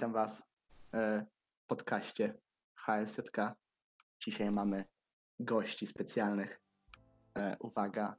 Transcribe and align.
Witam 0.00 0.12
Was 0.12 0.42
e, 0.94 1.26
w 1.64 1.66
podcaście 1.66 2.34
HSJK. 2.74 3.36
Dzisiaj 4.20 4.50
mamy 4.50 4.84
gości 5.40 5.86
specjalnych. 5.86 6.60
E, 7.38 7.56
uwaga, 7.58 8.14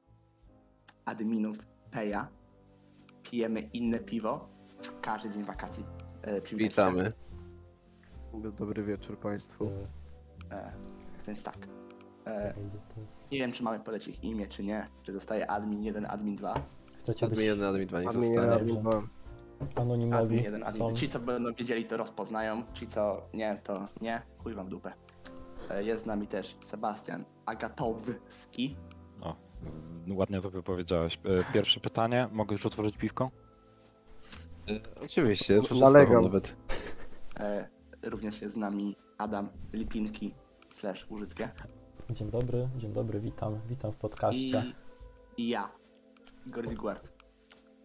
adminów 1.05 1.57
Peja. 1.91 2.27
Pijemy 3.23 3.61
inne 3.61 3.99
piwo 3.99 4.49
w 4.81 4.99
każdy 5.01 5.29
dzień 5.29 5.43
wakacji. 5.43 5.85
E, 6.21 6.41
przywitajcie. 6.41 6.71
Witamy. 6.71 7.09
Dobry 8.57 8.83
wieczór 8.83 9.19
Państwu. 9.19 9.71
Więc 11.27 11.43
tak. 11.43 11.57
Nie 13.31 13.39
wiem, 13.39 13.51
czy 13.51 13.63
mamy 13.63 13.79
podać 13.79 14.07
ich 14.07 14.23
imię, 14.23 14.47
czy 14.47 14.63
nie. 14.63 14.87
Czy 15.03 15.13
zostaje 15.13 15.51
admin 15.51 15.83
1, 15.83 16.05
admin 16.05 16.35
2. 16.35 16.63
Chcecie 16.99 17.27
być 17.27 17.39
Admin 17.39 17.47
1, 17.47 17.65
admin 17.65 17.87
2 17.87 18.01
nie 18.01 18.09
Admin 18.09 18.33
zostanie. 18.33 18.53
admin 18.53 18.79
dwa. 18.81 19.20
Anonimowi? 19.75 20.23
Admin 20.23 20.43
1, 20.43 20.63
admin 20.63 20.81
Są. 20.89 20.93
Ci, 20.93 21.09
co 21.09 21.19
będą 21.19 21.53
wiedzieli, 21.53 21.85
to 21.85 21.97
rozpoznają. 21.97 22.63
Ci, 22.73 22.87
co 22.87 23.21
nie, 23.33 23.59
to 23.63 23.87
nie. 24.01 24.21
Chuj 24.43 24.53
wam 24.53 24.69
dupę. 24.69 24.93
E, 25.69 25.83
jest 25.83 26.03
z 26.03 26.05
nami 26.05 26.27
też 26.27 26.57
Sebastian 26.61 27.25
Agatowski. 27.45 28.75
O, 29.21 29.35
mm, 30.05 30.17
ładnie 30.17 30.41
to 30.41 30.49
wypowiedziałeś. 30.49 31.15
E, 31.15 31.53
Pierwsze 31.53 31.79
pytanie, 31.79 32.29
mogę 32.31 32.53
już 32.53 32.65
otworzyć 32.65 32.97
piwko? 32.97 33.31
Oczywiście, 35.03 35.61
to 35.61 35.75
Nalegam. 35.75 35.93
Nalegam. 35.93 36.23
nawet. 36.23 36.55
E, 37.39 37.69
również 38.03 38.41
jest 38.41 38.55
z 38.55 38.57
nami 38.57 38.95
Adam 39.17 39.49
Lipinki 39.73 40.33
slash 40.69 41.09
Łużyckie. 41.09 41.49
Dzień 42.09 42.31
dobry, 42.31 42.69
dzień 42.77 42.93
dobry, 42.93 43.19
witam, 43.19 43.59
witam 43.69 43.91
w 43.91 43.97
podcaście. 43.97 44.73
I, 45.37 45.43
i 45.43 45.49
ja, 45.49 45.69
Gorzi 46.47 46.75
Guard. 46.75 47.11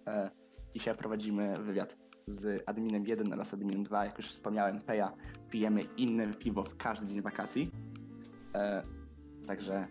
E, 0.07 0.31
dzisiaj 0.79 0.95
prowadzimy 0.95 1.55
wywiad 1.63 1.97
z 2.27 2.63
adminem 2.67 3.05
1 3.07 3.33
oraz 3.33 3.55
adminem 3.55 3.83
2. 3.85 4.05
Jak 4.05 4.19
już 4.19 4.27
wspomniałem, 4.27 4.81
Peja 4.81 5.13
pijemy 5.51 5.81
inne 5.97 6.35
piwo 6.35 6.63
w 6.63 6.77
każdy 6.77 7.07
dzień 7.07 7.23
wakacji. 7.23 7.71
E, 8.55 8.83
także 9.47 9.87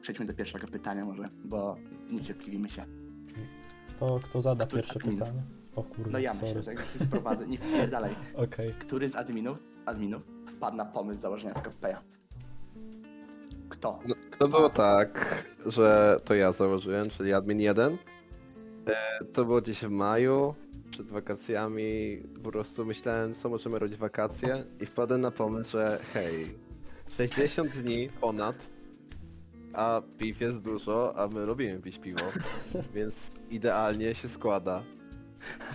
przejdźmy 0.00 0.26
do 0.26 0.34
pierwszego 0.34 0.66
pytania 0.66 1.04
może, 1.04 1.24
bo 1.44 1.76
niecierpliwimy 2.10 2.68
się. 2.68 2.84
Kto, 3.96 4.20
kto 4.22 4.40
zada 4.40 4.66
Który 4.66 4.82
pierwsze 4.82 5.00
admin? 5.00 5.18
pytanie? 5.18 5.42
O 5.76 5.82
kurde, 5.82 6.10
No 6.10 6.18
ja 6.18 6.34
sorry. 6.34 6.46
myślę, 6.46 6.62
że 6.62 6.70
jak 6.72 6.80
już 7.00 7.08
prowadzę, 7.08 7.46
nie 7.46 7.58
wpierdalaj. 7.58 8.10
Okej, 8.34 8.74
Który 8.80 9.08
z 9.08 9.16
adminów, 9.16 9.58
adminów 9.86 10.22
wpadł 10.48 10.76
na 10.76 10.84
pomysł 10.84 11.20
założenia 11.22 11.54
tego 11.54 11.70
Peja? 11.80 12.02
Kto? 13.68 13.98
No, 14.08 14.14
to 14.38 14.48
było 14.48 14.70
tak, 14.70 15.44
że 15.66 16.20
to 16.24 16.34
ja 16.34 16.52
założyłem, 16.52 17.10
czyli 17.10 17.32
admin 17.32 17.60
1. 17.60 17.98
E, 18.86 19.24
To 19.24 19.44
było 19.44 19.60
gdzieś 19.60 19.78
w 19.84 19.90
maju, 19.90 20.54
przed 20.90 21.06
wakacjami. 21.06 22.22
Po 22.44 22.50
prostu 22.50 22.84
myślałem, 22.86 23.34
co 23.34 23.48
możemy 23.48 23.78
robić 23.78 23.96
w 23.96 24.00
wakacje 24.00 24.64
i 24.80 24.86
wpadłem 24.86 25.20
na 25.20 25.30
pomysł, 25.30 25.70
że 25.72 25.98
hej, 26.14 26.46
60 27.16 27.76
dni 27.76 28.08
ponad, 28.20 28.70
a 29.72 30.02
piw 30.18 30.40
jest 30.40 30.62
dużo, 30.64 31.14
a 31.16 31.28
my 31.28 31.46
lubimy 31.46 31.80
pić 31.80 31.98
piwo, 31.98 32.20
więc 32.94 33.30
idealnie 33.50 34.14
się 34.14 34.28
składa. 34.28 34.82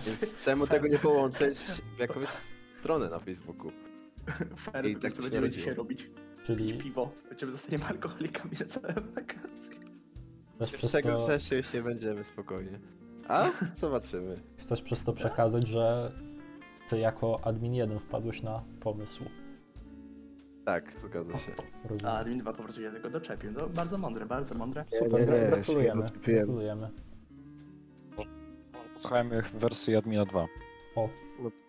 Więc 0.06 0.34
czemu 0.44 0.66
tego 0.66 0.88
nie 0.88 0.98
połączyć 0.98 1.58
w 1.96 1.98
jakąś 2.00 2.28
stronę 2.78 3.08
na 3.08 3.18
Facebooku? 3.18 3.72
Fair, 4.56 4.86
I 4.86 4.96
tak 4.96 5.12
co 5.12 5.16
się 5.16 5.22
będziemy 5.22 5.50
dzisiaj 5.50 5.74
robić. 5.74 6.10
czyli 6.44 6.78
Piwo. 6.78 7.10
Będziemy 7.28 7.52
zostaniemy 7.52 7.84
alkoholikami 7.92 8.50
na 8.60 8.66
całe 8.66 8.88
wakacje. 8.94 9.74
chcesz 10.56 10.72
przez, 10.72 10.92
Czego 10.92 11.08
to, 11.08 11.24
wcześniej 11.24 11.58
już 11.58 11.72
nie 11.72 11.82
będziemy 11.82 12.24
spokojnie. 12.24 12.78
A? 13.28 13.50
Zobaczymy. 13.74 14.36
chcesz 14.56 14.82
przez 14.82 15.02
to 15.02 15.12
przekazać, 15.12 15.66
że 15.66 16.12
ty 16.88 16.98
jako 16.98 17.40
admin 17.44 17.74
1 17.74 17.98
wpadłeś 17.98 18.42
na 18.42 18.62
pomysł. 18.80 19.24
Tak, 20.64 20.92
zgadza 20.98 21.36
się. 21.38 21.52
Rozumiem. 21.84 22.14
A 22.14 22.18
admin 22.18 22.38
2 22.38 22.52
po 22.52 22.62
prostu 22.62 22.80
się 22.82 22.90
tego 22.90 23.10
doczepił. 23.10 23.52
No, 23.52 23.68
bardzo 23.68 23.98
mądre, 23.98 24.26
bardzo 24.26 24.54
mądre. 24.54 24.84
Super, 24.98 25.20
nie, 25.20 25.34
nie, 25.34 25.40
się 25.40 25.46
gratulujemy, 25.48 26.02
doczepiłem. 26.02 26.44
gratulujemy. 26.44 26.90
Słuchajmy 28.98 29.42
wersji 29.54 29.96
Admina 29.96 30.24
2. 30.24 30.46
No, 30.96 31.08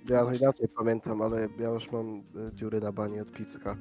ja 0.09 0.33
inaczej 0.33 0.67
pamiętam, 0.77 1.21
ale 1.21 1.47
ja 1.59 1.69
już 1.69 1.91
mam 1.91 2.17
e, 2.17 2.21
dziury 2.53 2.81
na 2.81 2.91
bani 2.91 3.19
od 3.19 3.31
piwska. 3.31 3.75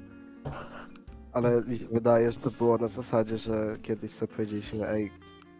Ale 1.32 1.62
mi 1.64 1.78
się 1.78 1.86
wydaje, 1.86 2.32
że 2.32 2.40
to 2.40 2.50
było 2.50 2.78
na 2.78 2.88
zasadzie, 2.88 3.38
że 3.38 3.76
kiedyś 3.82 4.10
sobie 4.10 4.32
powiedzieliśmy, 4.32 4.88
ej, 4.88 5.10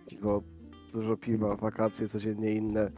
piwo, 0.06 0.42
dużo 0.92 1.16
piwa, 1.16 1.56
wakacje 1.56 2.08
codziennie 2.08 2.52
inne. 2.52 2.90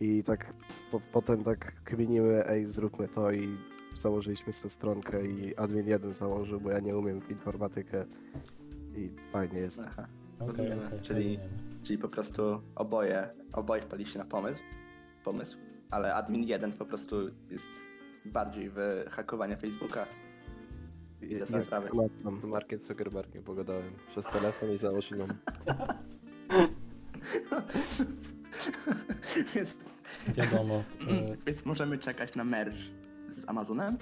I 0.00 0.24
tak 0.24 0.54
po, 0.90 1.00
potem 1.12 1.44
tak 1.44 1.84
kminimy, 1.84 2.46
ej, 2.46 2.66
zróbmy 2.66 3.08
to 3.08 3.32
i 3.32 3.56
założyliśmy 3.94 4.52
sobie 4.52 4.70
stronkę 4.70 5.26
i 5.26 5.56
admin 5.56 5.86
jeden 5.86 6.12
założył, 6.14 6.60
bo 6.60 6.70
ja 6.70 6.80
nie 6.80 6.96
umiem 6.96 7.20
w 7.20 7.30
informatykę. 7.30 8.04
I 8.96 9.10
fajnie 9.32 9.58
jest. 9.58 9.80
Aha. 9.86 10.06
Rozumiemy, 10.40 10.86
okej, 10.86 11.00
czyli-. 11.00 11.38
Czyli 11.82 11.98
po 11.98 12.08
prostu 12.08 12.62
oboje, 12.74 13.28
oboje 13.52 13.82
wpadliście 13.82 14.18
na 14.18 14.24
pomysł, 14.24 14.62
pomysł, 15.24 15.58
ale 15.90 16.14
admin 16.14 16.42
1 16.42 16.72
po 16.72 16.84
prostu 16.84 17.16
jest 17.50 17.70
bardziej 18.24 18.70
w 18.70 19.04
hakowanie 19.10 19.56
Facebooka. 19.56 20.06
I 21.22 21.36
te 21.36 21.64
sprawy. 21.64 21.88
Z 22.14 22.44
Markiem 22.44 22.80
Zuckerbergiem 22.80 23.42
pogadałem 23.42 23.92
przez 24.10 24.26
telefon 24.26 24.70
i 24.70 24.78
założył 24.78 25.18
więc, 29.54 29.76
Wiadomo. 30.36 30.74
e, 31.10 31.36
więc 31.46 31.64
możemy 31.64 31.98
czekać 31.98 32.34
na 32.34 32.44
merge 32.44 32.78
z 33.36 33.48
Amazonem. 33.48 33.98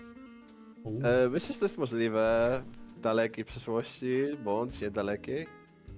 E, 1.05 1.29
myślę, 1.29 1.55
że 1.55 1.61
to 1.61 1.65
jest 1.65 1.79
możliwe 1.79 2.63
w 2.97 3.01
dalekiej 3.01 3.45
przyszłości, 3.45 4.23
bądź 4.45 4.81
niedalekiej. 4.81 5.47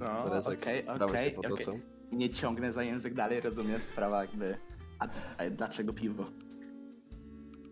No, 0.00 0.24
okej, 0.44 0.86
okej, 0.86 0.86
się 0.86 0.92
okej. 1.04 1.32
potoczą. 1.32 1.80
Nie 2.12 2.30
ciągnę 2.30 2.72
za 2.72 2.82
język 2.82 3.14
dalej, 3.14 3.40
rozumiem 3.40 3.80
sprawa 3.80 4.20
jakby. 4.20 4.56
A, 4.98 5.08
a 5.38 5.50
dlaczego 5.50 5.92
piwo? 5.92 6.24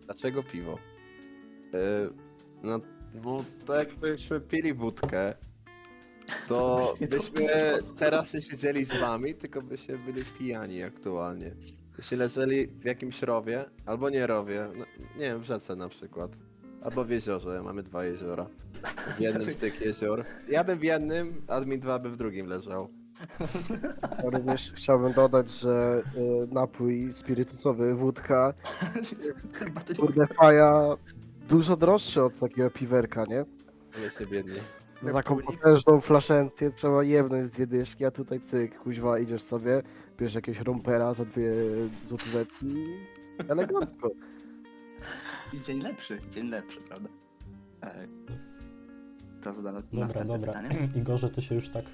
Dlaczego 0.05 0.43
piwo? 0.43 0.77
E, 1.73 1.77
no, 2.63 2.79
bo 3.23 3.43
tak 3.67 3.89
jakbyśmy 3.89 4.41
pili 4.41 4.73
wódkę, 4.73 5.33
to 6.47 6.93
byśmy 7.09 7.47
teraz 7.97 8.33
nie 8.33 8.41
siedzieli 8.41 8.85
z 8.85 8.99
wami, 8.99 9.33
tylko 9.33 9.61
byśmy 9.61 9.97
byli 9.97 10.25
pijani 10.25 10.83
aktualnie. 10.83 11.51
Jeśli 11.97 12.17
leżeli 12.17 12.67
w 12.67 12.85
jakimś 12.85 13.21
rowie, 13.21 13.65
albo 13.85 14.09
nie 14.09 14.27
rowie, 14.27 14.67
no, 14.77 14.85
nie 15.15 15.25
wiem, 15.25 15.39
w 15.39 15.43
rzece 15.43 15.75
na 15.75 15.89
przykład. 15.89 16.31
Albo 16.83 17.05
w 17.05 17.09
jeziorze, 17.09 17.61
mamy 17.63 17.83
dwa 17.83 18.05
jeziora. 18.05 18.45
W 19.17 19.19
jednym 19.19 19.51
z 19.51 19.57
tych 19.57 19.81
jezior. 19.81 20.23
Ja 20.49 20.63
bym 20.63 20.79
w 20.79 20.83
jednym, 20.83 21.41
admin 21.47 21.79
2 21.79 21.99
by 21.99 22.09
w 22.09 22.17
drugim 22.17 22.47
leżał. 22.47 22.89
Ja 24.23 24.29
również 24.29 24.73
chciałbym 24.75 25.13
dodać, 25.13 25.49
że 25.49 26.03
y, 26.17 26.47
napój 26.53 27.13
spirytusowy, 27.13 27.95
wódka, 27.95 28.53
Chyba 29.53 29.81
to 29.85 29.95
kurde 29.95 30.27
faja, 30.27 30.97
dużo 31.49 31.77
droższy 31.77 32.23
od 32.23 32.39
takiego 32.39 32.69
piwerka, 32.69 33.25
nie? 33.25 33.45
My 34.03 34.09
się 34.09 34.25
biedni. 34.25 34.59
Za 35.03 35.13
taką 35.13 35.37
potężną 35.37 36.01
flaszencję 36.01 36.71
trzeba 36.71 37.03
jebnąć 37.03 37.45
z 37.45 37.49
dwie 37.49 37.67
dyszki, 37.67 38.05
a 38.05 38.11
tutaj 38.11 38.39
cyk, 38.41 38.79
kuźwa, 38.79 39.19
idziesz 39.19 39.41
sobie, 39.43 39.81
bierzesz 40.17 40.35
jakiegoś 40.35 40.61
rumpera 40.61 41.13
za 41.13 41.25
dwie 41.25 41.51
złotówki 42.07 42.65
i 42.65 42.85
elegancko. 43.47 44.09
Dzień 45.65 45.81
lepszy, 45.81 46.19
dzień 46.31 46.47
lepszy, 46.49 46.81
prawda? 46.81 47.09
E, 47.83 48.07
To 49.43 49.53
zada 49.53 49.71
na, 49.71 49.81
Dobra, 49.81 49.99
następne 50.05 50.39
dobra. 50.39 50.53
pytanie. 50.53 50.89
Igorze, 51.01 51.29
ty 51.29 51.41
się 51.41 51.55
już 51.55 51.69
tak 51.69 51.85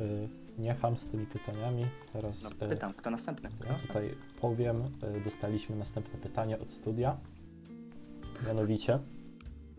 y, 0.00 0.28
nie 0.58 0.74
ham 0.74 0.96
z 0.96 1.06
tymi 1.06 1.26
pytaniami. 1.26 1.86
Teraz 2.12 2.42
No, 2.42 2.66
y, 2.66 2.68
pytam, 2.68 2.92
kto 2.94 3.10
następny? 3.10 3.48
Kto 3.50 3.64
ja 3.64 3.72
następny? 3.72 4.00
tutaj 4.02 4.18
powiem, 4.40 4.76
y, 5.16 5.20
dostaliśmy 5.24 5.76
następne 5.76 6.18
pytanie 6.20 6.58
od 6.58 6.70
studia. 6.70 7.16
Mianowicie, 8.46 8.98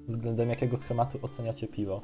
względem 0.08 0.50
jakiego 0.50 0.78
schematu 0.78 1.20
oceniacie 1.22 1.68
piwo? 1.68 2.02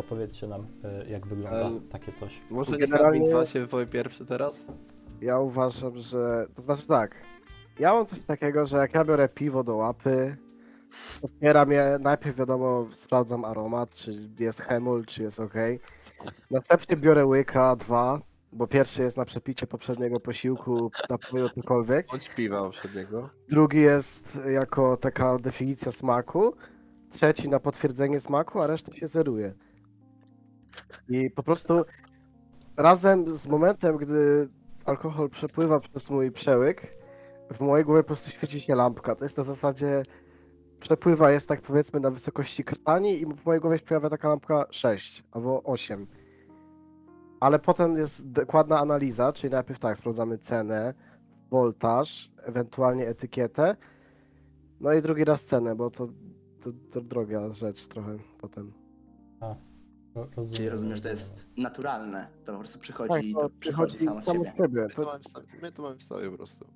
Opowiedzcie 0.00 0.46
nam, 0.46 0.60
y, 1.06 1.10
jak 1.10 1.26
wygląda 1.26 1.60
Em, 1.66 1.80
takie 1.88 2.12
coś. 2.12 2.40
Może 2.50 2.70
niech 2.72 2.80
Generalnie- 2.80 3.18
admin 3.20 3.30
2 3.30 3.46
się 3.46 3.60
wypowie 3.60 3.86
pierwszy 3.86 4.24
teraz? 4.26 4.64
Ja 5.20 5.38
uważam, 5.38 5.98
że, 5.98 6.46
to 6.54 6.62
znaczy 6.62 6.86
tak, 6.86 7.14
ja 7.78 7.94
mam 7.94 8.06
coś 8.06 8.24
takiego, 8.24 8.66
że 8.66 8.76
jak 8.76 8.94
ja 8.94 9.04
biorę 9.04 9.28
piwo 9.28 9.64
do 9.64 9.76
łapy, 9.76 10.36
otwieram 11.22 11.70
je, 11.72 11.98
najpierw 12.00 12.36
wiadomo, 12.36 12.86
sprawdzam 12.92 13.44
aromat, 13.44 13.94
czy 13.94 14.28
jest 14.38 14.60
hemol, 14.60 15.04
czy 15.04 15.22
jest 15.22 15.40
ok. 15.40 15.54
Następnie 16.50 16.96
biorę 16.96 17.26
łyka, 17.26 17.76
dwa, 17.76 18.20
bo 18.52 18.66
pierwszy 18.66 19.02
jest 19.02 19.16
na 19.16 19.24
przepicie 19.24 19.66
poprzedniego 19.66 20.20
posiłku, 20.20 20.90
napoju, 21.10 21.48
cokolwiek. 21.48 22.06
Bądź 22.10 22.28
piwa 22.28 22.62
poprzedniego. 22.62 23.30
Drugi 23.48 23.80
jest 23.80 24.38
jako 24.50 24.96
taka 24.96 25.36
definicja 25.36 25.92
smaku. 25.92 26.54
Trzeci 27.10 27.48
na 27.48 27.60
potwierdzenie 27.60 28.20
smaku, 28.20 28.60
a 28.60 28.66
reszta 28.66 28.94
się 28.94 29.06
zeruje. 29.06 29.54
I 31.08 31.30
po 31.30 31.42
prostu 31.42 31.84
razem 32.76 33.36
z 33.36 33.46
momentem, 33.46 33.96
gdy 33.96 34.48
alkohol 34.84 35.30
przepływa 35.30 35.80
przez 35.80 36.10
mój 36.10 36.30
przełyk, 36.30 37.00
w 37.54 37.60
mojej 37.60 37.84
głowie 37.84 38.02
po 38.02 38.06
prostu 38.06 38.30
świeci 38.30 38.60
się 38.60 38.74
lampka. 38.74 39.14
To 39.14 39.24
jest 39.24 39.36
na 39.36 39.42
zasadzie 39.42 40.02
przepływa 40.80 41.30
jest 41.30 41.48
tak 41.48 41.62
powiedzmy 41.62 42.00
na 42.00 42.10
wysokości 42.10 42.64
krtani 42.64 43.20
i 43.20 43.26
w 43.26 43.46
mojej 43.46 43.60
głowie 43.60 43.78
się 43.78 43.84
pojawia 43.84 44.10
taka 44.10 44.28
lampka 44.28 44.66
6 44.70 45.24
albo 45.30 45.62
8. 45.62 46.06
Ale 47.40 47.58
potem 47.58 47.96
jest 47.96 48.30
dokładna 48.30 48.78
analiza, 48.78 49.32
czyli 49.32 49.50
najpierw 49.52 49.78
tak, 49.80 49.96
sprawdzamy 49.96 50.38
cenę, 50.38 50.94
woltaż, 51.50 52.30
ewentualnie 52.42 53.08
etykietę. 53.08 53.76
No 54.80 54.92
i 54.92 55.02
drugi 55.02 55.24
raz 55.24 55.44
cenę, 55.44 55.76
bo 55.76 55.90
to, 55.90 56.08
to, 56.60 56.70
to 56.90 57.00
droga 57.00 57.54
rzecz 57.54 57.88
trochę 57.88 58.18
potem. 58.40 58.72
Ro- 59.40 59.56
Rozumiem, 60.14 60.54
Czyli 60.56 60.68
rozumiem, 60.68 60.96
że 60.96 61.02
to 61.02 61.08
jest 61.08 61.46
naturalne. 61.56 62.28
To 62.44 62.52
po 62.52 62.58
prostu 62.58 62.78
przychodzi 62.78 63.08
Tak, 63.14 63.24
i 63.24 63.34
to 63.34 63.40
to 63.40 63.50
przychodzi 63.60 63.98
samo 63.98 64.22
z 64.22 64.26
siebie. 64.26 64.52
siebie. 64.56 64.82
My 64.88 64.94
to 64.94 65.04
mamy 65.04 65.18
w 65.18 65.28
sobie, 65.28 65.46
my 65.62 65.72
to 65.72 65.82
mamy 65.82 65.96
w 65.96 66.02
sobie 66.02 66.30
po 66.30 66.36
prostu. 66.36 66.66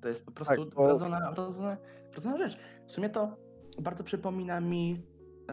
To 0.00 0.08
jest 0.08 0.24
po 0.24 0.32
prostu 0.32 0.70
bo- 0.76 0.84
wrodzona, 0.84 1.32
wrodzona, 1.32 1.76
wrodzona 2.12 2.38
rzecz. 2.38 2.58
W 2.86 2.92
sumie 2.92 3.10
to 3.10 3.36
bardzo 3.82 4.04
przypomina 4.04 4.60
mi 4.60 5.02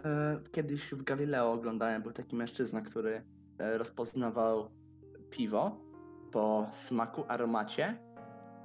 e, 0.06 0.39
kiedyś 0.51 0.92
w 0.92 1.04
Galileo 1.04 1.51
oglądałem, 1.51 2.01
był 2.01 2.12
taki 2.12 2.36
mężczyzna, 2.36 2.81
który 2.81 3.22
e, 3.60 3.78
rozpoznawał 3.78 4.69
piwo 5.30 5.78
po 6.31 6.68
smaku, 6.72 7.24
aromacie 7.28 7.98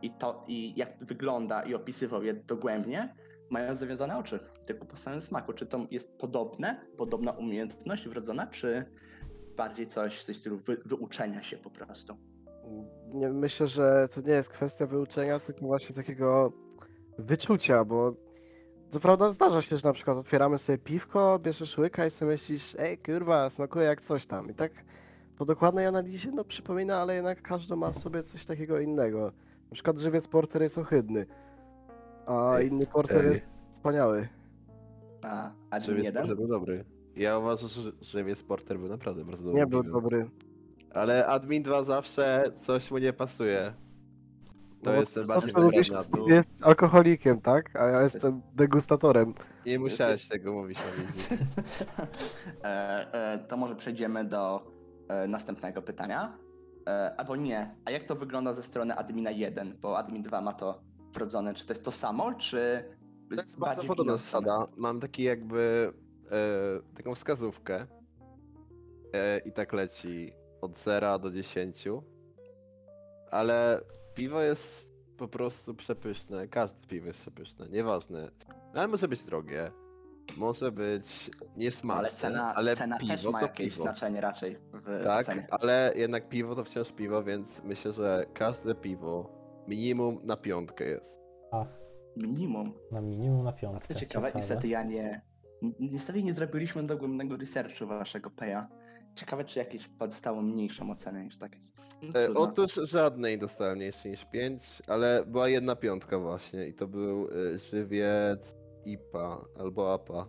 i 0.03 0.11
to 0.11 0.45
i 0.49 0.73
jak 0.79 1.05
wygląda 1.05 1.63
i 1.63 1.75
opisywał 1.75 2.23
je 2.23 2.35
dogłębnie, 2.35 3.15
mając 3.53 3.79
zawiązane 3.79 4.19
oczy, 4.19 4.39
tylko 4.67 4.85
po 4.85 4.97
samym 4.97 5.21
smaku. 5.21 5.53
Czy 5.53 5.67
to 5.67 5.87
jest 5.91 6.19
podobne, 6.19 6.81
podobna 6.97 7.33
umiejętność 7.33 8.09
wrodzona, 8.09 8.47
czy 8.47 8.85
bardziej 9.57 9.87
coś, 9.87 10.25
coś 10.25 10.37
w 10.37 10.39
stylu 10.39 10.57
wy, 10.57 10.77
wyuczenia 10.85 11.43
się 11.43 11.57
po 11.57 11.71
prostu? 11.71 12.17
nie, 13.15 13.29
myślę, 13.29 13.69
że 13.69 14.09
to 14.15 14.21
nie 14.21 14.33
jest 14.33 14.49
kwestia 14.49 14.87
wyuczenia, 14.87 15.39
tylko 15.39 15.67
właśnie 15.67 15.97
takiego 15.97 16.53
wyczucia, 17.19 17.85
bo 17.85 18.15
co 18.89 19.01
prawda 19.01 19.31
zdarza 19.31 19.63
się, 19.63 19.77
że 19.77 19.89
na 19.89 19.93
przykład 19.93 20.17
otwieramy 20.17 20.59
sobie 20.59 20.79
piwko, 20.79 21.39
bierzesz 21.39 21.79
łyka 21.79 22.07
i 22.07 22.11
sobie 22.11 22.33
myślisz, 22.33 22.77
ej 22.79 22.99
kurwa, 22.99 23.51
smakuje 23.51 23.85
jak 23.87 24.01
coś 24.01 24.27
tam. 24.27 24.51
I 24.51 24.55
tak 24.55 24.73
po 25.39 25.45
dokładnej 25.45 25.87
analizie 25.87 26.31
no 26.31 26.45
przypomina, 26.45 26.97
ale 26.97 27.15
jednak 27.15 27.43
każdy 27.43 27.77
ma 27.77 27.91
w 27.91 27.99
sobie 27.99 28.23
coś 28.23 28.45
takiego 28.45 28.81
innego. 28.81 29.33
Na 29.71 29.75
przykład 29.75 29.99
żywiec 29.99 30.29
porter 30.29 30.63
jest 30.63 30.79
ohydny, 30.79 31.27
a 32.27 32.61
inny 32.61 32.87
porter 32.87 33.27
ej. 33.27 33.33
jest 33.33 33.45
wspaniały. 33.71 34.29
A, 35.25 35.51
a 35.71 35.81
Żywiec 35.81 36.05
jeden? 36.05 36.23
Porter 36.23 36.37
był 36.37 36.49
dobry. 36.49 36.85
Ja 37.17 37.39
uważam, 37.39 37.69
że 37.69 37.93
Żywiec 38.01 38.43
Porter 38.43 38.79
był 38.79 38.89
naprawdę 38.89 39.25
bardzo 39.25 39.45
dobry. 39.45 39.61
Nie 39.61 39.67
był 39.67 39.83
dobry. 39.83 40.31
Ale 40.95 41.27
Admin 41.27 41.63
2 41.63 41.83
zawsze 41.83 42.45
coś 42.61 42.91
mu 42.91 42.99
nie 42.99 43.13
pasuje. 43.13 43.73
To 44.83 44.91
No 44.91 44.97
bo 44.97 45.01
jest 45.01 45.15
ten 45.15 45.27
po 45.27 45.35
bardziej 45.35 45.53
tu- 46.13 46.29
jest 46.29 46.49
alkoholikiem, 46.61 47.41
tak? 47.41 47.77
A 47.77 47.87
ja 47.87 48.03
jestem 48.03 48.43
degustatorem. 48.55 49.35
Nie 49.67 49.79
musiałeś 49.79 50.29
tego 50.29 50.53
mówić 50.53 50.79
na 50.79 51.03
wizji. 51.03 51.37
e, 52.65 53.33
e, 53.35 53.39
to 53.39 53.57
może 53.57 53.77
przejdziemy 53.77 54.25
do 54.25 54.67
e, 55.09 55.27
następnego 55.29 55.83
pytania. 55.83 56.39
E, 56.87 57.15
albo 57.17 57.37
nie. 57.37 57.75
A 57.85 57.91
jak 57.91 58.05
to 58.05 58.15
wygląda 58.15 58.55
ze 58.55 58.63
strony 58.63 58.95
admina 58.95 59.31
1? 59.31 59.79
Bo 59.81 59.99
admin 59.99 60.23
2 60.23 60.41
ma 60.41 60.53
to 60.53 60.83
wrodzone. 61.13 61.55
Czy 61.55 61.67
to 61.67 61.73
jest 61.73 61.85
to 61.85 61.93
samo, 61.93 62.35
czy 62.35 62.85
To 63.29 63.35
jest 63.43 63.59
bardzo 63.59 63.85
podobna 63.85 64.13
zasada. 64.13 64.67
Mam 64.77 65.01
taki 65.01 65.23
jakby 65.23 65.93
e, 66.31 66.95
taką 66.97 67.15
wskazówkę 67.15 67.87
e, 69.15 69.39
i 69.39 69.53
tak 69.53 69.73
leci 69.73 70.33
od 70.61 70.79
0 70.79 71.19
do 71.19 71.31
10. 71.31 71.85
Ale 73.31 73.81
piwo 74.15 74.41
jest 74.41 74.93
po 75.17 75.29
prostu 75.29 75.75
przepyszne. 75.75 76.49
Każde 76.49 76.87
piwo 76.87 77.07
jest 77.07 77.21
przepyszne, 77.21 77.69
nieważne. 77.69 78.31
Ale 78.75 78.89
może 78.89 79.09
być 79.09 79.23
drogie. 79.23 79.71
Może 80.37 80.73
być 80.73 81.31
niesmaczne, 81.57 81.99
Ale 82.01 82.11
cena, 82.11 82.55
ale 82.55 82.77
cena 82.77 82.99
piwo 82.99 83.13
też 83.13 83.27
ma 83.27 83.43
jakieś 83.43 83.73
piwo. 83.73 83.83
znaczenie 83.83 84.21
raczej 84.21 84.59
w 84.73 85.05
Tak, 85.05 85.27
cenie. 85.27 85.47
ale 85.51 85.93
jednak 85.97 86.29
piwo 86.29 86.55
to 86.55 86.65
wciąż 86.65 86.93
piwo, 86.93 87.23
więc 87.23 87.63
myślę, 87.63 87.93
że 87.93 88.27
każde 88.35 88.75
piwo 88.75 89.31
minimum 89.69 90.21
na 90.25 90.37
piątkę 90.37 90.85
jest. 90.85 91.19
Minimum. 92.17 92.73
Na 92.93 93.01
minimum 93.01 93.45
na 93.45 93.51
A 93.51 93.53
piątkę. 93.53 93.95
to 93.95 94.01
ciekawe, 94.01 94.33
niestety 94.35 94.69
ja 94.69 94.83
nie... 94.83 95.21
ni- 95.63 95.75
Niestety 95.93 96.23
nie 96.23 96.33
zrobiliśmy 96.33 96.83
dogłębnego 96.83 97.37
researchu 97.37 97.87
waszego 97.87 98.31
peja. 98.31 98.69
Ciekawe, 99.15 99.45
czy 99.45 99.59
jakieś 99.59 99.89
dostało 99.89 100.43
mniejszą 100.43 100.91
ocenę 100.91 101.25
niż 101.25 101.39
tak 101.39 101.55
jest. 101.55 101.97
No, 102.03 102.21
E, 102.21 102.35
otóż 102.35 102.75
żadnej 102.75 103.39
dostałem 103.39 103.77
mniejszej 103.77 104.11
niż 104.11 104.25
5, 104.25 104.83
ale 104.87 105.25
była 105.27 105.49
jedna 105.49 105.77
piątka 105.77 106.19
właśnie 106.19 106.67
i 106.69 106.75
to 106.75 106.87
był 106.87 107.29
e, 107.55 107.59
żywiec 107.59 108.55
IPA 108.85 109.45
albo 109.59 109.95
APA. 109.95 110.29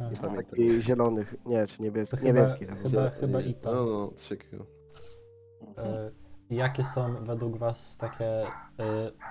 Nie 0.00 0.20
pamiętam. 0.20 0.44
Taki 0.44 0.82
zielonych, 0.82 1.34
nie, 1.46 1.66
czy 1.66 1.76
To 1.76 1.82
niebieski, 1.84 2.16
chyba- 2.16 2.28
niebieski. 2.40 2.66
tak. 2.66 2.78
chyba- 2.82 3.10
chyba 3.10 3.38
e, 3.38 3.42
IPA. 3.42 3.72
No, 3.74 3.86
no, 3.86 4.08
3Q. 4.16 4.64
Mhm. 5.60 5.86
E, 5.88 6.10
Jakie 6.50 6.84
są 6.84 7.24
według 7.24 7.56
Was 7.56 7.96
takie 7.96 8.24
e, 8.26 8.46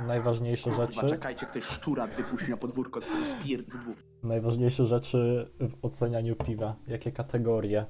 najważniejsze 0.07 0.69
Kurwa, 0.69 0.85
rzeczy? 0.85 1.09
czekajcie, 1.09 1.45
ktoś 1.45 1.63
szczura 1.63 2.07
wypuści 2.07 2.51
na 2.51 2.57
podwórko, 2.57 2.99
z 3.27 3.33
dwóch. 3.67 3.95
Najważniejsze 4.23 4.85
rzeczy 4.85 5.51
w 5.59 5.85
ocenianiu 5.85 6.35
piwa. 6.35 6.75
Jakie 6.87 7.11
kategorie? 7.11 7.85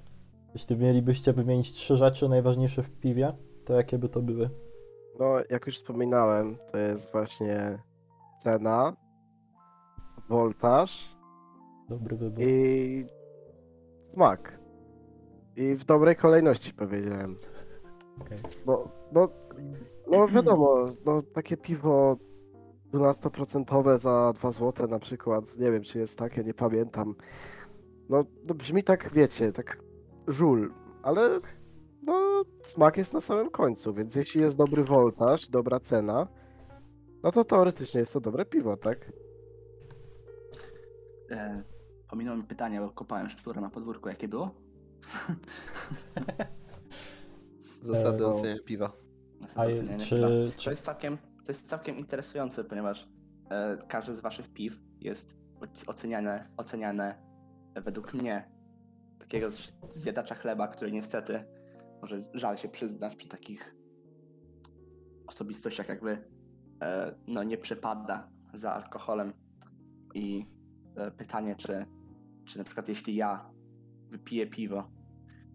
Jeśli 0.54 0.78
mielibyście 0.78 1.34
wymienić 1.34 1.72
trzy 1.72 1.96
rzeczy 1.96 2.30
najważniejsze 2.30 2.84
w 2.84 2.92
piwie, 2.92 3.34
to 3.66 3.74
jakie 3.74 3.98
by 3.98 4.10
to 4.10 4.22
były? 4.22 4.50
No, 5.20 5.26
jak 5.50 5.66
już 5.68 5.76
wspominałem, 5.78 6.58
to 6.72 6.78
jest 6.78 7.12
właśnie 7.12 7.80
cena, 8.40 8.94
woltaż 10.30 11.18
Dobry 11.90 12.18
wybór. 12.18 12.44
i 12.44 13.06
smak. 14.02 14.60
I 15.56 15.76
w 15.76 15.86
dobrej 15.86 16.16
kolejności 16.16 16.74
powiedziałem. 16.74 17.38
No, 18.66 18.84
no, 19.12 19.30
no 20.12 20.28
wiadomo, 20.28 20.86
no 21.06 21.22
takie 21.22 21.58
piwo 21.58 22.18
12% 22.94 23.98
za 23.98 24.34
2 24.34 24.52
zł 24.52 24.88
na 24.88 25.00
przykład, 25.00 25.58
nie 25.58 25.72
wiem 25.72 25.84
czy 25.84 26.00
jest 26.00 26.18
takie, 26.18 26.44
nie 26.44 26.54
pamiętam. 26.54 27.16
No, 28.10 28.24
no 28.44 28.56
brzmi 28.56 28.84
tak, 28.84 29.14
wiecie, 29.14 29.52
tak 29.52 29.78
żul, 30.28 30.74
ale 31.04 31.40
no 32.04 32.44
smak 32.64 32.98
jest 32.98 33.14
na 33.14 33.22
samym 33.22 33.50
końcu, 33.50 33.94
więc 33.94 34.16
jeśli 34.16 34.42
jest 34.42 34.58
dobry 34.58 34.84
woltaż, 34.84 35.50
dobra 35.50 35.80
cena, 35.80 36.28
no 37.24 37.32
to 37.32 37.44
teoretycznie 37.44 38.00
jest 38.00 38.14
to 38.14 38.20
dobre 38.20 38.46
piwo, 38.46 38.78
tak? 38.78 39.12
E, 41.32 41.64
pominąłem 42.10 42.44
pytanie, 42.44 42.82
bo 42.82 42.90
kopałem 42.90 43.30
szczura 43.30 43.62
na 43.62 43.70
podwórku. 43.70 44.10
Jakie 44.10 44.28
było? 44.28 44.50
Zasady 47.88 48.24
no. 48.24 48.30
oceniania 48.30 48.64
piwa. 48.64 48.92
A 49.56 49.66
Ocenianie 49.66 49.98
czy, 49.98 50.16
piwa. 50.16 50.28
To 50.28 50.34
czy 50.58 50.70
jest 50.70 50.86
całkiem, 50.86 51.18
to 51.18 51.52
jest 51.52 51.68
całkiem 51.68 51.98
interesujące, 51.98 52.64
ponieważ 52.64 53.08
e, 53.50 53.78
każde 53.88 54.16
z 54.16 54.22
waszych 54.22 54.54
piw 54.54 54.80
jest 55.00 55.38
o- 55.62 55.90
oceniane, 55.92 56.50
oceniane 56.58 57.16
według 57.76 58.14
mnie 58.14 58.52
takiego 59.20 59.52
z- 59.52 59.74
zjadacza 59.94 60.36
chleba, 60.36 60.68
który 60.68 60.92
niestety 60.92 61.44
może 62.02 62.24
żal 62.34 62.58
się 62.58 62.70
przyznać 62.70 63.16
przy 63.16 63.28
takich 63.28 63.76
osobistościach 65.28 65.90
jakby 65.90 66.18
e, 66.82 67.16
no 67.28 67.44
nie 67.44 67.58
przepada 67.58 68.30
za 68.54 68.74
alkoholem 68.74 69.34
i 70.14 70.46
e, 70.96 71.12
pytanie, 71.12 71.56
czy, 71.56 71.86
czy 72.46 72.58
na 72.58 72.64
przykład 72.64 72.88
jeśli 72.90 73.16
ja 73.16 73.50
wypiję 74.10 74.48
piwo, 74.48 74.90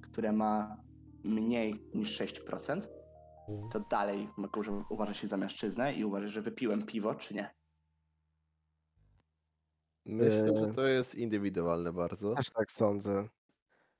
które 0.02 0.32
ma 0.32 0.76
mniej 1.24 1.74
niż 1.94 2.20
6%, 2.20 2.80
to 3.72 3.80
dalej 3.80 4.28
mogę 4.36 4.60
uważać 4.90 5.16
się 5.16 5.26
za 5.26 5.36
mężczyznę 5.36 5.92
i 5.94 6.04
uważać, 6.04 6.30
że 6.30 6.42
wypiłem 6.42 6.86
piwo, 6.86 7.14
czy 7.14 7.34
nie. 7.34 7.54
Myślę, 10.04 10.44
Eee. 10.44 10.60
że 10.68 10.74
to 10.74 10.86
jest 10.86 11.14
indywidualne 11.14 11.92
bardzo. 11.92 12.34
Też 12.34 12.50
tak 12.50 12.72
sądzę. 12.72 13.28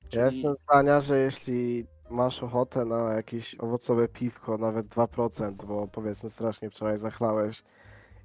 Ja 0.03 0.09
Czyli- 0.09 0.23
jestem 0.23 0.55
zdania, 0.55 1.01
że 1.01 1.19
jeśli 1.19 1.85
masz 2.09 2.43
ochotę 2.43 2.85
na 2.85 3.13
jakieś 3.13 3.55
owocowe 3.59 4.07
piwko, 4.07 4.57
nawet 4.57 4.87
2%, 4.87 5.65
bo 5.65 5.87
powiedzmy 5.87 6.29
strasznie 6.29 6.69
wczoraj 6.69 6.97
zachlałeś 6.97 7.63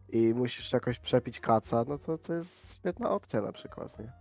i 0.09 0.35
musisz 0.35 0.73
jakoś 0.73 0.99
przepić 0.99 1.41
kaca, 1.41 1.85
no 1.89 1.99
to 1.99 2.19
to 2.19 2.35
jest 2.35 2.75
świetna 2.75 3.11
opcja 3.11 3.43
na 3.43 3.53
przykład, 3.53 3.99
nie? 3.99 4.13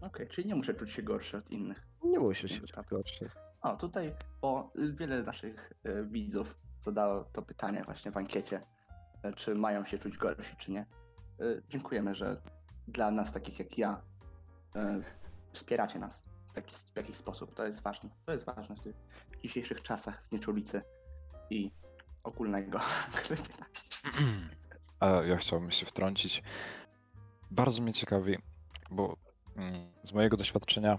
Okej, 0.00 0.28
czyli 0.28 0.48
nie 0.48 0.54
muszę 0.54 0.74
czuć 0.74 0.90
się 0.92 1.02
gorszy 1.02 1.36
od 1.36 1.50
innych. 1.50 1.86
Nie 2.04 2.18
musisz 2.18 2.50
się 2.50 2.60
czuć 2.60 2.72
gorszy. 2.90 3.30
O, 3.62 3.76
tutaj, 3.76 4.14
bo 4.40 4.72
wiele 4.74 5.22
naszych 5.22 5.72
y, 5.86 6.06
widzów 6.06 6.56
zadało 6.80 7.24
to 7.24 7.42
pytanie 7.42 7.82
właśnie 7.84 8.10
w 8.10 8.16
ankiecie, 8.16 8.62
y, 9.24 9.34
czy 9.34 9.54
mają 9.54 9.84
się 9.84 9.98
czuć 9.98 10.16
gorsi, 10.16 10.56
czy 10.56 10.70
nie. 10.70 10.86
Y, 11.40 11.62
dziękujemy, 11.68 12.14
że 12.14 12.40
dla 12.88 13.10
nas, 13.10 13.32
takich 13.32 13.58
jak 13.58 13.78
ja, 13.78 14.00
wspieracie 15.52 15.98
nas 15.98 16.22
w 16.52 16.56
jakiś, 16.56 16.78
w 16.78 16.96
jakiś 16.96 17.16
sposób. 17.16 17.54
To 17.54 17.66
jest 17.66 17.82
ważne. 17.82 18.10
To 18.26 18.32
jest 18.32 18.46
ważne 18.46 18.76
w 18.76 18.80
tych 18.80 18.96
dzisiejszych 19.42 19.82
czasach 19.82 20.24
znieczulicy 20.24 20.82
i 21.50 21.70
ogólnego. 22.24 22.78
E, 25.00 25.28
Ja 25.28 25.36
chciałbym 25.36 25.70
się 25.70 25.86
wtrącić. 25.86 26.42
Bardzo 27.50 27.82
mnie 27.82 27.92
ciekawi, 27.92 28.38
bo 28.90 29.16
mm, 29.56 29.74
z 30.02 30.12
mojego 30.12 30.36
doświadczenia 30.36 30.98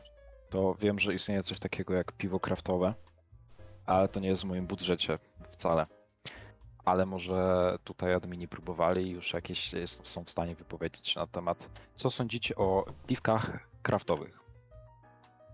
to 0.52 0.76
wiem, 0.80 1.00
że 1.00 1.14
istnieje 1.14 1.44
coś 1.44 1.60
takiego 1.60 1.94
jak 1.94 2.12
piwo 2.12 2.40
kraftowe, 2.40 2.94
ale 3.86 4.08
to 4.08 4.20
nie 4.20 4.28
jest 4.28 4.42
w 4.42 4.46
moim 4.46 4.68
budżecie 4.68 5.20
wcale. 5.50 5.86
Ale 6.86 7.06
może 7.06 7.78
tutaj 7.84 8.14
admini 8.14 8.48
próbowali 8.48 9.08
i 9.08 9.12
już 9.12 9.34
jakieś 9.34 9.74
jest, 9.74 10.08
są 10.08 10.24
w 10.24 10.30
stanie 10.30 10.56
wypowiedzieć 10.56 11.16
na 11.16 11.28
temat, 11.28 11.70
co 11.96 12.10
sądzicie 12.10 12.56
o 12.56 12.86
piwkach 13.08 13.60
kraftowych. 13.82 14.40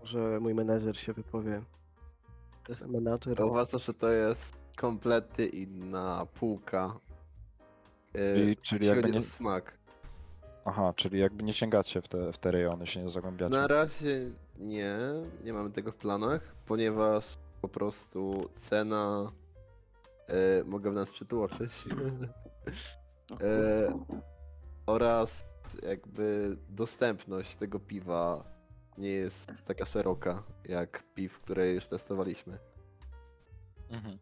Może 0.00 0.40
mój 0.40 0.54
menedżer 0.54 0.98
się 0.98 1.12
wypowie. 1.12 1.62
Menadżer. 2.86 3.42
Uważam, 3.42 3.80
że 3.80 3.94
to 3.94 4.08
jest 4.08 4.58
kompletnie 4.76 5.46
inna 5.46 6.26
półka. 6.34 6.94
Yy, 8.14 8.20
Czyli, 8.34 8.56
czyli 8.56 8.86
jakby 8.86 9.10
nie, 9.10 9.22
smak. 9.22 9.78
aha, 10.64 10.92
czyli 10.96 11.18
jakby 11.18 11.42
nie 11.42 11.52
sięgacie 11.54 12.02
w 12.02 12.08
te, 12.08 12.32
w 12.32 12.38
te 12.38 12.50
rejony, 12.50 12.86
się 12.86 13.02
nie 13.02 13.10
zagłębiacie. 13.10 13.54
Na 13.54 13.66
razie 13.66 14.30
nie, 14.58 14.98
nie 15.44 15.52
mamy 15.52 15.70
tego 15.70 15.92
w 15.92 15.96
planach, 15.96 16.54
ponieważ 16.66 17.38
po 17.62 17.68
prostu 17.68 18.50
cena 18.56 19.32
e, 20.26 20.64
mogę 20.64 20.92
nas 20.92 21.12
przytłoczyć 21.12 21.72
e, 23.40 23.92
oraz 24.86 25.46
jakby 25.82 26.56
dostępność 26.68 27.56
tego 27.56 27.80
piwa 27.80 28.44
nie 28.98 29.10
jest 29.10 29.52
taka 29.64 29.86
szeroka 29.86 30.42
jak 30.64 31.02
piw, 31.14 31.38
które 31.38 31.72
już 31.72 31.86
testowaliśmy. 31.86 32.58
Mhm. 33.90 34.18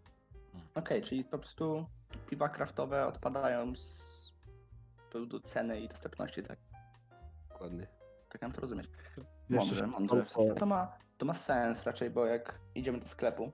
Okej, 0.75 1.03
czyli 1.03 1.25
po 1.25 1.39
prostu 1.39 1.87
piwa 2.31 2.49
kraftowe 2.49 3.07
odpadają 3.07 3.77
z 3.77 4.17
powodu 5.11 5.41
ceny 5.41 5.81
i 5.81 5.89
dostępności, 5.89 6.43
tak? 6.43 6.59
Dokładnie. 7.49 7.87
Tak 8.29 8.43
mam 8.43 8.53
to 8.53 8.61
rozumieć. 8.61 8.87
Mądrze, 9.49 9.87
mądrze. 9.87 10.25
W 10.25 10.29
sensie 10.29 10.45
tylko- 10.49 10.61
To 10.61 10.67
ma, 10.67 10.93
to 11.19 11.27
ma 11.27 11.35
sens 11.35 11.83
raczej, 11.85 12.11
bo 12.11 12.27
jak 12.27 12.61
idziemy 12.75 12.99
do 13.01 13.07
sklepu 13.07 13.53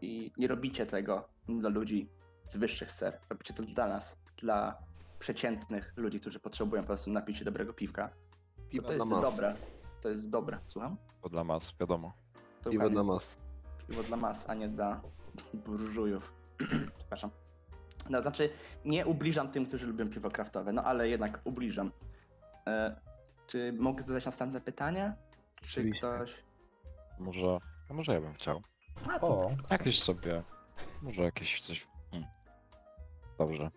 i 0.00 0.32
nie 0.36 0.48
robicie 0.48 0.86
tego 0.86 1.28
dla 1.48 1.68
ludzi 1.70 2.08
z 2.48 2.56
wyższych 2.56 2.92
ser, 2.92 3.18
robicie 3.30 3.54
to 3.54 3.62
dla 3.62 3.88
nas, 3.88 4.16
dla 4.36 4.78
przeciętnych 5.18 5.92
ludzi, 5.96 6.20
którzy 6.20 6.40
potrzebują 6.40 6.82
po 6.82 6.86
prostu 6.86 7.10
napić 7.10 7.38
się 7.38 7.44
dobrego 7.44 7.72
piwka, 7.72 8.08
to, 8.08 8.62
Piwo 8.68 8.86
to 8.86 8.92
jest 8.92 9.06
mas. 9.06 9.22
dobre. 9.22 9.54
To 10.00 10.08
jest 10.08 10.30
dobre, 10.30 10.58
słucham? 10.66 10.96
To 11.22 11.28
dla 11.28 11.44
mas, 11.44 11.74
wiadomo. 11.80 12.12
To 12.62 12.70
Piwo 12.70 12.90
dla 12.90 13.02
mas. 13.02 13.36
Piwo 13.88 14.02
dla 14.02 14.16
mas, 14.16 14.50
a 14.50 14.54
nie 14.54 14.68
dla 14.68 15.00
burżujów. 15.54 16.32
Przepraszam. 16.98 17.30
No, 18.10 18.22
znaczy, 18.22 18.50
nie 18.84 19.06
ubliżam 19.06 19.48
tym, 19.50 19.66
którzy 19.66 19.86
lubią 19.86 20.10
piwo 20.10 20.30
kraftowe, 20.30 20.72
no 20.72 20.84
ale 20.84 21.08
jednak 21.08 21.40
ubliżam. 21.44 21.90
E, 22.66 22.96
czy 23.52 23.72
mogę 23.72 24.02
zadać 24.02 24.26
następne 24.26 24.60
pytanie? 24.60 25.14
Czy 25.60 25.80
Oczywiście. 25.80 26.08
ktoś... 26.08 26.44
Może, 27.18 27.58
a 27.90 27.94
może 27.94 28.12
ja 28.12 28.20
bym 28.20 28.34
chciał. 28.34 28.62
A, 29.10 29.18
to 29.18 29.26
O, 29.26 29.50
Jakieś 29.70 30.02
sobie. 30.02 30.42
Może 31.02 31.22
jakieś 31.22 31.60
coś. 31.60 31.86
Hmm. 32.10 32.28
Dobrze. 33.38 33.70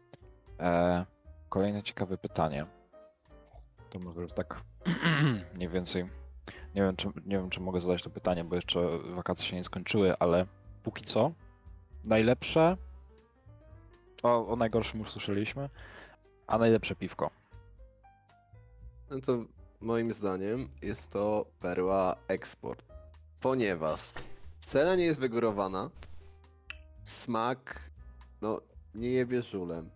E, 0.60 1.06
kolejne 1.50 1.84
ciekawe 1.84 2.18
pytanie. 2.18 2.66
To 3.90 4.00
może 4.00 4.22
już 4.22 4.34
tak 4.34 4.62
mniej 5.56 5.70
więcej. 5.70 6.10
Nie 6.76 6.82
wiem, 6.82 6.96
czy, 6.96 7.08
nie 7.08 7.38
wiem, 7.38 7.50
czy 7.50 7.60
mogę 7.60 7.82
zadać 7.82 8.04
to 8.04 8.10
pytanie, 8.10 8.44
bo 8.44 8.56
jeszcze 8.56 9.00
wakacje 9.00 9.46
się 9.46 9.56
nie 9.56 9.64
skończyły, 9.64 10.18
ale 10.18 10.46
póki 10.84 11.06
co 11.06 11.32
najlepsze. 12.04 12.78
O, 14.24 14.48
o 14.48 14.56
najgorszym 14.56 15.00
już 15.00 15.12
słyszeliśmy. 15.12 15.70
A 16.48 16.58
najlepsze 16.58 16.96
piwko. 16.96 17.32
No 19.10 19.22
to 19.22 19.46
moim 19.82 20.14
zdaniem 20.14 20.70
jest 20.82 21.10
to 21.12 21.46
perła 21.60 22.16
eksport. 22.28 22.84
Ponieważ 23.42 24.02
cena 24.60 24.96
nie 24.96 25.06
jest 25.06 25.20
wygórowana, 25.20 25.90
smak, 27.04 27.80
no, 28.42 28.62
nie 28.96 29.10
jebie 29.10 29.42
żulem. 29.42 29.90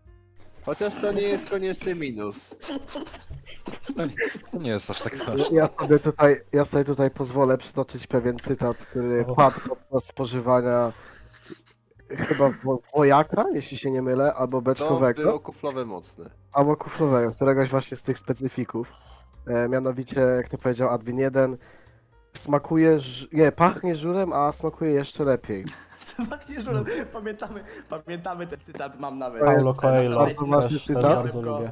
Chociaż 0.66 1.02
to 1.02 1.12
nie 1.14 1.22
jest 1.22 1.50
koniecznie 1.50 1.96
minus. 1.96 2.56
To 4.52 4.60
nie 4.60 4.70
jest 4.70 4.90
aż 4.90 5.02
tak 5.02 5.14
Ja 5.52 5.68
sobie 5.80 6.00
tutaj, 6.00 6.42
ja 6.54 6.66
sobie 6.66 6.86
tutaj 6.86 7.12
pozwolę 7.12 7.58
przytoczyć 7.58 8.08
pewien 8.08 8.38
cytat, 8.40 8.78
który 8.78 9.26
padł 9.36 9.60
podczas 9.70 10.06
spożywania 10.10 10.94
chyba 12.10 12.50
wo- 12.64 12.80
wojaka, 12.96 13.46
jeśli 13.54 13.78
się 13.78 13.92
nie 13.92 14.02
mylę, 14.02 14.34
albo 14.34 14.58
To 14.58 14.62
beczkowego, 14.62 15.22
było 15.24 15.40
kuflowe 15.40 15.86
mocne. 15.86 16.30
albo 16.52 16.78
kuflowego, 16.78 17.32
któregoś 17.32 17.70
właśnie 17.70 17.98
z 17.98 18.04
tych 18.04 18.20
specyfików. 18.20 18.92
E, 19.48 19.70
mianowicie, 19.70 20.22
jak 20.22 20.50
to 20.50 20.58
powiedział 20.58 20.90
Adwin 20.90 21.18
1, 21.20 21.58
smakuje, 22.34 23.00
ż- 23.00 23.28
nie, 23.34 23.52
pachnie 23.52 23.96
żurem, 23.96 24.34
a 24.34 24.52
smakuje 24.52 24.92
jeszcze 24.92 25.24
lepiej. 25.24 25.66
Faktycznie, 26.30 26.62
że 26.64 26.72
pamiętamy, 27.14 27.64
pamiętamy 27.90 28.48
ten 28.48 28.60
cytat, 28.60 29.00
mam 29.00 29.20
nawet. 29.20 29.42
To 29.42 29.52
jest 29.52 29.66
Paulo 29.66 29.74
Coelho 29.74 30.20
bardzo 30.20 30.46
ważny 30.46 30.70
też, 30.78 30.86
cytat. 30.88 31.04
bardzo 31.04 31.32
Tylko- 31.42 31.58
lubię. 31.60 31.72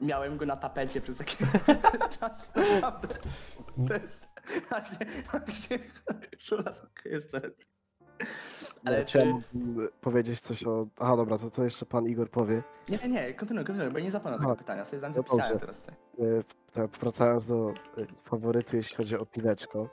Miałem 0.00 0.36
go 0.36 0.46
na 0.46 0.56
tapecie 0.56 1.00
przez 1.00 1.18
jakiś 1.18 1.36
czas. 2.20 2.48
naprawdę. 2.56 3.14
To 3.88 3.94
jest... 3.94 4.24
Właśnie, 4.68 5.06
właśnie, 5.30 5.78
Szula 6.38 6.72
smakuje 6.72 7.14
jeszcze 7.14 7.36
lepiej. 7.40 7.66
Ale 8.84 8.96
Ale 8.96 9.04
czy... 9.04 9.18
chciałem 9.18 9.42
powiedzieć 10.00 10.40
coś 10.40 10.66
o... 10.66 10.86
Aha, 11.00 11.16
dobra, 11.16 11.38
to, 11.38 11.50
to 11.50 11.64
jeszcze 11.64 11.86
pan 11.86 12.06
Igor 12.06 12.30
powie. 12.30 12.62
Nie, 12.88 12.98
nie, 12.98 13.08
nie, 13.08 13.34
kontynuuj, 13.34 13.64
kontynuuj, 13.64 13.92
bo 13.92 13.98
nie 13.98 14.10
zapomnę 14.10 14.38
tego 14.38 14.50
Aha. 14.50 14.58
pytania, 14.58 14.84
sobie 14.84 15.02
No 15.08 15.14
zapisałem 15.14 15.42
dobrze. 15.42 15.60
teraz. 15.60 15.80
Tutaj. 15.80 15.94
E, 16.20 16.42
tak, 16.72 16.90
wracając 16.90 17.46
do 17.46 17.70
e, 17.70 17.72
faworytu, 18.24 18.76
jeśli 18.76 18.96
chodzi 18.96 19.18
o 19.18 19.26
piweczko, 19.26 19.88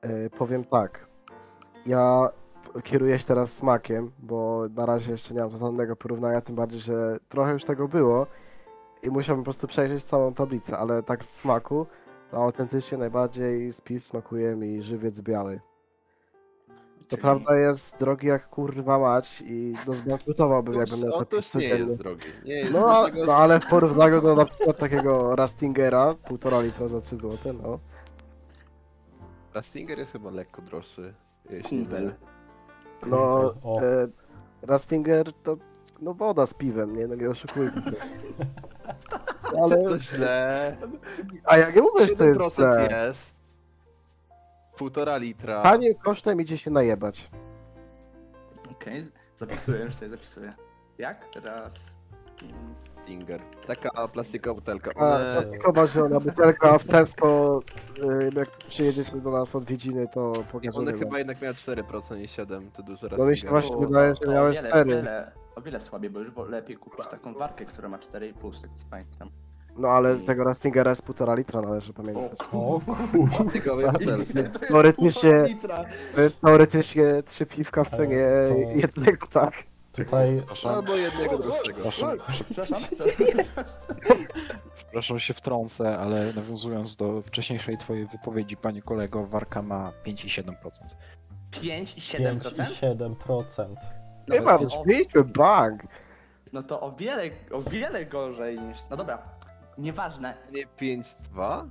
e, 0.00 0.30
powiem 0.30 0.64
tak. 0.64 1.06
Ja 1.86 2.28
kieruję 2.84 3.18
się 3.18 3.24
teraz 3.24 3.52
smakiem, 3.52 4.10
bo 4.18 4.62
na 4.76 4.86
razie 4.86 5.12
jeszcze 5.12 5.34
nie 5.34 5.40
mam 5.40 5.50
totalnego 5.50 5.96
porównania, 5.96 6.40
tym 6.40 6.56
bardziej, 6.56 6.80
że 6.80 7.18
trochę 7.28 7.52
już 7.52 7.64
tego 7.64 7.88
było 7.88 8.26
i 9.02 9.10
musiałbym 9.10 9.42
po 9.42 9.44
prostu 9.44 9.66
przejrzeć 9.66 10.04
całą 10.04 10.34
tablicę, 10.34 10.78
ale 10.78 11.02
tak 11.02 11.24
z 11.24 11.30
smaku, 11.36 11.86
to 12.30 12.36
autentycznie 12.36 12.98
najbardziej 12.98 13.72
z 13.72 13.80
piw 13.80 14.06
smakuje 14.06 14.56
mi 14.56 14.82
żywiec 14.82 15.20
biały. 15.20 15.60
To 17.04 17.10
Czyli- 17.10 17.22
prawda 17.22 17.56
jest 17.56 17.98
drogi 18.00 18.26
jak 18.26 18.48
kurwa 18.48 18.98
mać 18.98 19.42
i 19.46 19.74
no 19.86 19.92
zbankrutowałbym, 19.92 20.74
miał 20.74 20.86
to 20.86 21.16
otóż 21.16 21.54
nie 21.54 21.64
jest 21.68 21.98
drogi. 21.98 22.26
Nie 22.44 22.54
jest 22.54 22.72
No, 22.72 23.06
no 23.26 23.32
ale 23.34 23.60
w 23.60 23.68
porównaniu 23.68 24.20
do 24.22 24.34
na 24.34 24.44
przykład 24.44 24.78
takiego 24.78 25.36
Rastingera, 25.36 26.14
półtora 26.14 26.60
litra 26.60 26.88
za 26.88 27.00
3 27.00 27.16
zł, 27.16 27.54
no. 27.62 27.78
Rastinger 29.54 29.98
jest 29.98 30.12
chyba 30.12 30.30
lekko 30.30 30.62
droższy. 30.62 31.14
Jeśli 31.50 31.76
nie 31.78 31.84
Kumpel. 31.84 32.02
mylę. 32.04 32.14
No, 33.06 33.54
O. 33.62 33.80
e, 33.82 34.08
Rastinger 34.62 35.32
to 35.32 35.56
no 36.00 36.14
woda 36.14 36.46
z 36.46 36.54
piwem, 36.54 36.96
nie? 36.96 37.06
No 37.06 37.14
nie 37.14 37.30
oszukujmy 37.30 37.70
się. 37.72 37.80
Ale, 39.64 39.84
To 39.84 39.98
źle. 39.98 40.76
a 41.44 41.56
ja 41.58 41.70
nie 41.70 41.82
mówię, 41.82 42.06
że 42.06 42.16
to 42.16 42.24
jest 42.24 42.40
7% 42.40 42.86
źle. 42.88 43.06
jest. 43.06 43.33
Półtora 44.76 45.16
litra. 45.16 45.62
Tanim 45.62 45.94
kosztem 45.94 46.40
idzie 46.40 46.58
się 46.58 46.70
najebać. 46.70 47.30
Okej, 48.72 49.08
zapisuję, 49.36 49.78
już 49.84 49.94
sobie 49.94 50.08
zapisuję. 50.08 50.52
Jak? 50.98 51.28
Teraz... 51.32 51.94
Stinger. 53.04 53.40
Taka 53.66 54.08
plastikowa 54.08 54.54
butelka. 54.54 54.90
A 54.96 55.14
One... 55.14 55.32
plastikowa 55.32 55.86
zielona 55.86 56.20
butelka 56.20 56.78
w 56.78 56.84
Tesco, 56.88 57.60
e, 58.02 58.24
jak 58.38 58.48
przyjedziecie 58.50 59.16
do 59.16 59.30
nas 59.30 59.54
odwiedziny, 59.54 60.08
to 60.08 60.32
Nie, 60.36 60.44
pokażemy 60.44 60.76
one 60.76 60.90
wam. 60.90 61.00
chyba 61.00 61.18
jednak 61.18 61.42
miały 61.42 61.54
4%, 61.54 62.18
nie 62.18 62.28
7, 62.28 62.70
to 62.70 62.82
duże 62.82 63.08
No 63.18 63.24
mi 63.26 63.36
się 63.38 63.48
właśnie 63.48 63.76
O, 63.76 63.80
wydaje, 63.80 64.14
że 64.14 64.20
to 64.20 64.30
miałeś 64.30 64.58
o 64.58 64.62
wiele, 64.62 64.68
4. 64.70 64.82
O 64.92 64.96
wiele, 64.96 65.32
o 65.56 65.60
wiele 65.60 65.80
słabiej, 65.80 66.10
bo 66.10 66.20
już 66.20 66.30
wo- 66.30 66.44
lepiej 66.44 66.76
kupić 66.76 67.06
taką 67.06 67.34
warkę, 67.34 67.64
która 67.64 67.88
ma 67.88 67.98
4,5, 67.98 68.54
z 68.54 68.62
tego 68.62 68.74
co 68.74 68.84
pamiętam. 68.90 69.30
No 69.76 69.88
ale 69.88 70.16
tego 70.16 70.44
Rastingera 70.44 70.90
jest 70.90 71.02
półtora 71.02 71.34
litra, 71.34 71.60
należy 71.62 71.92
pamiętać. 71.92 72.32
O 72.32 72.36
kurwa. 72.36 72.96
Teoretycznie, 74.68 75.34
teoretycznie 76.40 77.22
trzy 77.26 77.46
piwka 77.46 77.84
w 77.84 77.88
cenie 77.88 78.26
to- 78.48 78.76
jednego, 78.76 79.26
tak. 79.26 79.52
Tutaj 79.92 80.36
Przepraszam, 80.36 80.74
Albo 80.74 80.96
jednego 80.96 81.38
droższego. 81.38 81.90
przepraszam, 81.90 82.18
Przepraszam? 82.28 82.78
przepraszam 84.76 85.18
się 85.18 85.34
wtrącę, 85.34 85.98
ale 85.98 86.26
nawiązując 86.26 86.96
do 86.96 87.22
wcześniejszej 87.22 87.78
twojej 87.78 88.06
wypowiedzi, 88.06 88.56
panie 88.56 88.82
kolego, 88.82 89.26
Warka 89.26 89.62
ma 89.62 89.92
5,7%. 90.06 90.52
5 91.50 91.92
i 91.92 91.94
5 91.94 91.96
i 91.96 92.00
7%? 92.00 92.64
7%. 92.96 93.74
No, 94.28 94.34
Chyba, 94.36 94.58
to 94.58 94.64
o, 94.64 94.68
zmieńmy 94.84 95.24
bank. 95.24 95.82
no 96.52 96.62
to 96.62 96.80
o 96.80 96.92
wiele, 96.92 97.22
o 97.52 97.62
wiele 97.62 98.06
gorzej 98.06 98.60
niż... 98.60 98.78
No 98.90 98.96
dobra, 98.96 99.18
nieważne. 99.78 100.34
Nie 100.52 100.66
5,2? 100.66 101.68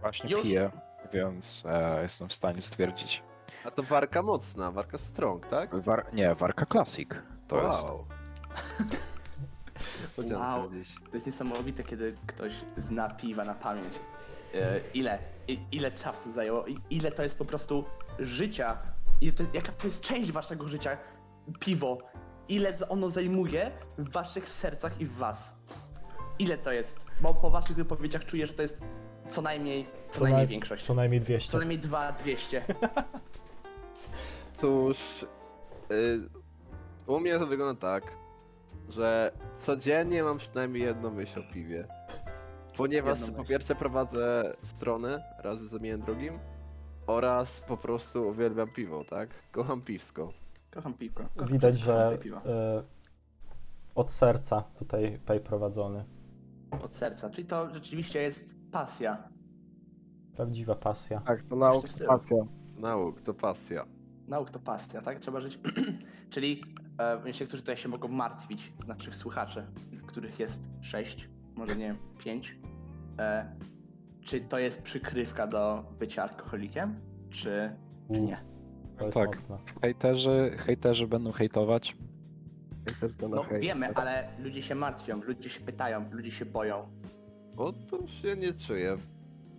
Właśnie 0.00 0.30
Już. 0.30 0.42
piję, 0.42 0.70
więc 1.12 1.62
e, 1.66 2.02
jestem 2.02 2.28
w 2.28 2.34
stanie 2.34 2.62
stwierdzić. 2.62 3.22
A 3.64 3.70
to 3.70 3.82
warka 3.82 4.22
mocna, 4.22 4.70
warka 4.70 4.98
strong, 4.98 5.46
tak? 5.46 5.74
War, 5.84 6.06
nie, 6.12 6.34
Warka 6.34 6.66
Classic 6.66 7.08
to 7.48 7.62
jest. 7.66 7.82
wow. 7.84 8.04
niespodzianka 10.00 10.56
Wow. 10.56 10.70
To 11.10 11.16
jest 11.16 11.26
niesamowite, 11.26 11.82
kiedy 11.82 12.16
ktoś 12.26 12.52
zna 12.76 13.10
piwa 13.10 13.44
na 13.44 13.54
pamięć. 13.54 13.94
E, 14.54 14.80
ile, 14.94 15.18
i, 15.48 15.58
ile 15.72 15.92
czasu 15.92 16.32
zajęło, 16.32 16.66
i, 16.66 16.76
ile 16.90 17.12
to 17.12 17.22
jest 17.22 17.38
po 17.38 17.44
prostu 17.44 17.84
życia, 18.18 18.76
ile 19.20 19.32
to, 19.32 19.44
jaka 19.54 19.72
to 19.72 19.86
jest 19.86 20.00
część 20.00 20.32
waszego 20.32 20.68
życia, 20.68 20.96
piwo, 21.60 21.98
ile 22.48 22.74
za- 22.74 22.88
ono 22.88 23.10
zajmuje 23.10 23.70
w 23.98 24.10
waszych 24.12 24.48
sercach 24.48 25.00
i 25.00 25.06
w 25.06 25.12
was. 25.16 25.54
Ile 26.38 26.58
to 26.58 26.72
jest? 26.72 27.06
Bo 27.20 27.34
po 27.34 27.50
waszych 27.50 27.76
wypowiedziach 27.76 28.24
czuję, 28.24 28.46
że 28.46 28.52
to 28.52 28.62
jest 28.62 28.80
co 29.28 29.42
najmniej, 29.42 29.86
co, 30.10 30.18
Co 30.18 30.24
najmniej 30.24 30.46
naj- 30.46 30.50
większość. 30.50 30.84
Co 30.84 30.94
najmniej 30.94 31.20
200. 31.20 31.52
Co 31.52 31.58
najmniej 31.58 31.78
2, 31.78 32.12
200. 32.12 32.62
Cóż, 34.54 35.26
y, 35.92 36.20
u 37.06 37.20
mnie 37.20 37.38
to 37.38 37.46
wygląda 37.46 37.80
tak, 37.80 38.12
że 38.88 39.32
codziennie 39.56 40.22
mam 40.22 40.38
przynajmniej 40.38 40.82
jedną 40.82 41.10
myśl 41.10 41.40
o 41.40 41.52
piwie. 41.52 41.86
Ponieważ 42.76 43.20
Jedną 43.20 43.34
po 43.34 43.42
myśl. 43.42 43.50
pierwsze 43.52 43.74
prowadzę 43.74 44.56
stronę 44.62 45.22
razem 45.38 45.68
z 45.68 45.74
Emilem 45.74 46.00
drugim 46.02 46.38
oraz 47.06 47.60
po 47.60 47.76
prostu 47.76 48.28
uwielbiam 48.28 48.68
piwo, 48.72 49.04
tak? 49.04 49.28
Kocham 49.52 49.80
piwsko. 49.82 50.32
Kocham 50.70 50.94
piwko. 50.94 51.24
Kocham 51.36 51.52
Widać, 51.52 51.84
kocham 51.84 52.08
że 52.08 52.16
te 52.16 52.18
piwa. 52.22 52.38
y, 52.38 52.42
od 53.94 54.10
serca 54.12 54.62
tutaj 54.78 55.18
pej 55.26 55.40
prowadzony. 55.40 56.04
Od 56.84 56.94
serca, 56.94 57.30
czyli 57.30 57.46
to 57.48 57.74
rzeczywiście 57.74 58.22
jest 58.22 58.56
pasja. 58.70 59.28
Prawdziwa 60.36 60.74
pasja. 60.74 61.20
Tak, 61.20 61.42
to 61.42 61.80
tym 61.80 61.90
stylu. 61.90 62.08
pasja. 62.08 62.36
Nauk 62.76 63.20
to 63.20 63.34
pasja. 63.34 63.84
Nauk 64.28 64.50
to 64.50 64.58
pasja, 64.58 65.02
tak? 65.02 65.18
Trzeba 65.18 65.40
żyć. 65.40 65.58
Czyli 66.30 66.60
e, 66.98 67.18
myślę, 67.24 67.46
którzy 67.46 67.62
tutaj 67.62 67.76
się 67.76 67.88
mogą 67.88 68.08
martwić 68.08 68.72
z 68.84 68.86
naszych 68.86 69.16
słuchaczy, 69.16 69.66
których 70.06 70.38
jest 70.40 70.68
sześć, 70.80 71.28
może 71.54 71.76
nie 71.76 71.84
wiem, 71.86 71.96
pięć. 72.18 72.58
E, 73.18 73.56
czy 74.20 74.40
to 74.40 74.58
jest 74.58 74.82
przykrywka 74.82 75.46
do 75.46 75.84
bycia 75.98 76.22
alkoholikiem? 76.22 77.00
Czy, 77.30 77.76
czy 78.14 78.20
nie? 78.20 78.44
To 78.98 79.04
jest 79.04 79.14
Tak. 79.18 79.26
mocne. 79.28 79.58
Hejterzy, 79.82 80.54
hejterzy 80.58 81.06
będą 81.06 81.32
hejtować. 81.32 81.96
Ja 82.86 82.94
też 83.00 83.16
to 83.16 83.28
na 83.28 83.36
No 83.36 83.42
hejt. 83.42 83.62
wiemy, 83.62 83.94
ale 83.94 84.28
ludzie 84.38 84.62
się 84.62 84.74
martwią, 84.74 85.20
ludzie 85.22 85.48
się 85.48 85.60
pytają, 85.60 86.04
ludzie 86.12 86.30
się 86.30 86.44
boją. 86.46 86.88
Bo 87.56 87.72
to 87.72 88.06
się 88.06 88.36
nie 88.36 88.52
czuję 88.52 88.96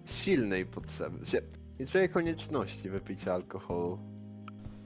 silnej 0.05 0.65
potrzeby. 0.65 1.25
Się, 1.25 1.41
nie 1.79 1.85
czuję 1.87 2.09
konieczności 2.09 2.89
wypicia 2.89 3.33
alkoholu. 3.33 3.99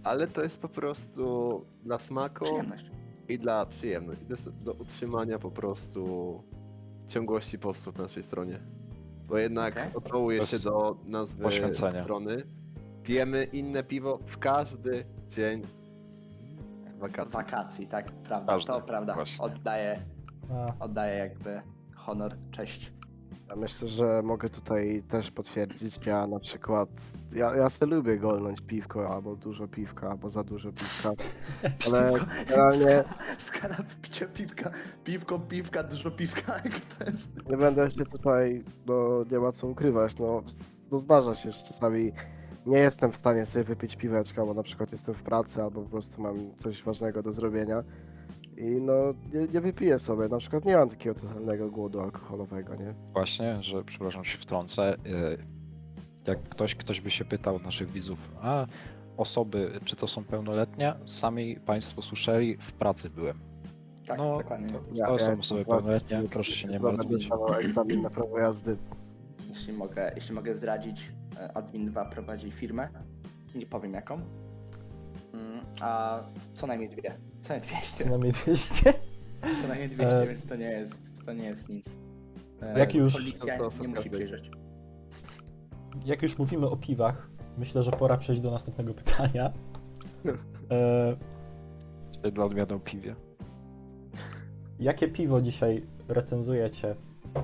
Ale 0.04 0.28
to 0.28 0.44
jest 0.44 0.60
po 0.60 0.70
prostu 0.70 1.66
dla 1.84 2.00
smaku 2.00 2.46
Przyjemność. 2.46 2.92
i 3.30 3.40
dla 3.40 3.66
przyjemności. 3.66 4.26
To 4.26 4.34
jest 4.34 4.64
do 4.64 4.74
utrzymania 4.74 5.40
po 5.40 5.52
prostu 5.52 6.04
ciągłości 7.08 7.60
postów 7.60 7.98
na 7.98 8.04
naszej 8.04 8.24
stronie. 8.24 8.60
Bo 9.28 9.38
jednak 9.38 9.74
Okej. 9.74 9.94
odwołuję 9.96 10.40
Bez 10.40 10.52
się 10.52 10.70
do 10.70 10.98
nazwy 11.06 11.44
strony. 12.04 12.44
Pijemy 13.04 13.44
inne 13.44 13.84
piwo 13.84 14.20
w 14.28 14.38
każdy 14.38 15.06
dzień 15.30 15.62
wakacji. 16.98 17.34
Wakacji, 17.34 17.88
tak, 17.88 18.12
prawda, 18.12 18.54
Każdy, 18.54 18.68
to 18.68 18.82
prawda. 18.82 19.14
właśnie. 19.14 19.46
Oddaję, 19.46 20.00
A, 20.54 20.84
oddaję 20.84 21.18
jakby 21.18 21.62
honor, 21.96 22.36
cześć. 22.52 22.94
Ja 23.50 23.56
myślę, 23.56 23.88
że 23.88 24.22
mogę 24.24 24.50
tutaj 24.50 25.04
też 25.10 25.32
potwierdzić. 25.32 26.06
Ja 26.06 26.28
na 26.28 26.40
przykład, 26.40 26.90
ja, 27.36 27.56
ja 27.56 27.70
se 27.70 27.86
lubię 27.86 28.18
golnąć 28.18 28.62
piwko, 28.62 29.16
albo 29.16 29.36
dużo 29.36 29.68
piwka, 29.68 30.10
albo 30.10 30.30
za 30.30 30.44
dużo 30.44 30.72
piwka, 30.72 31.12
ale 31.88 32.14
generalnie 32.48 33.04
Skala 33.38 33.76
picia 34.02 34.26
piwka, 34.26 34.70
piwko, 35.04 35.40
piwka, 35.40 35.84
dużo 35.84 36.12
piwka, 36.12 36.54
jak 36.66 36.80
to 36.80 37.06
jest? 37.06 37.50
nie 37.52 37.58
będę 37.58 37.90
się 37.90 38.06
tutaj, 38.06 38.64
no 38.86 39.24
nie 39.32 39.40
ma 39.40 39.52
co 39.52 39.68
ukrywać, 39.68 40.18
no, 40.20 40.44
no 40.92 41.00
zdarza 41.00 41.36
się, 41.36 41.52
że 41.52 41.64
czasami 41.64 42.12
nie 42.68 42.78
jestem 42.78 43.12
w 43.12 43.18
stanie 43.18 43.46
sobie 43.46 43.64
wypić 43.66 43.96
piweczka, 43.96 44.46
bo 44.46 44.54
na 44.54 44.64
przykład 44.64 44.92
jestem 44.92 45.16
w 45.16 45.24
pracy, 45.24 45.64
albo 45.64 45.82
po 45.82 45.90
prostu 45.90 46.22
mam 46.22 46.56
coś 46.58 46.84
ważnego 46.84 47.24
do 47.24 47.32
zrobienia 47.32 47.84
i 48.58 48.64
no 48.82 48.94
nie, 49.34 49.48
nie 49.54 49.62
wypiję 49.62 50.00
sobie, 50.00 50.28
na 50.28 50.38
przykład 50.38 50.66
nie 50.66 50.76
mam 50.78 50.90
takiego 50.90 51.20
totalnego 51.20 51.72
głodu 51.72 52.00
alkoholowego, 52.02 52.76
nie? 52.76 52.94
Właśnie, 53.14 53.64
że 53.64 53.84
przepraszam 53.84 54.26
się 54.26 54.38
wtrącę. 54.38 54.94
y, 54.96 54.98
Jak 56.28 56.44
ktoś, 56.44 56.76
ktoś 56.76 57.02
by 57.02 57.12
się 57.12 57.26
pytał 57.26 57.56
od 57.56 57.64
naszych 57.64 57.92
widzów, 57.92 58.32
a 58.42 58.66
osoby, 59.18 59.80
czy 59.86 59.96
to 59.96 60.08
są 60.08 60.24
pełnoletnie? 60.24 60.94
Sami 61.06 61.56
Państwo 61.56 62.02
słyszeli, 62.02 62.58
w 62.58 62.74
pracy 62.74 63.10
byłem. 63.10 63.40
Tak, 64.08 64.18
No, 64.18 64.38
dokładnie. 64.38 64.70
To, 64.70 64.80
Ja- 64.94 65.06
to 65.06 65.12
ja 65.12 65.18
są 65.20 65.32
jestem 65.32 65.40
osoby 65.40 65.66
pełnoletnie, 65.66 66.22
proszę 66.32 66.52
się 66.52 66.68
nie 66.68 66.80
martwić. 66.80 67.30
egzamin 67.64 68.02
na 68.02 68.10
prawo 68.10 68.40
jazdy. 68.40 68.78
Jeśli 69.50 69.74
mogę, 69.74 70.12
jeśli 70.16 70.36
mogę 70.36 70.56
zdradzić, 70.56 71.12
e, 71.40 71.58
Admin 71.58 71.86
2 71.86 72.06
prowadzi 72.06 72.52
firmę, 72.52 72.90
nie 73.56 73.66
powiem 73.66 73.94
jaką, 73.94 74.22
Mm, 75.34 75.66
a 75.82 76.24
co 76.54 76.68
najmniej 76.68 76.90
dwie, 76.90 77.18
co 77.42 77.50
najmniej 77.54 77.70
200, 77.72 78.04
co 78.04 78.10
najmniej 78.10 78.32
200. 78.32 78.94
co 79.62 79.68
najmniej 79.68 79.90
200, 79.90 80.16
E, 80.22 80.28
więc 80.28 80.46
to 80.46 80.56
nie 80.56 80.66
jest, 80.72 81.12
to 81.26 81.34
nie 81.34 81.46
jest 81.46 81.70
nic. 81.70 81.98
E, 82.62 82.80
Jak 82.80 82.96
już- 82.96 83.14
Policja 83.14 83.58
To- 83.58 83.72
to 83.72 83.82
nie 83.82 83.88
musi 83.88 84.10
przyjrzeć. 84.10 84.52
Jak 86.06 86.22
już 86.22 86.38
mówimy 86.38 86.70
o 86.70 86.78
piwach, 86.78 87.30
myślę, 87.58 87.84
że 87.84 87.92
pora 87.92 88.18
przejść 88.18 88.42
do 88.42 88.52
następnego 88.52 88.94
pytania. 88.94 89.54
E, 92.26 92.32
Dla 92.32 92.46
odmiany 92.46 92.74
o 92.74 92.80
piwie. 92.80 93.16
jakie 94.80 95.08
piwo 95.08 95.42
dzisiaj 95.42 95.84
recenzujecie 96.08 96.96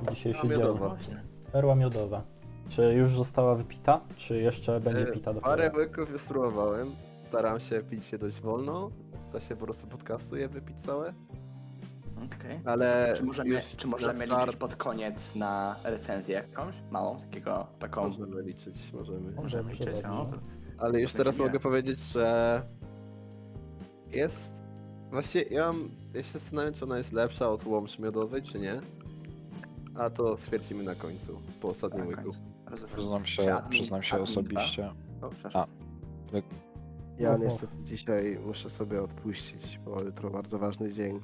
w 0.03 0.09
dzisiejszy 0.09 0.47
dzień? 0.47 0.57
miodowa. 0.57 0.89
Właśnie. 0.89 1.21
Perła 1.51 1.75
miodowa. 1.75 2.23
Czy 2.69 2.93
już 2.93 3.15
została 3.15 3.55
wypita, 3.55 4.01
czy 4.15 4.37
jeszcze 4.41 4.79
będzie 4.79 5.09
E, 5.09 5.11
pita 5.11 5.33
Parę 5.33 5.63
dopiero? 5.63 5.83
łyków 5.83 6.09
już 6.11 6.21
spróbowałem. 6.21 6.91
Staram 7.27 7.59
się 7.59 7.81
pić 7.81 8.05
się 8.05 8.17
dość 8.17 8.41
wolno. 8.41 8.89
To 9.31 9.39
się 9.39 9.55
po 9.55 9.65
prostu 9.65 9.87
podcastuje, 9.87 10.47
wypić 10.47 10.81
całe. 10.81 11.13
Okej. 12.25 12.59
Ale 12.65 13.13
Czy 13.17 13.23
możemy, 13.23 13.49
już 13.49 13.63
czy 13.77 13.87
możemy 13.87 14.25
start 14.25 14.41
liczyć 14.45 14.55
pod 14.59 14.75
koniec 14.75 15.35
na 15.35 15.75
recenzję 15.83 16.35
jakąś? 16.35 16.75
Małą, 16.91 17.17
takiego, 17.17 17.67
taką... 17.79 18.09
Możemy 18.09 18.41
liczyć, 18.41 18.93
możemy. 18.93 19.31
Możemy 19.31 19.71
liczyć, 19.71 19.87
no, 20.03 20.25
to 20.25 20.37
Ale 20.77 21.01
już 21.01 21.13
teraz 21.13 21.37
mogę 21.39 21.59
powiedzieć, 21.59 21.99
że 21.99 22.61
jest. 24.11 24.53
Właśnie 25.11 25.41
ja 25.41 25.67
mam. 25.73 25.89
Ja 26.13 26.23
się 26.23 26.31
zastanawiam, 26.39 26.73
czy 26.73 26.85
ona 26.85 26.97
jest 26.97 27.13
lepsza 27.13 27.49
od 27.49 27.65
łomży 27.65 28.01
miodowej, 28.01 28.41
czy 28.43 28.59
nie. 28.59 28.81
A 29.95 30.09
to 30.09 30.37
stwierdzimy 30.37 30.83
na 30.83 30.95
końcu, 30.95 31.39
po 31.61 31.67
ostatnim 31.67 32.01
na 32.01 32.07
łyku. 32.07 32.29
Rozumiem. 32.81 33.23
Przyznam 33.23 33.25
się, 33.25 33.41
admin- 33.43 33.69
przyznam 33.69 34.03
się 34.03 34.15
admin 34.15 34.25
dwa? 34.25 34.41
osobiście. 34.41 34.91
O, 35.21 35.29
przepraszam. 35.29 35.65
Ja 37.19 37.29
Oho. 37.29 37.37
niestety 37.43 37.73
dzisiaj 37.83 38.37
muszę 38.45 38.69
sobie 38.69 39.01
odpuścić, 39.03 39.79
bo 39.85 40.03
jutro 40.03 40.29
bardzo 40.29 40.59
ważny 40.59 40.93
dzień. 40.93 41.19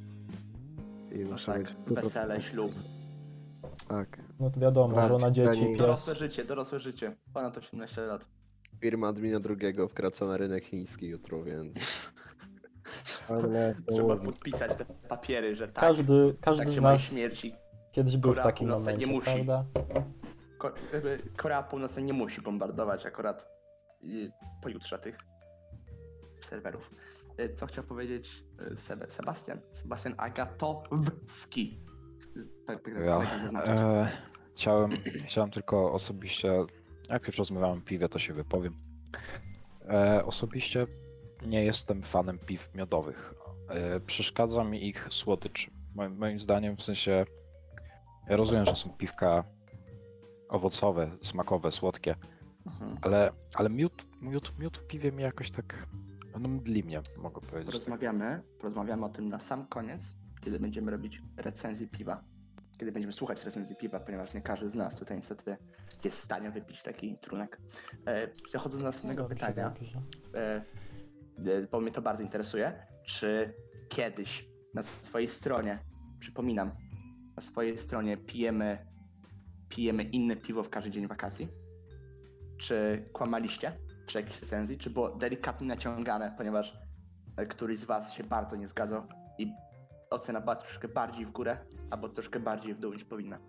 I 1.12 1.20
No 1.20 1.32
muszę 1.32 1.54
tak, 1.54 1.64
być 1.64 1.74
wesele, 2.04 2.42
ślub. 2.42 2.72
Tak. 3.88 4.22
No 4.40 4.50
to 4.50 4.60
wiadomo, 4.60 4.96
Tak, 4.96 5.08
żona, 5.08 5.32
dzieci, 5.32 5.60
pani- 5.60 5.78
Dorosłe 5.78 6.14
pies. 6.14 6.20
życie, 6.20 6.46
dorosłe 6.46 6.80
życie. 6.80 7.16
Ponad 7.34 7.58
18 7.58 8.02
lat. 8.02 8.26
Firma 8.80 9.08
admina 9.08 9.40
drugiego 9.40 9.88
wkracza 9.88 10.26
na 10.26 10.38
rynek 10.38 10.64
chiński 10.66 11.08
jutro, 11.08 11.44
więc. 11.44 11.74
Ale 13.30 13.76
Trzeba 13.88 14.16
podpisać 14.18 14.76
te 14.76 14.86
papiery, 14.86 15.56
że 15.56 15.68
tak. 15.68 15.76
Każdy, 15.76 16.36
każdy 16.42 16.64
tak 16.66 16.74
z 16.74 16.80
mojej 16.80 16.98
nas 16.98 17.02
śmierci. 17.08 17.54
kiedyś 17.92 18.18
był 18.18 18.34
w 18.34 18.38
takim 18.38 18.68
Północna 18.68 18.92
nie 18.92 19.08
momencie, 19.08 19.32
musi. 19.32 19.46
prawda? 19.46 19.66
Ko- 20.60 20.72
Korea 21.38 21.64
Północna 21.64 22.02
nie 22.02 22.14
musi 22.14 22.42
bombardować 22.42 23.06
akurat 23.06 23.48
y, 24.04 24.32
pojutrze 24.62 25.00
tych 25.00 25.18
serwerów. 26.40 26.92
Y, 27.40 27.50
Co 27.50 27.66
chciał 27.68 27.84
powiedzieć 27.84 28.44
y, 28.72 28.78
Sebe- 28.78 29.10
Sebastian? 29.12 29.60
Sebastian 29.72 30.14
Agatowski. 30.18 31.80
Tak, 32.68 32.84
tak, 32.84 32.94
Ja, 33.06 33.20
tak 33.54 33.68
e, 33.70 34.12
chciałem, 34.54 34.90
chciałem 35.26 35.52
tylko 35.52 35.94
osobiście, 35.94 36.54
jak 37.10 37.28
już 37.28 37.38
rozmawiałem 37.38 37.78
o 37.78 37.82
piwie, 37.82 38.10
to 38.10 38.20
się 38.20 38.34
wypowiem. 38.34 38.76
E, 39.90 40.26
osobiście 40.26 40.88
nie 41.46 41.64
jestem 41.66 42.04
fanem 42.04 42.38
piw 42.38 42.76
miodowych. 42.76 43.34
E, 43.70 44.00
przeszkadza 44.00 44.64
mi 44.64 44.88
ich 44.88 45.08
słodycz. 45.12 45.72
Moim, 45.96 46.18
moim 46.18 46.40
zdaniem, 46.40 46.78
w 46.78 46.82
sensie, 46.84 47.26
ja 48.30 48.38
rozumiem, 48.38 48.66
że 48.66 48.76
są 48.76 48.90
piwka 48.90 49.44
owocowe, 50.50 51.12
smakowe, 51.22 51.72
słodkie, 51.72 52.16
Mhm. 52.66 52.98
ale, 53.02 53.32
ale 53.56 53.70
miód, 53.70 54.06
miód, 54.22 54.60
miód 54.60 54.78
w 54.78 54.88
piwie 54.88 55.12
mi 55.12 55.24
jakoś 55.24 55.52
tak, 55.52 55.88
no 56.40 56.50
mdli 56.50 56.84
mnie, 56.84 57.02
mogę 57.18 57.42
powiedzieć. 57.42 57.66
Porozmawiamy, 57.66 58.44
porozmawiamy 58.58 59.06
o 59.06 59.10
tym 59.10 59.28
na 59.28 59.40
sam 59.40 59.68
koniec, 59.68 60.04
kiedy 60.42 60.60
będziemy 60.60 60.92
robić 60.92 61.22
recenzję 61.38 61.88
piwa. 61.88 62.24
Kiedy 62.78 62.92
będziemy 62.92 63.14
słuchać 63.14 63.46
recenzji 63.46 63.76
piwa, 63.76 64.00
ponieważ 64.00 64.34
nie 64.34 64.42
każdy 64.42 64.70
z 64.70 64.76
nas 64.76 64.96
tutaj 65.00 65.18
niestety 65.18 65.58
jest 66.04 66.18
w 66.18 66.24
stanie 66.24 66.52
wypić 66.52 66.84
taki 66.84 67.18
trunek. 67.18 67.62
E, 68.06 68.28
przechodząc 68.28 68.82
do 68.82 68.88
następnego 68.88 69.22
Dobrze, 69.24 69.36
pytania, 69.36 69.74
e, 70.34 70.56
e, 71.38 71.68
bo 71.72 71.82
mnie 71.82 71.92
to 71.92 72.02
bardzo 72.02 72.24
interesuje, 72.24 72.88
czy 73.06 73.54
kiedyś 73.90 74.50
na 74.74 74.84
swojej 74.84 75.28
stronie, 75.28 75.80
przypominam, 76.20 76.72
na 77.36 77.42
swojej 77.42 77.78
stronie 77.78 78.18
pijemy, 78.18 78.86
pijemy 79.70 80.04
inne 80.04 80.36
piwo 80.36 80.64
w 80.64 80.70
każdy 80.70 80.92
dzień 80.92 81.08
wakacji? 81.08 81.48
Czy 82.58 83.06
kłamaliście 83.14 83.78
przy 84.06 84.18
jakiejś 84.18 84.42
recenzji? 84.42 84.78
Czy 84.78 84.90
było 84.90 85.10
delikatnie 85.10 85.68
naciągane, 85.68 86.34
ponieważ 86.38 86.78
e, 87.38 87.46
któryś 87.46 87.80
z 87.80 87.86
was 87.86 88.14
się 88.14 88.24
bardzo 88.24 88.56
nie 88.56 88.68
zgadzał 88.68 89.04
i 89.38 89.54
ocena 90.10 90.42
była 90.42 90.56
troszkę 90.56 90.88
bardziej 90.88 91.26
w 91.26 91.32
górę, 91.32 91.58
albo 91.90 92.10
troszkę 92.10 92.40
bardziej 92.40 92.74
w 92.74 92.80
dół 92.80 92.94
niż 92.94 93.06
powinna? 93.06 93.40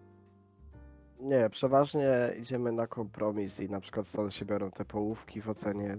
Nie, 1.20 1.50
przeważnie 1.50 2.08
idziemy 2.40 2.72
na 2.72 2.86
kompromis 2.86 3.60
i 3.60 3.70
na 3.70 3.80
przykład 3.80 4.06
stąd 4.06 4.34
się 4.34 4.44
biorą 4.44 4.70
te 4.70 4.84
połówki 4.84 5.40
w 5.40 5.48
ocenie. 5.48 5.98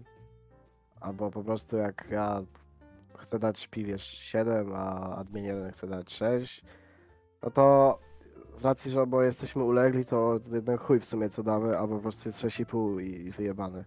Albo 0.99 1.31
po 1.31 1.43
prostu 1.43 1.77
jak 1.77 2.07
ja 2.11 2.43
chcę 3.19 3.39
dać 3.39 3.67
piwie 3.67 3.99
7, 3.99 4.73
a 4.75 5.15
admin 5.15 5.45
1 5.45 5.71
chce 5.71 5.87
dać 5.87 6.13
6, 6.13 6.63
no 7.43 7.51
to 7.51 7.99
z 8.55 8.65
racji, 8.65 8.91
że 8.91 9.01
oboje 9.01 9.25
jesteśmy 9.25 9.63
ulegli, 9.63 10.05
to 10.05 10.33
jeden 10.51 10.77
chuj 10.77 10.99
w 10.99 11.05
sumie 11.05 11.29
co 11.29 11.43
damy, 11.43 11.77
albo 11.77 11.95
po 11.95 12.01
prostu 12.01 12.29
jest 12.29 12.39
6,5 12.41 13.01
i 13.01 13.31
wyjebany. 13.31 13.85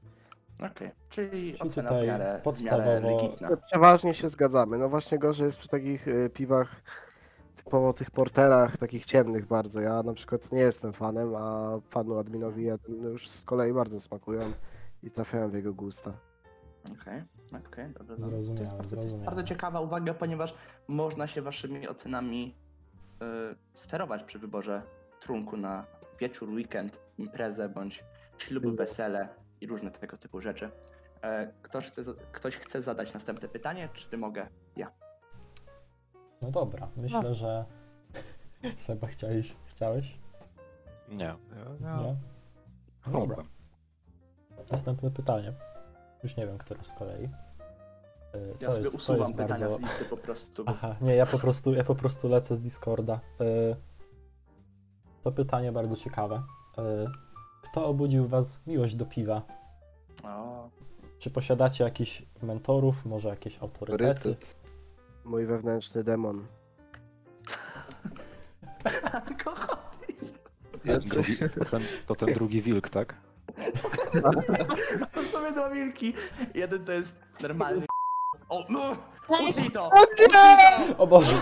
Okej, 0.73 0.91
czyli 1.09 1.31
Czyli 1.31 1.59
ocena 1.59 1.89
tutaj 1.89 2.03
w 2.03 2.07
miarę, 2.07 2.25
w 2.55 2.65
miarę 2.65 3.01
podstawowo- 3.01 3.23
legitna. 3.23 3.49
No, 3.51 3.57
Przeważnie 3.67 4.15
się 4.15 4.29
zgadzamy. 4.29 4.79
No 4.79 4.89
właśnie 4.89 5.19
gorzej 5.19 5.45
jest 5.47 5.59
przy 5.59 5.69
takich 5.69 6.09
y, 6.09 6.31
piwach, 6.31 6.83
typowo 7.57 7.93
tych 7.93 8.11
porterach, 8.11 8.77
takich 8.77 9.05
ciemnych 9.05 9.47
bardzo. 9.47 9.81
Ja 9.81 10.03
na 10.03 10.13
przykład 10.15 10.53
nie 10.53 10.61
jestem 10.61 10.93
fanem, 10.93 11.35
a 11.37 11.79
panu 11.91 12.19
adminowi 12.19 12.65
jeden 12.65 13.03
już 13.03 13.31
z 13.31 13.45
kolei 13.45 13.73
bardzo 13.73 14.01
smakują 14.01 14.41
i 15.03 15.11
trafiają 15.11 15.51
w 15.51 15.55
jego 15.55 15.75
gusta. 15.75 16.13
Okej, 17.01 17.23
okej, 17.67 17.89
dobra. 17.93 18.17
To 18.17 18.23
Zrozumiałem, 18.23 18.63
jest, 18.63 18.75
bardzo, 18.77 18.77
to 18.77 18.81
jest 18.81 18.89
zrozumiałem. 18.91 19.25
bardzo 19.25 19.43
ciekawa 19.43 19.81
uwaga, 19.81 20.15
ponieważ 20.15 20.55
można 20.89 21.27
się 21.27 21.43
waszymi 21.43 21.89
ocenami 21.89 22.55
sterować 23.75 24.23
przy 24.23 24.39
wyborze 24.39 24.83
trunku 25.21 25.57
na 25.57 25.87
wieczór, 26.21 26.49
weekend, 26.49 27.01
imprezę 27.19 27.69
bądź 27.69 28.05
śluby, 28.39 28.73
wesele 28.73 29.29
i 29.61 29.67
różne 29.67 29.91
tego 29.91 30.17
typu 30.17 30.41
rzeczy. 30.41 30.71
E, 31.23 31.53
Ktoś 31.63 31.87
chce, 31.87 32.03
ktoś 32.33 32.57
chce 32.57 32.83
zadać 32.83 33.15
następne 33.15 33.49
pytanie, 33.49 33.89
czy 33.95 34.17
mogę? 34.19 34.47
Ja. 34.77 34.91
No 36.43 36.51
dobra, 36.51 36.89
myślę, 36.97 37.35
że. 37.35 37.65
Seba, 38.77 39.07
chciałeś? 39.07 39.57
chciałeś? 39.67 40.19
Nie. 41.09 41.25
Ja, 41.25 41.37
ja... 41.81 41.97
Nie? 41.97 42.17
Dobra. 43.13 43.37
Następne 44.71 45.11
pytanie. 45.11 45.53
Już 46.23 46.37
nie 46.37 46.47
wiem, 46.47 46.59
które 46.59 46.85
z 46.85 46.93
kolei. 46.93 47.29
Y, 48.35 48.55
Ja 48.61 48.67
to 48.69 48.73
sobie 48.73 48.85
jest, 48.85 48.97
usuwam 48.97 49.21
jest 49.21 49.33
pytania 49.33 49.61
bardzo... 49.61 49.77
z 49.77 49.81
listy 49.81 50.05
po 50.05 50.17
prostu. 50.17 50.65
Aha, 50.67 50.97
nie, 51.01 51.15
ja 51.15 51.27
po 51.27 51.39
prostu, 51.39 51.73
ja 51.75 51.85
po 51.85 51.95
prostu 51.95 52.29
lecę 52.29 52.57
z 52.57 52.61
Discorda. 52.61 53.21
Y, 53.41 53.77
To 55.23 55.33
pytanie 55.33 55.73
bardzo 55.73 55.97
ciekawe. 55.97 56.43
Y, 56.79 56.83
Kto 57.63 57.87
obudził 57.87 58.27
was 58.29 58.61
miłość 58.67 58.95
do 58.97 59.07
piwa? 59.07 59.43
O, 60.25 60.69
Czy 61.19 61.31
posiadacie 61.31 61.85
jakichś 61.85 62.23
mentorów, 62.43 63.05
może 63.05 63.29
jakieś 63.29 63.59
autorytety? 63.63 64.09
Autorytet. 64.11 64.57
Mój 65.25 65.47
wewnętrzny 65.47 66.05
demon. 66.05 66.47
Ja 70.85 70.99
Drugi, 70.99 71.37
to, 71.39 71.65
ten, 71.65 71.83
to 72.07 72.15
ten 72.15 72.35
drugi 72.35 72.63
wilk, 72.63 72.89
tak? 72.91 73.15
to 75.15 75.23
są 75.23 75.29
sobie 75.29 75.53
dwa 75.53 75.71
wilki. 75.71 76.13
Jeden 76.55 76.85
to 76.85 76.93
jest 76.93 77.21
normalny 77.43 77.87
O, 78.55 78.65
no! 78.69 78.81
Ucnij 79.49 79.71
to! 79.71 79.91
O 80.99 81.07
Boże! 81.07 81.37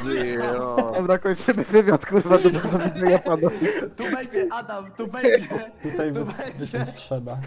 Dobra, 0.96 1.18
kończymy 1.18 1.64
wywiad, 1.64 2.06
kurwa, 2.06 2.38
do, 2.38 2.50
widzenia 2.84 3.18
panu. 3.18 3.48
Tu 3.96 4.04
będzie 4.04 4.46
Adam, 4.52 4.92
tu 4.96 5.06
będzie! 5.06 5.48
Tutaj 5.82 6.12
Tu 6.12 6.24
będzie. 6.24 6.52
wyciąć 6.54 6.90
trzeba. 6.94 7.38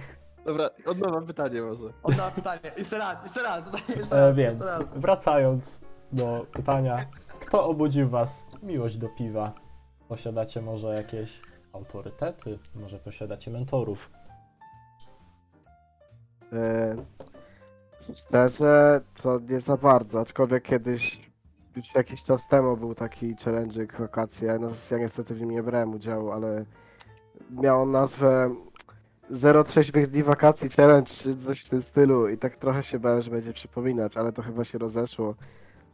Dobra, 0.46 0.70
od 0.86 0.98
nowa 0.98 1.22
pytanie 1.22 1.62
może. 1.62 1.84
On 2.04 2.18
ma 2.18 2.32
pytanie. 2.32 2.60
Jeszcze 2.78 2.98
raz, 2.98 3.18
jeszcze 3.24 3.44
raz, 3.44 3.64
jeszcze 3.98 4.16
E, 4.16 4.28
raz. 4.28 4.36
więc 4.36 4.60
jeszcze 4.62 4.80
raz. 4.80 4.94
wracając 4.96 5.82
do 6.12 6.46
pytania, 6.52 7.06
kto 7.40 7.66
obudził 7.68 8.10
was 8.10 8.46
miłość 8.64 8.98
do 8.98 9.10
piwa? 9.10 9.52
Posiadacie 10.08 10.62
może 10.62 10.88
jakieś 10.94 11.40
autorytety, 11.74 12.60
może 12.76 13.00
posiadacie 13.00 13.52
mentorów? 13.52 14.12
E, 16.54 16.96
szczerze, 18.14 19.02
to 19.24 19.40
nie 19.50 19.60
za 19.60 19.78
bardzo, 19.78 20.20
aczkolwiek 20.20 20.64
kiedyś, 20.64 21.30
już 21.76 21.96
jakiś 21.96 22.24
czas 22.24 22.48
temu 22.48 22.78
był 22.78 22.96
taki 22.96 23.36
challenge'ik 23.36 24.00
wakacje, 24.00 24.58
no 24.62 24.70
ja 24.92 24.98
niestety 24.98 25.36
w 25.36 25.40
nim 25.42 25.52
nie 25.52 25.64
brałem 25.64 25.94
udziału, 25.94 26.32
ale 26.32 26.66
miał 27.52 27.82
on 27.82 27.92
nazwę 27.92 28.56
Zero 29.30 29.64
trzeźwych 29.64 30.08
dni 30.12 30.24
wakacji 30.24 30.70
challenge, 30.70 31.12
czy 31.12 31.38
coś 31.38 31.62
w 31.62 31.70
tym 31.70 31.82
stylu 31.82 32.30
i 32.30 32.38
tak 32.38 32.58
trochę 32.58 32.84
się 32.84 33.00
bałem, 33.00 33.22
że 33.22 33.32
będzie 33.32 33.54
przypominać, 33.54 34.18
ale 34.18 34.32
to 34.32 34.42
chyba 34.42 34.64
się 34.64 34.78
rozeszło. 34.78 35.36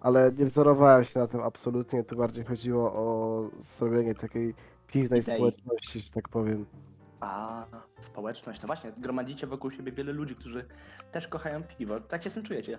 Ale 0.01 0.31
nie 0.37 0.45
wzorowałem 0.45 1.03
się 1.03 1.19
na 1.19 1.27
tym 1.27 1.41
absolutnie, 1.41 2.03
tu 2.03 2.17
bardziej 2.17 2.45
chodziło 2.45 2.93
o 2.93 3.49
zrobienie 3.59 4.15
takiej 4.15 4.53
piwnej 4.87 5.19
Idei. 5.19 5.35
społeczności, 5.35 5.99
że 5.99 6.11
tak 6.11 6.29
powiem. 6.29 6.65
A, 7.21 7.65
społeczność. 8.01 8.61
No 8.61 8.67
właśnie, 8.67 8.91
gromadzicie 8.97 9.47
wokół 9.47 9.71
siebie 9.71 9.91
wiele 9.91 10.13
ludzi, 10.13 10.35
którzy 10.35 10.65
też 11.11 11.27
kochają 11.27 11.63
piwo. 11.63 11.99
Tak 11.99 12.23
się 12.23 12.29
z 12.29 12.33
tym 12.33 12.43
czujecie. 12.43 12.77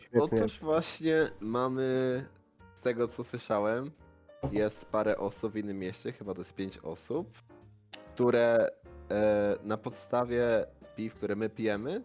Świetnie. 0.00 0.22
Otóż 0.22 0.60
właśnie 0.60 1.30
mamy, 1.40 2.24
z 2.74 2.82
tego 2.82 3.08
co 3.08 3.24
słyszałem, 3.24 3.90
jest 4.52 4.90
parę 4.90 5.18
osób 5.18 5.52
w 5.52 5.56
innym 5.56 5.78
mieście, 5.78 6.12
chyba 6.12 6.34
to 6.34 6.40
jest 6.40 6.54
pięć 6.54 6.78
osób, 6.78 7.38
które 8.14 8.70
e, 9.10 9.56
na 9.64 9.76
podstawie 9.76 10.66
piw, 10.96 11.14
które 11.14 11.36
my 11.36 11.48
pijemy, 11.50 12.02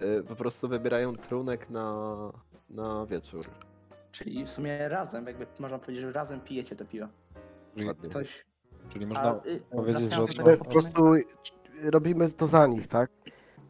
e, 0.00 0.22
po 0.22 0.36
prostu 0.36 0.68
wybierają 0.68 1.12
trunek 1.12 1.70
na, 1.70 2.16
na 2.70 3.06
wieczór. 3.06 3.46
Czyli 4.12 4.44
w 4.44 4.50
sumie 4.50 4.88
razem, 4.88 5.26
jakby 5.26 5.46
można 5.58 5.78
powiedzieć, 5.78 6.02
że 6.02 6.12
razem 6.12 6.40
pijecie 6.40 6.76
to 6.76 6.84
piwo. 6.84 7.06
Ładnie. 7.86 8.08
Ktoś... 8.08 8.49
czyli 8.88 9.04
A, 9.04 9.08
można 9.08 9.34
y, 9.46 9.60
powiedzieć, 9.60 10.02
że 10.02 10.06
wracając 10.08 10.28
do 10.28 10.34
tego, 10.34 10.50
My 10.50 10.56
po 10.56 10.64
prostu 10.64 11.02
robimy 11.82 12.30
to 12.32 12.46
za 12.46 12.66
nich, 12.66 12.86
tak? 12.86 13.10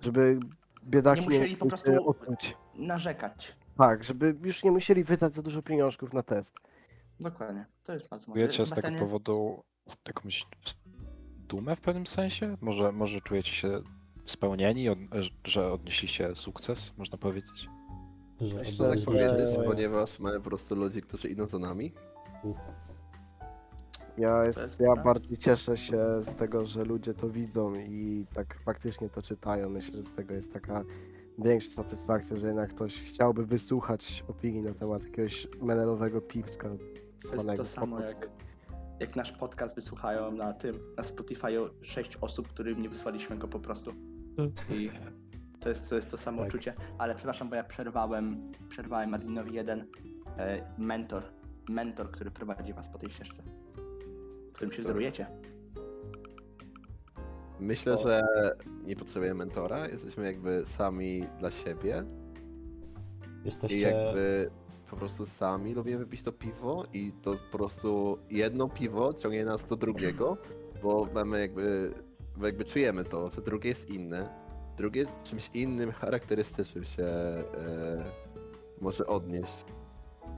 Żeby 0.00 0.38
biedaki 0.84 1.20
Nie 1.20 1.26
musieli 1.26 1.56
po 1.56 1.66
prostu- 1.66 2.08
odczuć. 2.08 2.56
narzekać. 2.74 3.56
Tak, 3.78 4.04
żeby 4.04 4.36
już 4.42 4.64
nie 4.64 4.70
musieli 4.70 5.04
wydać 5.04 5.34
za 5.34 5.42
dużo 5.42 5.62
pieniążków 5.62 6.12
na 6.12 6.22
test. 6.22 6.56
Dokładnie. 7.20 7.66
To 7.82 7.92
jest 7.94 8.08
bardzo 8.08 8.26
mądre. 8.26 8.42
czujecie 8.46 8.54
z 8.54 8.56
tego 8.56 8.66
Sebastianie? 8.68 8.98
powodu 8.98 9.62
jakąś 10.06 10.46
dumę 11.48 11.76
w 11.76 11.80
pewnym 11.80 12.06
sensie? 12.06 12.56
Może, 12.60 12.92
może 12.92 13.20
czujecie 13.20 13.52
się 13.52 13.80
spełnieni, 14.24 14.88
od, 14.88 14.98
że 15.44 15.72
odnieśliście 15.72 16.34
sukces, 16.36 16.92
można 16.98 17.18
powiedzieć? 17.18 17.68
Że 18.40 18.54
Myślę, 18.54 18.90
Tak 18.96 19.04
powiedzieć, 19.04 19.40
swoje... 19.40 19.68
ponieważ 19.68 20.18
mamy 20.18 20.36
po 20.40 20.44
prostu 20.44 20.74
ludzi, 20.74 21.02
którzy 21.02 21.28
idą 21.28 21.46
za 21.46 21.58
nami. 21.58 21.92
Ja, 24.18 24.44
jest 24.46 24.80
ja 24.80 24.96
bardziej 24.96 25.36
cieszę 25.36 25.76
się 25.76 25.98
z 26.20 26.34
tego, 26.34 26.66
że 26.66 26.84
ludzie 26.84 27.14
to 27.14 27.30
widzą 27.30 27.74
i 27.74 28.26
tak 28.34 28.58
faktycznie 28.64 29.08
to 29.08 29.22
czytają. 29.22 29.68
Myślę, 29.68 29.98
że 29.98 30.04
z 30.04 30.12
tego 30.12 30.34
jest 30.34 30.52
taka 30.52 30.84
większa 31.38 31.70
satysfakcja, 31.70 32.36
że 32.36 32.46
jednak 32.46 32.70
ktoś 32.70 33.02
chciałby 33.02 33.46
wysłuchać 33.46 34.24
opinii 34.28 34.60
na 34.60 34.74
temat 34.74 35.04
jakiegoś 35.04 35.48
menelowego 35.62 36.20
piwska. 36.20 36.68
To 37.28 37.34
jest 37.34 37.56
to 37.56 37.64
samo 37.64 38.00
jak, 38.00 38.30
jak 39.00 39.16
nasz 39.16 39.32
podcast 39.32 39.74
wysłuchają 39.74 40.32
na 40.32 40.52
tym, 40.52 40.80
na 40.96 41.02
Spotify'u 41.02 41.68
sześć 41.82 42.16
osób, 42.16 42.48
którym 42.48 42.82
nie 42.82 42.88
wysłaliśmy 42.88 43.38
go 43.38 43.48
po 43.48 43.60
prostu. 43.60 43.92
I 44.70 44.90
to 45.60 45.68
jest 45.68 45.88
to, 45.88 45.96
jest 45.96 46.10
to 46.10 46.16
samo 46.16 46.38
Tak. 46.38 46.48
uczucie. 46.48 46.74
Ale 46.98 47.14
przepraszam, 47.14 47.50
bo 47.50 47.56
ja 47.56 47.64
przerwałem, 47.64 48.52
przerwałem 48.68 49.14
adminowi 49.14 49.54
jeden 49.54 49.86
e, 50.38 50.74
mentor. 50.78 51.22
Mentor, 51.68 52.10
który 52.10 52.30
prowadzi 52.30 52.72
was 52.72 52.88
po 52.88 52.98
tej 52.98 53.10
ścieżce. 53.10 53.42
W 54.50 54.52
którym 54.52 54.72
się 54.72 54.82
wzorujecie. 54.82 55.26
Myślę, 57.60 57.96
To- 57.96 58.02
że 58.02 58.22
nie 58.86 58.96
potrzebujemy 58.96 59.38
mentora, 59.38 59.88
jesteśmy 59.88 60.24
jakby 60.24 60.62
sami 60.64 61.24
dla 61.38 61.50
siebie 61.50 62.04
i 63.42 63.44
Jesteście... 63.46 63.80
jakby 63.80 64.50
po 64.90 64.96
prostu 64.96 65.26
sami 65.26 65.74
lubimy 65.74 65.98
wypić 65.98 66.22
to 66.22 66.32
piwo 66.32 66.84
i 66.92 67.12
to 67.22 67.34
po 67.52 67.58
prostu 67.58 68.18
jedno 68.30 68.68
piwo 68.68 69.14
ciągnie 69.14 69.44
nas 69.44 69.66
do 69.66 69.76
drugiego, 69.76 70.36
bo 70.82 71.08
mamy 71.14 71.40
jakby, 71.40 71.94
bo 72.36 72.46
jakby 72.46 72.64
czujemy 72.64 73.04
to, 73.04 73.30
że 73.30 73.42
drugie 73.42 73.68
jest 73.68 73.90
inne, 73.90 74.28
drugie 74.76 75.06
czymś 75.24 75.50
innym, 75.54 75.92
charakterystycznym 75.92 76.84
się 76.84 77.04
e, 77.04 77.44
może 78.80 79.06
odnieść. 79.06 79.64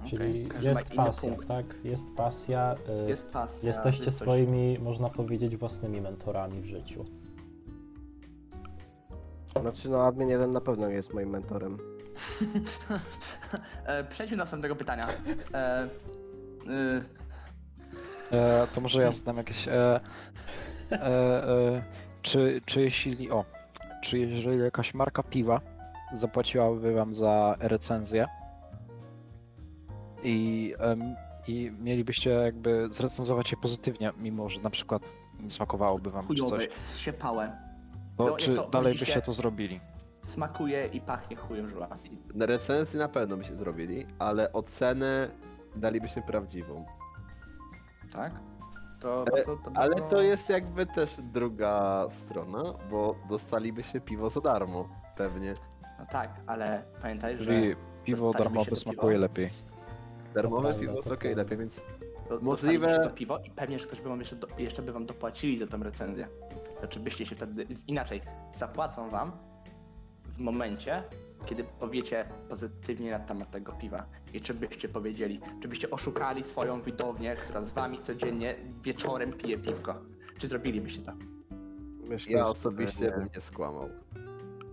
Czyli 0.05 0.47
każdy 0.47 0.69
jest 0.69 0.91
pasja, 0.95 1.31
punkt. 1.31 1.49
tak? 1.49 1.65
Jest 1.85 2.15
pasja. 2.17 2.75
y, 3.07 3.09
Jest 3.09 3.31
pasja. 3.33 3.67
Jesteście 3.69 4.05
jest 4.05 4.19
coś- 4.19 4.27
swoimi, 4.29 4.79
można 4.79 5.09
powiedzieć, 5.09 5.57
własnymi 5.57 6.01
mentorami 6.01 6.61
w 6.61 6.65
życiu. 6.65 7.05
Znaczy, 9.62 9.88
no, 9.88 10.07
admin 10.07 10.29
jeden 10.29 10.53
na 10.53 10.61
pewno 10.61 10.88
jest 10.88 11.15
moim 11.15 11.31
mentorem. 11.31 11.79
e, 13.87 14.05
przejdźmy 14.05 14.37
do 14.37 14.43
następnego 14.43 14.77
pytania. 14.77 15.09
E, 15.55 15.85
y, 15.85 15.88
E, 18.33 18.67
to 18.75 18.81
może 18.81 19.03
ja 19.03 19.12
zadam 19.12 19.37
jakieś. 19.37 19.69
E, 19.69 20.01
e, 20.93 20.93
e, 20.93 21.83
czy, 22.23 22.61
czy 22.67 22.81
jeśli. 22.81 23.31
O. 23.31 23.45
Czy 24.03 24.19
jeżeli 24.19 24.59
jakaś 24.59 24.95
marka 24.95 25.23
piwa 25.23 25.61
zapłaciłaby 26.12 26.93
wam 26.95 27.15
za 27.15 27.57
recenzję 27.59 28.27
i, 30.23 30.75
i 31.47 31.73
mielibyście 31.81 32.31
jakby 32.31 32.89
zrecenzować 32.91 33.51
je 33.51 33.57
pozytywnie, 33.57 34.13
mimo 34.19 34.49
że 34.49 34.61
na 34.61 34.71
przykład 34.71 35.03
nie 35.41 35.51
smakowałoby 35.51 36.11
wam 36.11 36.23
czy 36.23 36.29
Chujowe, 36.29 36.59
coś, 36.69 36.79
zsiepałe. 36.79 37.53
to 38.17 38.25
No, 38.27 38.37
czy 38.37 38.53
jak 38.53 38.65
to 38.65 38.71
dalej 38.71 38.95
byście 38.99 39.23
to 39.23 39.33
zrobili? 39.33 39.81
Smakuje 40.23 40.87
i 40.87 41.01
pachnie 41.01 41.37
chujem 41.37 41.69
żula. 41.69 41.89
Na 42.35 42.47
recenzji 42.47 42.99
na 42.99 43.09
pewno 43.09 43.37
byście 43.37 43.57
zrobili, 43.57 44.07
ale 44.19 44.53
ocenę 44.53 45.29
dalibyśmy 45.77 46.23
prawdziwą. 46.23 46.87
Tak? 48.13 48.33
To 49.01 49.15
Ale- 49.15 49.25
bardzo, 49.31 49.57
to 49.57 49.71
Ale 49.75 49.91
bardzo... 49.91 50.05
to 50.17 50.23
jest 50.23 50.49
jakby 50.51 50.87
też 50.87 51.17
druga 51.33 52.07
strona, 52.11 52.63
bo 52.91 53.15
dostalibyście 53.29 54.01
piwo 54.01 54.31
za 54.31 54.41
darmo, 54.41 54.89
pewnie. 55.17 55.55
No 55.99 56.07
tak, 56.07 56.31
ale 56.47 56.83
pamiętaj, 57.03 57.39
że 57.39 57.45
Czyli 57.45 57.77
piwo 58.05 58.27
dostalibyście 58.27 58.45
darmowe 58.45 58.71
to 58.71 58.77
smakuje 58.77 59.13
piwo. 59.15 59.21
lepiej. 59.23 59.51
Darmowe 60.35 60.75
piwo 60.75 60.92
jest 60.97 61.12
okej, 61.12 61.35
lepiej, 61.35 61.59
więc 61.59 61.83
Możliwe- 62.42 63.03
to 63.03 63.11
piwo 63.11 63.38
i 63.38 63.51
pewnie, 63.51 63.79
że 63.79 63.87
ktoś 63.87 64.01
by 64.01 64.09
wam 64.09 64.18
jeszcze, 64.18 64.37
do, 64.37 64.47
jeszcze 64.59 64.83
by 64.83 64.92
wam 64.92 65.07
dopłacili 65.07 65.59
za 65.59 65.66
tę 65.66 65.77
recenzję. 65.77 66.29
Znaczy 66.79 67.01
byście 67.01 67.27
się 67.27 67.35
wtedy... 67.37 67.66
Inaczej, 67.87 68.21
zapłacą 68.55 69.11
wam 69.11 69.33
w 70.25 70.38
momencie, 70.38 71.03
kiedy 71.47 71.64
powiecie 71.64 72.25
pozytywnie 72.49 73.11
na 73.11 73.18
temat 73.18 73.51
tego 73.51 73.73
piwa. 73.73 74.07
I 74.35 74.40
czy 74.40 74.55
byście 74.55 74.88
powiedzieli, 74.88 75.40
czy 75.62 75.68
byście 75.68 75.90
oszukali 75.90 76.45
swoją 76.45 76.83
widownię, 76.83 77.35
która 77.37 77.64
z 77.64 77.73
wami 77.73 77.99
codziennie 77.99 78.55
wieczorem 78.83 79.33
pije 79.33 79.59
piwko. 79.59 79.95
Czy 80.38 80.49
zrobilibyście 80.49 81.03
to? 81.03 81.12
Myślę, 82.09 82.33
ja 82.33 82.38
że 82.38 82.45
osobiście 82.51 83.05
nie. 83.05 83.11
bym 83.11 83.29
nie 83.35 83.40
skłamał. 83.40 83.88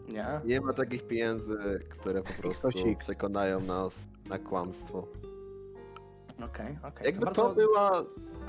Nie? 0.10 0.42
Nie 0.46 0.62
ma 0.62 0.74
takich 0.74 1.08
pieniędzy, 1.08 1.80
które 1.90 2.22
po 2.24 2.34
prostu 2.42 2.68
Ktoś- 2.70 2.96
przekonają 3.00 3.60
nas 3.60 4.08
na 4.30 4.40
kłamstwo. 4.40 5.08
Okej, 6.46 6.78
okej. 6.84 7.06
Jakby 7.06 7.26
to 7.26 7.26
bardzo- 7.26 7.56
była 7.56 7.92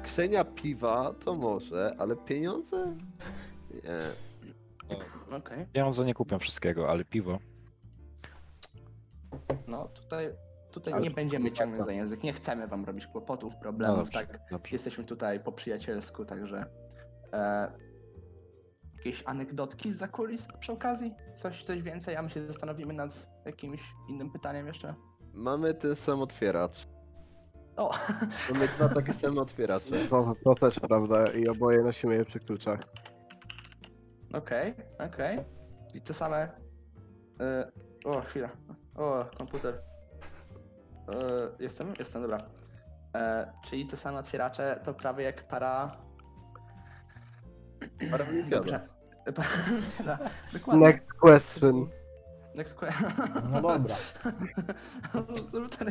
księga 0.03 0.44
piwa, 0.44 1.14
to 1.24 1.35
może, 1.35 1.94
ale 1.98 2.16
pieniądze? 2.16 2.96
Nie. 3.74 5.37
Okej. 5.37 5.66
Pieniądze 5.72 6.05
nie 6.05 6.14
kupią 6.14 6.38
wszystkiego, 6.38 6.90
ale 6.90 7.05
piwo. 7.05 7.38
No 9.68 9.88
tutaj, 9.88 10.31
tutaj 10.72 10.94
Ale- 10.94 11.03
nie 11.03 11.11
będziemy 11.11 11.53
ciągnąć 11.53 11.85
za 11.85 11.92
język, 11.92 12.22
nie 12.22 12.33
chcemy 12.33 12.66
wam 12.68 12.85
robić 12.85 13.07
kłopotów, 13.07 13.57
problemów, 13.57 13.96
No 13.98 14.05
dobrze, 14.05 14.26
tak? 14.26 14.40
Dobrze. 14.50 14.72
Jesteśmy 14.72 15.05
tutaj 15.05 15.40
po 15.40 15.53
przyjacielsku, 15.53 16.24
także 16.24 16.64
e, 17.33 17.72
jakieś 18.96 19.22
anegdotki 19.26 19.94
z 19.94 20.11
kulis 20.11 20.46
przy 20.61 20.72
okazji? 20.72 21.14
Coś, 21.35 21.62
coś 21.62 21.83
więcej, 21.83 22.16
a 22.16 22.22
my 22.22 22.31
się 22.31 22.46
zastanowimy 22.46 22.94
nad 22.94 23.29
jakimś 23.44 23.81
innym 24.09 24.31
pytaniem 24.31 24.66
jeszcze. 24.66 24.94
Mamy 25.35 25.74
ten 25.74 25.96
sam 25.96 26.22
otwieracz. 26.22 26.88
O, 27.81 27.90
Mamy 28.53 28.66
dwa 28.69 28.88
takie 28.88 29.12
same 29.12 29.40
otwieracze. 29.40 29.99
To, 30.11 30.35
to 30.45 30.55
też 30.55 30.81
prawda 30.81 31.25
i 31.25 31.49
oboje 31.49 31.79
nosimy 31.83 32.14
je 32.14 32.25
przy 32.25 32.40
kluczach. 32.40 32.81
okej, 34.33 34.75
okej. 34.99 35.38
I 35.95 36.01
te 36.01 36.14
same... 36.14 36.49
E, 37.40 37.66
o, 38.05 38.21
chwila. 38.21 38.49
O, 38.95 39.25
komputer. 39.38 39.75
E, 39.75 41.12
jestem? 41.59 41.93
Jestem, 41.99 42.23
dobra. 42.23 42.38
E, 43.16 43.53
czyli 43.64 43.87
te 43.87 43.97
same 43.97 44.19
otwieracze 44.19 44.81
to 44.85 44.95
prawie 44.95 45.25
jak 45.25 45.43
para... 45.49 45.90
Paralimpiada. 48.11 48.57
Dobrze. 48.57 48.88
Para- 49.35 50.19
Dokładnie. 50.53 50.87
Next 50.87 51.12
question. 51.12 51.88
Next 52.55 52.79
que- 52.79 52.93
No 53.53 53.61
dobra. 53.63 53.95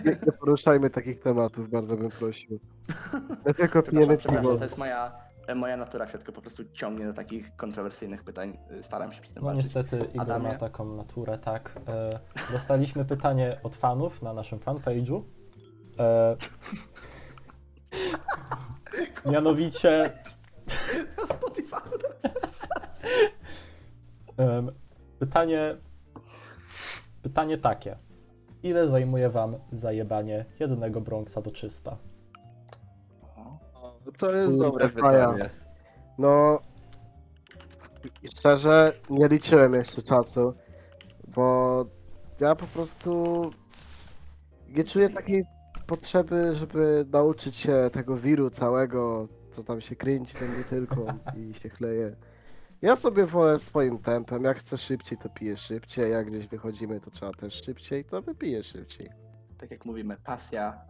Nie, 0.05 0.31
poruszajmy 0.31 0.89
takich 0.89 1.19
tematów, 1.19 1.69
bardzo 1.69 1.97
bym 1.97 2.09
prosił. 2.09 2.59
My 3.45 3.53
tylko 3.53 3.81
Przepraszam, 3.81 4.17
przepraszam, 4.17 4.57
to 4.57 4.63
jest 4.63 4.77
moja, 4.77 5.11
moja 5.55 5.77
natura 5.77 6.07
się 6.07 6.17
tylko 6.17 6.31
po 6.31 6.41
prostu 6.41 6.63
ciągnie 6.73 7.05
do 7.05 7.13
takich 7.13 7.55
kontrowersyjnych 7.55 8.23
pytań. 8.23 8.57
Staram 8.81 9.13
się 9.13 9.21
przy 9.21 9.33
tym 9.33 9.43
No 9.43 9.49
walczyć. 9.49 9.63
niestety 9.65 9.97
Igor 9.97 10.21
Adamie? 10.21 10.47
ma 10.49 10.55
taką 10.55 10.95
naturę, 10.95 11.37
tak. 11.37 11.79
E, 11.87 12.09
dostaliśmy 12.51 13.05
pytanie 13.05 13.55
od 13.63 13.75
fanów 13.75 14.21
na 14.21 14.33
naszym 14.33 14.59
fanpage'u. 14.59 15.23
E, 15.99 16.35
mianowicie 19.31 20.13
Na 21.17 21.25
Spotify. 21.35 21.75
pytanie 25.19 25.75
pytanie 27.23 27.57
takie. 27.57 27.95
Ile 28.63 28.87
zajmuje 28.87 29.29
wam 29.29 29.55
zajebanie 29.71 30.45
jednego 30.59 31.01
Bronxa 31.01 31.41
do 31.41 31.51
300? 31.51 31.97
To 34.17 34.35
jest 34.35 34.53
Kurde, 34.53 34.65
dobre 34.65 34.89
faja. 34.89 35.27
pytanie. 35.27 35.49
No, 36.17 36.59
szczerze 38.29 38.93
nie 39.09 39.27
liczyłem 39.27 39.73
jeszcze 39.73 40.01
czasu, 40.01 40.53
bo 41.35 41.85
ja 42.39 42.55
po 42.55 42.65
prostu 42.65 43.41
nie 44.67 44.83
czuję 44.83 45.09
takiej 45.09 45.43
potrzeby, 45.87 46.55
żeby 46.55 47.05
nauczyć 47.11 47.55
się 47.57 47.89
tego 47.93 48.17
wiru 48.17 48.49
całego, 48.49 49.27
co 49.51 49.63
tam 49.63 49.81
się 49.81 49.95
kręci 49.95 50.33
tą 50.35 50.45
butelką 50.57 51.05
i 51.39 51.53
się 51.53 51.69
chleje. 51.69 52.15
Ja 52.81 52.95
sobie 52.95 53.25
wolę 53.25 53.59
swoim 53.59 53.97
tempem, 53.97 54.43
jak 54.43 54.57
chcę 54.59 54.77
szybciej, 54.77 55.17
to 55.17 55.29
piję 55.29 55.57
szybciej, 55.57 56.11
jak 56.11 56.27
gdzieś 56.27 56.47
wychodzimy, 56.47 56.99
to 57.01 57.11
trzeba 57.11 57.31
też 57.31 57.63
szybciej, 57.63 58.05
to 58.05 58.21
wypiję 58.21 58.63
szybciej. 58.63 59.09
Tak 59.57 59.71
jak 59.71 59.85
mówimy, 59.85 60.17
pasja, 60.23 60.81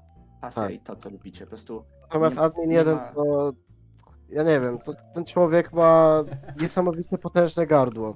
pasja 0.41 0.63
Tak. 0.63 0.71
i 0.73 0.79
to, 0.79 0.95
co 0.95 1.09
lubicie. 1.09 1.45
Po 1.45 1.49
prostu 1.49 1.83
Natomiast 2.01 2.37
Nie- 2.37 2.43
admin 2.43 2.69
nie 2.69 2.75
1 2.75 2.95
ma- 2.95 3.11
to. 3.13 3.53
Ja 4.29 4.43
nie 4.43 4.59
wiem, 4.59 4.79
to, 4.79 4.93
ten 5.13 5.25
człowiek 5.25 5.73
ma 5.73 6.23
niesamowicie 6.61 7.17
potężne 7.17 7.67
gardło. 7.67 8.15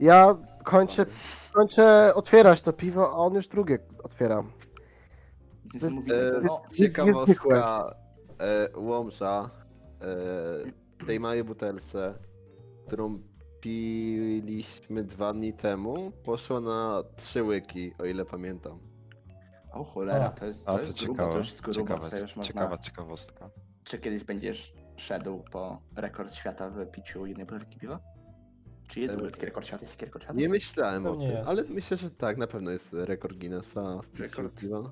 Ja 0.00 0.36
kończę, 0.64 1.06
kończę 1.52 2.12
otwierać 2.14 2.62
to 2.62 2.72
piwo, 2.72 3.10
a 3.10 3.16
on 3.16 3.34
już 3.34 3.48
drugie 3.48 3.78
otwiera. 4.02 4.44
niesamowite. 5.74 6.26
E, 6.26 6.30
to, 6.30 6.36
jest- 6.36 6.46
no, 6.46 6.62
Ciekawostka 6.74 7.94
e, 8.40 8.68
Łomża 8.78 9.50
e, 11.00 11.04
tej 11.06 11.20
małej 11.20 11.44
butelce, 11.44 12.14
którą 12.86 13.18
piliśmy 13.60 15.04
dwa 15.04 15.32
dni 15.32 15.52
temu, 15.52 16.10
poszło 16.24 16.60
na 16.60 17.02
trzy 17.16 17.42
łyki, 17.42 17.92
o 17.98 18.04
ile 18.04 18.24
pamiętam. 18.24 18.78
o 19.72 19.84
cholera, 19.84 20.30
to 20.30 20.46
jest, 20.46 20.68
A 20.68 20.72
to 20.72 20.78
to 20.78 20.84
jest 20.84 20.98
grubo, 20.98 21.12
ciekawe. 21.14 21.32
to 21.32 21.38
już 21.38 21.46
jest 21.46 21.60
grubo. 21.62 21.80
ciekawa, 21.80 22.10
to 22.10 22.18
już 22.18 22.36
można... 22.36 22.52
ciekawa 22.52 22.78
ciekawostka. 22.78 23.50
Czy 23.84 23.98
kiedyś 23.98 24.24
będziesz 24.24 24.74
szedł 24.96 25.42
po 25.52 25.82
rekord 25.96 26.34
świata 26.34 26.70
w 26.70 26.86
piciu 26.90 27.26
jednej 27.26 27.46
butelki 27.46 27.78
piwa? 27.78 28.00
Czy 28.88 29.00
jest 29.00 29.14
w 29.14 29.16
ogóle 29.16 29.30
taki 29.30 29.46
rekord 29.46 29.66
świata? 29.66 29.82
Jest 29.84 29.94
taki 29.94 30.04
rekord 30.04 30.24
świata? 30.24 30.38
Nie 30.38 30.48
myślałem 30.48 31.06
o 31.06 31.10
Pewnie 31.10 31.28
tym, 31.28 31.36
jest. 31.36 31.50
ale 31.50 31.62
myślę, 31.68 31.96
że 31.96 32.10
tak, 32.10 32.36
na 32.38 32.46
pewno 32.46 32.70
jest 32.70 32.92
rekord 32.92 33.38
Guinnessa 33.38 33.98
w 34.02 34.06
piciu 34.06 34.22
Rekord. 34.22 34.60
piwa. 34.60 34.90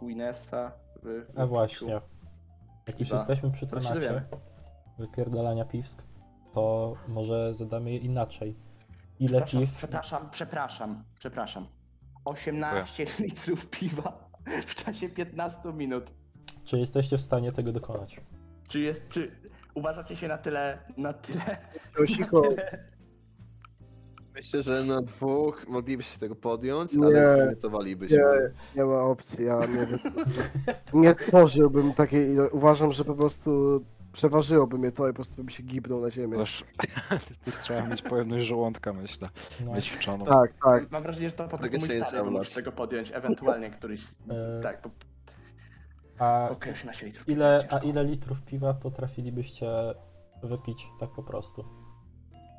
Guinnessa 0.00 0.72
w, 1.02 1.26
w 1.34 1.38
A 1.38 1.46
właśnie. 1.46 2.00
Jak 2.86 3.00
już 3.00 3.08
Piwa. 3.08 3.16
jesteśmy 3.18 3.50
przy 3.50 3.66
temacie 3.66 4.22
wypierdalania 4.98 5.64
piwsk, 5.64 6.02
to 6.54 6.96
może 7.08 7.54
zadamy 7.54 7.90
je 7.90 7.98
inaczej. 7.98 8.56
Ile 9.20 9.42
Przepraszam, 9.42 9.60
piw 9.60 9.76
przepraszam, 9.76 10.30
przepraszam, 10.30 11.04
przepraszam. 11.18 11.66
18 12.24 13.04
litrów 13.24 13.66
piwa 13.70 14.30
w 14.66 14.74
czasie 14.74 15.08
15 15.08 15.72
minut. 15.72 16.12
Czy 16.64 16.78
jesteście 16.78 17.18
w 17.18 17.22
stanie 17.22 17.52
tego 17.52 17.72
dokonać? 17.72 18.20
Czy 18.68 18.80
jest, 18.80 19.08
czy 19.08 19.30
uważacie 19.74 20.16
się 20.16 20.28
na 20.28 20.38
tyle, 20.38 20.78
na 20.96 21.12
tyle, 21.12 21.58
na 22.20 22.26
tyle 22.26 22.88
Myślę, 24.34 24.62
że 24.62 24.84
na 24.84 25.02
dwóch 25.02 25.66
moglibyście 25.68 26.18
tego 26.18 26.36
podjąć, 26.36 26.92
Nie. 26.92 27.06
ale 27.06 27.36
zlimitowalibyśmy. 27.36 28.16
nie, 28.16 28.50
nie 28.76 28.84
ma 28.84 29.02
opcji, 29.02 29.44
ja 29.44 29.58
nie, 29.58 29.86
nie 31.00 31.14
stworzyłbym 31.14 31.94
takiej, 31.94 32.38
uważam, 32.52 32.92
że 32.92 33.04
po 33.04 33.14
prostu 33.14 33.84
przeważyłoby 34.18 34.78
mnie 34.78 34.92
to 34.92 35.06
i 35.08 35.10
po 35.10 35.14
prostu 35.14 35.36
bym 35.36 35.48
się 35.48 35.62
gibnął 35.62 36.00
na 36.00 36.10
ziemię. 36.10 36.36
Też, 36.38 36.64
też 37.44 37.54
trzeba 37.54 37.86
mieć 37.88 38.02
pojemność 38.02 38.46
żołądka, 38.46 38.92
myślę. 38.92 39.28
No, 39.64 39.72
Wyćwiczoną. 39.72 40.24
Tak, 40.24 40.52
tak. 40.64 40.90
Mam 40.90 41.02
wrażenie, 41.02 41.28
że 41.28 41.34
to 41.34 41.48
po 41.48 41.58
prostu 41.58 41.78
mój 41.78 41.88
stary 41.90 42.30
bać. 42.30 42.54
tego 42.54 42.72
podjąć, 42.72 43.12
ewentualnie 43.14 43.70
któryś, 43.70 44.04
e, 44.30 44.60
tak, 44.62 44.80
po- 44.80 44.90
a, 46.18 46.48
okej, 46.50 46.72
18 46.72 47.06
litrów 47.06 47.26
piwa 47.26 47.36
ile, 47.36 47.68
a 47.70 47.78
ile 47.78 48.04
litrów 48.04 48.42
piwa 48.42 48.74
potrafilibyście 48.74 49.70
wypić 50.42 50.86
tak 51.00 51.10
po 51.10 51.22
prostu? 51.22 51.64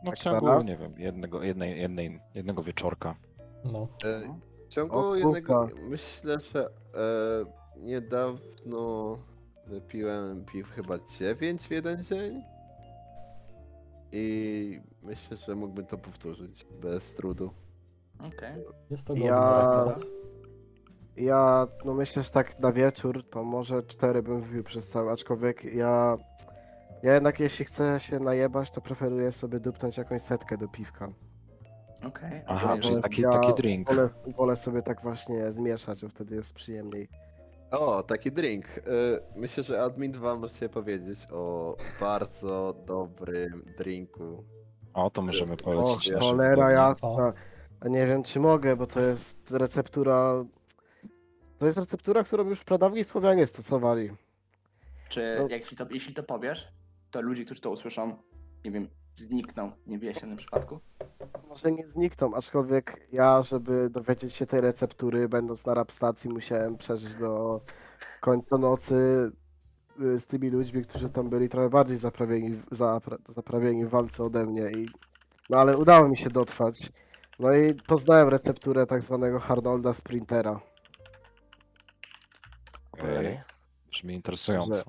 No 0.04 0.12
w 0.12 0.15
Tak 0.15 0.17
ciągu, 0.19 0.45
para? 0.45 0.62
nie 0.63 0.78
wiem, 0.78 0.93
jednego, 0.98 1.43
jednej, 1.43 1.82
jednej, 1.82 2.19
jednego 2.36 2.63
wieczorka. 2.63 3.15
No. 3.63 3.88
E, 4.06 4.38
W 4.65 4.67
ciągu 4.74 4.98
O, 5.00 5.15
jednego, 5.15 5.67
myślę, 5.89 6.38
że 6.54 6.65
e, 6.65 6.69
niedawno 7.80 9.17
wypiłem 9.70 10.46
piw 10.46 10.70
chyba 10.70 11.00
9 11.20 11.68
w 11.68 11.72
jeden 11.72 12.04
dzień. 12.04 12.44
I 14.12 14.80
myślę, 15.04 15.38
że 15.38 15.56
mógłbym 15.56 15.86
to 15.86 15.98
powtórzyć 15.98 16.68
bez 16.82 17.14
trudu. 17.14 17.52
Okej. 18.20 18.64
Jest 18.90 19.08
to 19.08 19.14
godny 19.14 19.28
Ja- 19.28 19.84
rekord. 19.86 20.06
Ja, 21.18 21.68
no 21.86 21.94
myślę, 21.94 22.24
że 22.24 22.30
tak 22.30 22.60
na 22.60 22.72
wieczór 22.72 23.30
to 23.30 23.44
może 23.44 23.84
cztery 23.84 24.24
bym 24.24 24.42
wypił 24.42 24.64
przez 24.64 24.88
cały, 24.90 25.12
aczkolwiek 25.12 25.64
ja... 25.64 26.18
Ja 27.04 27.14
jednak 27.14 27.40
jeśli 27.40 27.66
chcę 27.66 28.00
się 28.00 28.20
najebać, 28.20 28.72
to 28.72 28.82
preferuję 28.82 29.32
sobie 29.32 29.60
dupnąć 29.60 29.98
jakąś 29.98 30.22
setkę 30.22 30.58
do 30.58 30.68
piwka. 30.68 31.10
Okej. 32.08 32.42
Aha, 32.48 32.78
czyli 32.82 33.02
taki, 33.02 33.22
ja 33.22 33.30
taki 33.30 33.54
drink. 33.54 33.88
Wolę, 33.88 34.08
wolę 34.38 34.56
sobie 34.56 34.82
tak 34.82 35.02
właśnie 35.02 35.52
zmieszać, 35.52 36.02
bo 36.02 36.10
wtedy 36.10 36.36
jest 36.36 36.54
przyjemniej. 36.54 37.10
O, 37.72 38.04
taki 38.04 38.32
drink. 38.32 38.78
Y, 38.78 38.82
Myślę, 39.36 39.64
że 39.64 39.84
admin 39.84 40.12
2 40.12 40.36
możecie 40.36 40.70
powiedzieć 40.70 41.20
o 41.32 41.76
bardzo 42.00 42.76
dobrym 42.86 43.66
drinku. 43.78 44.44
O, 44.94 45.10
to 45.10 45.22
możemy 45.22 45.54
O, 45.54 45.58
polecić 45.58 46.12
naszym 46.12 46.20
cholera 46.30 46.72
jasna. 46.72 47.34
Nie 47.86 48.08
wiem, 48.08 48.24
czy 48.24 48.40
mogę, 48.40 48.76
bo 48.76 48.88
to 48.88 49.00
jest 49.00 49.52
receptura... 49.52 50.46
To 51.58 51.66
jest 51.66 51.78
receptura, 51.78 52.24
którą 52.24 52.50
już 52.50 52.64
pradawni 52.64 53.04
Słowianie 53.04 53.48
stosowali. 53.48 54.10
Czy 55.10 55.38
No. 55.40 55.48
jeśli, 55.56 55.78
to, 55.78 55.86
jeśli 55.94 56.14
to 56.14 56.24
powiesz, 56.24 56.68
to 57.12 57.22
ludzie, 57.22 57.46
którzy 57.46 57.62
to 57.62 57.70
usłyszą, 57.70 58.18
nie 58.66 58.72
wiem, 58.72 58.88
znikną. 59.14 59.72
Nie 59.88 60.00
wie 60.00 60.14
się 60.14 60.20
w 60.20 60.24
tym 60.24 60.38
przypadku? 60.38 60.80
Może 61.60 61.72
nie 61.72 61.88
znikną, 61.88 62.34
aczkolwiek 62.34 63.08
ja, 63.12 63.41
żeby 63.41 63.89
dowiedzieć 63.89 64.34
się 64.34 64.45
tej 64.45 64.62
receptury, 64.62 65.30
będąc 65.30 65.65
na 65.65 65.74
rap 65.74 65.91
stacji, 65.91 66.30
musiałem 66.34 66.78
przeżyć 66.78 67.15
do 67.15 67.62
końca 68.22 68.58
nocy 68.58 68.95
y, 70.02 70.19
z 70.19 70.26
tymi 70.26 70.50
ludźmi, 70.50 70.86
którzy 70.86 71.10
tam 71.10 71.30
byli 71.30 71.50
trochę 71.50 71.69
bardziej 71.69 71.98
zaprawieni, 71.98 72.62
zapra, 72.72 73.17
zaprawieni 73.36 73.86
w 73.86 73.89
walce 73.89 74.24
ode 74.24 74.45
mnie. 74.45 74.72
I, 74.72 74.86
no 75.50 75.58
ale 75.58 75.78
udało 75.78 76.08
mi 76.10 76.17
się 76.17 76.30
dotrwać. 76.30 76.91
No 77.39 77.54
i 77.54 77.74
poznałem 77.74 78.30
recepturę 78.30 78.86
tak 78.86 79.02
zwanego 79.02 79.39
Harnolda 79.39 79.93
Sprintera. 79.93 80.60
Okej. 82.91 83.39
Brzmi 83.91 84.13
interesująco. 84.15 84.76
Że- 84.76 84.84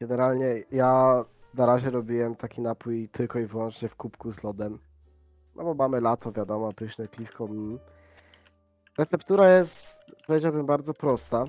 Generalnie 0.00 0.46
ja 0.70 1.24
na 1.54 1.66
razie 1.66 1.90
robiłem 1.90 2.36
taki 2.36 2.60
napój 2.60 3.08
tylko 3.08 3.38
i 3.38 3.46
wyłącznie 3.46 3.88
w 3.88 3.96
kubku 3.96 4.32
z 4.32 4.42
lodem. 4.42 4.78
No 5.56 5.64
bo 5.64 5.74
mamy 5.74 6.00
lato, 6.00 6.32
wiadomo, 6.32 6.72
pyszne 6.72 7.06
piwko. 7.06 7.44
Mm. 7.44 7.78
Receptura 8.98 9.56
jest, 9.56 9.98
powiedziałbym, 10.26 10.66
bardzo 10.66 10.94
prosta. 10.94 11.44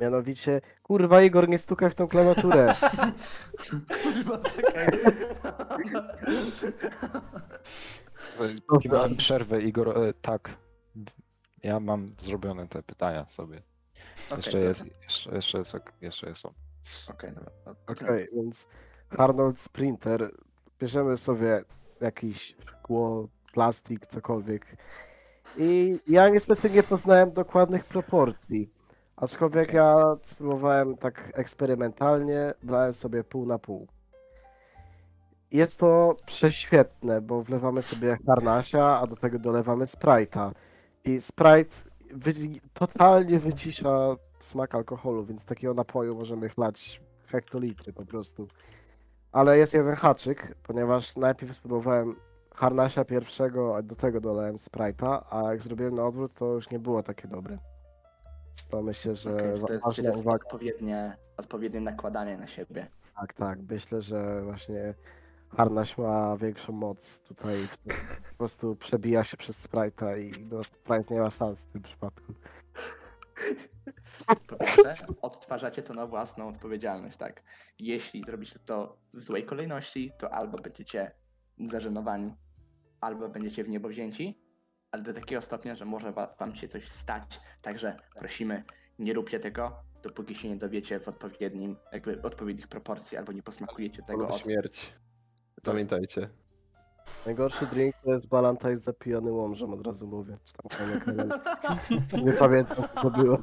Mianowicie, 0.00 0.60
kurwa 0.82 1.22
Igor, 1.22 1.48
nie 1.48 1.58
stukaj 1.58 1.90
w 1.90 1.94
tą 1.94 2.08
klawiaturę. 2.08 2.72
Kurwa, 4.02 4.38
czekaj. 4.38 4.98
Mamy 8.90 9.16
przerwę, 9.16 9.62
Igor, 9.62 9.98
e, 9.98 10.12
tak. 10.14 10.50
Ja 11.62 11.80
mam 11.80 12.14
zrobione 12.18 12.68
te 12.68 12.82
pytania 12.82 13.28
sobie. 13.28 13.62
Okej, 14.26 14.36
Jeszcze 14.36 14.50
dobra. 14.50 14.68
jest, 14.68 14.84
jeszcze, 15.02 15.34
jeszcze 15.34 15.58
jest, 15.58 15.74
ok- 15.74 15.92
jeszcze 16.00 16.28
jest. 16.28 16.40
są. 16.40 16.52
Okej, 17.08 17.32
dobra. 17.32 17.52
Okej, 17.86 18.28
więc 18.34 18.66
Arnold 19.10 19.58
Sprinter, 19.58 20.30
bierzemy 20.78 21.16
sobie 21.16 21.64
jakiś 22.02 22.56
szkło, 22.60 23.28
plastik, 23.52 24.06
cokolwiek. 24.06 24.76
I 25.58 25.98
ja 26.08 26.28
niestety 26.28 26.70
nie 26.70 26.82
poznałem 26.82 27.32
dokładnych 27.32 27.84
proporcji. 27.84 28.70
Aczkolwiek 29.16 29.72
ja 29.72 30.16
spróbowałem 30.22 30.96
tak 30.96 31.32
eksperymentalnie, 31.34 32.52
brałem 32.62 32.94
sobie 32.94 33.24
pół 33.24 33.46
na 33.46 33.58
pół. 33.58 33.86
Jest 35.50 35.80
to 35.80 36.16
prześwietne, 36.26 37.20
bo 37.20 37.42
wlewamy 37.42 37.82
sobie 37.82 38.18
harnasia, 38.26 39.00
a 39.00 39.06
do 39.06 39.16
tego 39.16 39.38
dolewamy 39.38 39.84
Sprite'a. 39.84 40.52
I 41.04 41.20
Sprite 41.20 41.76
wy- 42.14 42.60
totalnie 42.74 43.38
wycisza 43.38 44.16
smak 44.40 44.74
alkoholu, 44.74 45.24
więc 45.24 45.44
takiego 45.44 45.74
napoju 45.74 46.16
możemy 46.16 46.48
chlać 46.48 47.00
hektolitry 47.26 47.92
po 47.92 48.04
prostu. 48.04 48.48
Ale 49.32 49.58
jest 49.58 49.74
jeden 49.74 49.94
haczyk, 49.94 50.54
ponieważ 50.62 51.16
najpierw 51.16 51.54
spróbowałem 51.54 52.16
harnasia 52.54 53.04
pierwszego, 53.04 53.76
a 53.76 53.82
do 53.82 53.96
tego 53.96 54.20
dolałem 54.20 54.56
Sprite'a, 54.56 55.22
a 55.30 55.42
jak 55.42 55.62
zrobiłem 55.62 55.94
na 55.94 56.06
odwrót, 56.06 56.34
to 56.34 56.46
już 56.46 56.70
nie 56.70 56.78
było 56.78 57.02
takie 57.02 57.28
dobre. 57.28 57.58
To 58.70 58.82
myślę, 58.82 59.16
że 59.16 59.30
czy 59.30 59.60
to 59.60 59.72
jest, 59.72 59.84
ważna 59.84 60.02
to 60.02 60.08
jest 60.08 60.20
uwaga. 60.20 60.44
odpowiednie, 60.44 61.16
odpowiednie 61.36 61.80
nakładanie 61.80 62.36
na 62.36 62.46
siebie. 62.46 62.86
Tak, 63.16 63.32
tak. 63.32 63.58
Myślę, 63.70 64.02
że 64.02 64.42
właśnie 64.42 64.94
harnaś 65.56 65.98
ma 65.98 66.36
większą 66.36 66.72
moc 66.72 67.20
tutaj. 67.20 67.56
Po 68.30 68.36
prostu 68.38 68.76
przebija 68.76 69.24
się 69.24 69.36
przez 69.36 69.68
Sprite'a 69.68 70.18
i 70.20 70.46
no, 70.50 70.64
Sprite 70.64 71.14
nie 71.14 71.20
ma 71.20 71.30
szans 71.30 71.60
w 71.60 71.72
tym 71.72 71.82
przypadku. 71.82 72.32
Pierwsze, 74.60 75.06
odtwarzacie 75.22 75.82
to 75.82 75.94
na 75.94 76.06
własną 76.06 76.48
odpowiedzialność, 76.48 77.16
tak? 77.16 77.42
Jeśli 77.78 78.22
zrobicie 78.22 78.58
to 78.58 78.98
w 79.14 79.22
złej 79.22 79.44
kolejności, 79.44 80.12
to 80.18 80.34
albo 80.34 80.58
będziecie 80.58 81.12
zażenowani, 81.58 82.34
albo 83.00 83.28
będziecie 83.28 83.64
w 83.64 83.68
niebo 83.68 83.88
wzięci, 83.88 84.42
ale 84.90 85.02
do 85.02 85.12
takiego 85.12 85.42
stopnia, 85.42 85.74
że 85.74 85.84
może 85.84 86.12
wa- 86.12 86.34
wam 86.38 86.54
się 86.56 86.68
coś 86.68 86.88
stać. 86.88 87.40
Także 87.62 87.96
prosimy, 88.14 88.64
nie 88.98 89.12
róbcie 89.12 89.40
tego, 89.40 89.76
dopóki 90.02 90.34
się 90.34 90.48
nie 90.48 90.56
dowiecie 90.56 91.00
w 91.00 91.08
odpowiednim, 91.08 91.76
jakby 91.92 92.22
odpowiednich 92.22 92.68
proporcji, 92.68 93.18
albo 93.18 93.32
nie 93.32 93.42
posmakujecie 93.42 94.02
tego 94.02 94.22
Albo 94.22 94.34
od... 94.34 94.42
śmierć. 94.42 94.94
Pamiętajcie. 95.62 96.28
Najgorszy 97.26 97.66
drink 97.66 97.94
to 98.04 98.10
jest 98.12 98.28
Balantaj 98.28 98.76
zapijany 98.76 99.32
łomżem, 99.32 99.72
od 99.72 99.86
razu 99.86 100.06
mówię. 100.06 100.36
Czy 100.44 100.52
tam 100.52 100.88
ale 101.08 102.22
nie 102.24 102.32
pamiętam, 102.32 102.76
co 102.94 103.02
to 103.02 103.10
było. 103.10 103.38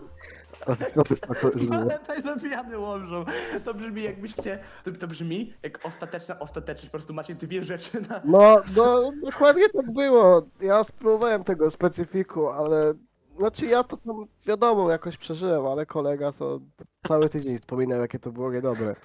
To, 0.65 0.75
co 0.75 1.03
to 1.03 1.11
jest. 1.11 1.69
Pamiętaj, 1.69 2.21
zabijany 2.21 2.79
łomżą. 2.79 3.25
To 3.65 3.73
brzmi 3.73 4.03
jakbyście, 4.03 4.59
to, 4.83 4.91
to 4.91 5.07
brzmi 5.07 5.53
jak 5.63 5.85
ostateczna 5.85 6.39
ostateczność, 6.39 6.89
po 6.89 6.91
prostu 6.91 7.13
macie 7.13 7.35
dwie 7.35 7.63
rzeczy 7.63 8.01
na... 8.09 8.21
No, 8.25 8.61
no, 8.77 9.11
dokładnie 9.23 9.69
tak 9.69 9.91
było. 9.93 10.47
Ja 10.61 10.83
spróbowałem 10.83 11.43
tego 11.43 11.71
specyfiku, 11.71 12.49
ale 12.49 12.93
znaczy 13.39 13.65
ja 13.65 13.83
to 13.83 13.97
tam 13.97 14.25
wiadomo 14.45 14.89
jakoś 14.91 15.17
przeżyłem, 15.17 15.65
ale 15.65 15.85
kolega 15.85 16.31
to 16.31 16.59
cały 17.07 17.29
tydzień 17.29 17.57
wspominał, 17.57 17.99
jakie 18.01 18.19
to 18.19 18.31
było 18.31 18.51
niedobre. 18.51 18.95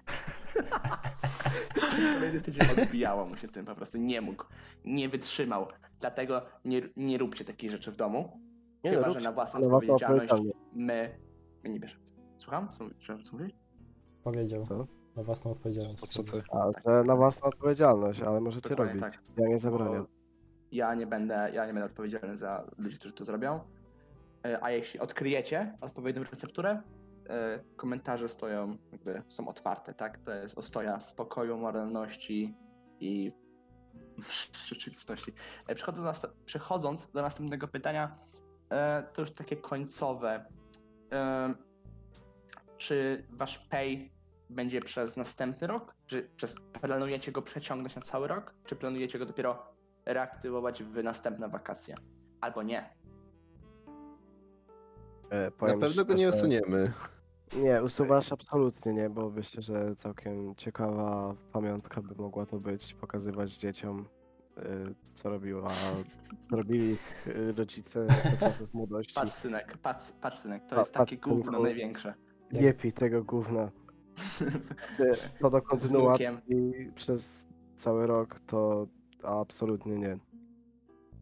Przez 1.89 2.15
kolejny 2.15 2.41
tydzień 2.41 2.65
odbijało 2.83 3.27
mu 3.27 3.37
się 3.37 3.49
tym, 3.49 3.65
po 3.67 3.75
prostu 3.75 3.99
nie 3.99 4.21
mógł, 4.21 4.45
nie 4.85 5.09
wytrzymał. 5.09 5.67
Dlatego 6.01 6.43
nie, 6.65 6.83
nie 6.97 7.19
róbcie 7.19 7.45
takich 7.45 7.71
rzeczy 7.71 7.93
w 7.93 7.97
domu. 7.97 8.41
Nie, 8.85 8.91
Chyba, 8.91 9.07
no, 9.07 9.13
że 9.13 9.21
na 9.21 9.33
własną 9.33 9.61
własną 9.61 9.95
odpowiedzialność 9.95 10.45
my, 10.73 11.19
my 11.65 11.71
nie 11.71 11.81
bierzemy. 11.81 12.01
Słucham? 12.39 12.69
Co, 12.79 12.85
co, 13.07 13.23
co 13.23 13.37
mówisz? 13.37 13.53
Powiedział. 14.25 14.67
Co? 14.67 14.87
Na 15.17 15.23
własną 15.23 15.51
odpowiedzialność. 15.51 16.01
Po 16.01 16.07
co 16.07 16.23
ty? 16.25 16.43
A, 16.53 16.71
że 16.89 17.05
na 17.05 17.17
własną 17.17 17.49
odpowiedzialność, 17.49 18.21
ale 18.21 18.41
możecie 18.41 18.69
Dokładnie 18.69 19.01
robić. 19.01 19.17
tak. 19.17 19.23
Ja 19.39 19.49
nie 19.49 19.59
zabraniam. 19.59 20.03
Bo 20.03 20.09
Ja 20.73 20.95
nie 20.95 21.07
będę, 21.07 21.51
ja 21.55 21.67
nie 21.67 21.73
będę 21.73 21.87
odpowiedzialny 21.87 22.37
za 22.37 22.65
ludzi, 22.79 22.97
którzy 22.99 23.15
to 23.15 23.25
zrobią. 23.25 23.61
E, 24.45 24.65
A 24.65 24.71
jeśli 24.71 25.01
odkryjecie 25.01 25.79
odpowiednią 25.81 26.25
recepturę, 26.25 26.83
e, 27.29 27.61
komentarze 27.77 28.29
stoją, 28.29 28.77
jakby 28.93 29.23
są 29.29 29.49
otwarte, 29.49 29.95
tak? 29.95 30.19
To 30.19 30.33
jest 30.33 30.59
ostoja 30.59 31.01
spokoju, 31.01 31.59
moralności 31.59 32.55
i 33.01 33.33
rzeczywistości. 34.69 35.33
E, 35.67 35.75
Przechodząc 35.75 36.21
do, 36.21 36.29
przechodząc 36.45 37.11
do 37.11 37.23
następnego 37.23 37.69
pytania, 37.69 38.17
to 39.13 39.23
już 39.23 39.31
takie 39.31 39.57
końcowe. 39.57 40.45
Czy 42.77 43.27
wasz 43.31 43.59
pay 43.59 44.11
będzie 44.51 44.81
przez 44.81 45.17
następny 45.17 45.67
rok? 45.67 45.95
Czy 46.07 46.31
przez, 46.37 46.57
planujecie 46.81 47.33
go 47.33 47.43
przeciągnąć 47.43 47.97
na 47.97 48.03
cały 48.03 48.29
rok? 48.29 48.55
Czy 48.65 48.77
planujecie 48.77 49.19
go 49.19 49.27
dopiero 49.27 49.75
reaktywować 50.07 50.83
w 50.83 51.03
następne 51.03 51.49
wakacje? 51.49 51.95
Albo 52.41 52.63
nie. 52.63 53.04
E, 55.35 55.51
Na 55.67 55.77
pewno 55.79 56.05
go 56.05 56.15
nie 56.15 56.29
usuniemy. 56.29 56.93
Nie, 57.57 57.83
usuwasz 57.83 58.33
absolutnie 58.33 58.93
nie, 58.93 59.11
bo 59.11 59.31
myślę, 59.31 59.63
że 59.63 59.97
całkiem 59.97 60.55
ciekawa 60.55 61.35
pamiątka 61.53 62.03
by 62.03 62.15
mogła 62.15 62.47
to 62.47 62.61
być, 62.61 62.95
pokazywać 62.95 63.53
dzieciom, 63.57 64.07
y, 64.59 64.63
co 65.15 65.29
robiła, 65.29 65.69
co 66.51 66.57
robili 66.57 66.91
ich 66.91 67.27
y, 67.29 67.53
rodzice 67.53 68.07
za 68.07 68.37
czasów 68.41 68.75
młodości. 68.75 69.15
Patrz 69.15 69.33
synek, 69.33 69.77
patrz, 69.79 70.13
patrz 70.21 70.39
synek, 70.39 70.63
to 70.67 70.75
Pa- 70.75 70.81
jest 70.81 70.93
takie 70.95 71.17
patrz, 71.17 71.25
synku. 71.27 71.37
gówno 71.43 71.61
największe. 71.63 72.15
Nie 72.53 72.75
pij 72.75 72.93
tego 72.93 73.25
gówna. 73.25 73.71
Y, 75.01 75.17
Co 75.41 75.51
do 75.51 75.63
kontynuacji 75.63 76.29
przez 76.95 77.47
cały 77.77 78.07
rok, 78.07 78.41
to 78.41 78.87
absolutnie 79.23 79.95
nie. 79.97 80.19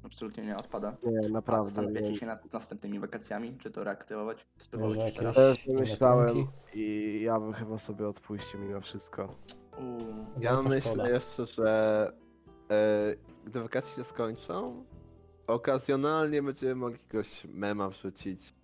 Absolutnie 0.05 0.45
nie 0.47 0.57
odpada. 0.57 0.97
Nie, 1.03 1.29
naprawdę. 1.29 1.71
Zastanawiacie 1.71 2.11
Nie. 2.11 2.19
się 2.19 2.27
nad 2.27 2.53
następnymi 2.53 2.99
wakacjami, 2.99 3.59
czy 3.59 3.71
to 3.71 3.85
reaktywować? 3.85 4.37
Może 4.37 4.65
Spróbować 4.65 4.99
jakieś- 4.99 5.17
teraz? 5.17 5.35
Też 5.35 5.67
myślałem 5.67 6.47
i 6.75 7.21
ja 7.25 7.41
bym 7.41 7.53
chyba 7.53 7.79
sobie 7.79 8.09
odpuścił 8.09 8.61
mimo 8.61 8.81
wszystko. 8.81 9.29
Uuu, 9.79 10.27
Ja 10.41 10.51
Wielka 10.57 10.69
myślę 10.69 11.11
jeszcze, 11.11 11.47
że 11.47 12.13
e, 12.71 13.15
gdy 13.45 13.61
wakacje 13.61 13.95
się 13.97 14.05
skończą, 14.05 14.85
okazjonalnie 15.47 16.43
będziemy 16.43 16.75
mogli 16.75 16.99
jakiegoś 17.03 17.45
mema 17.45 17.89
wrzucić, 17.89 18.55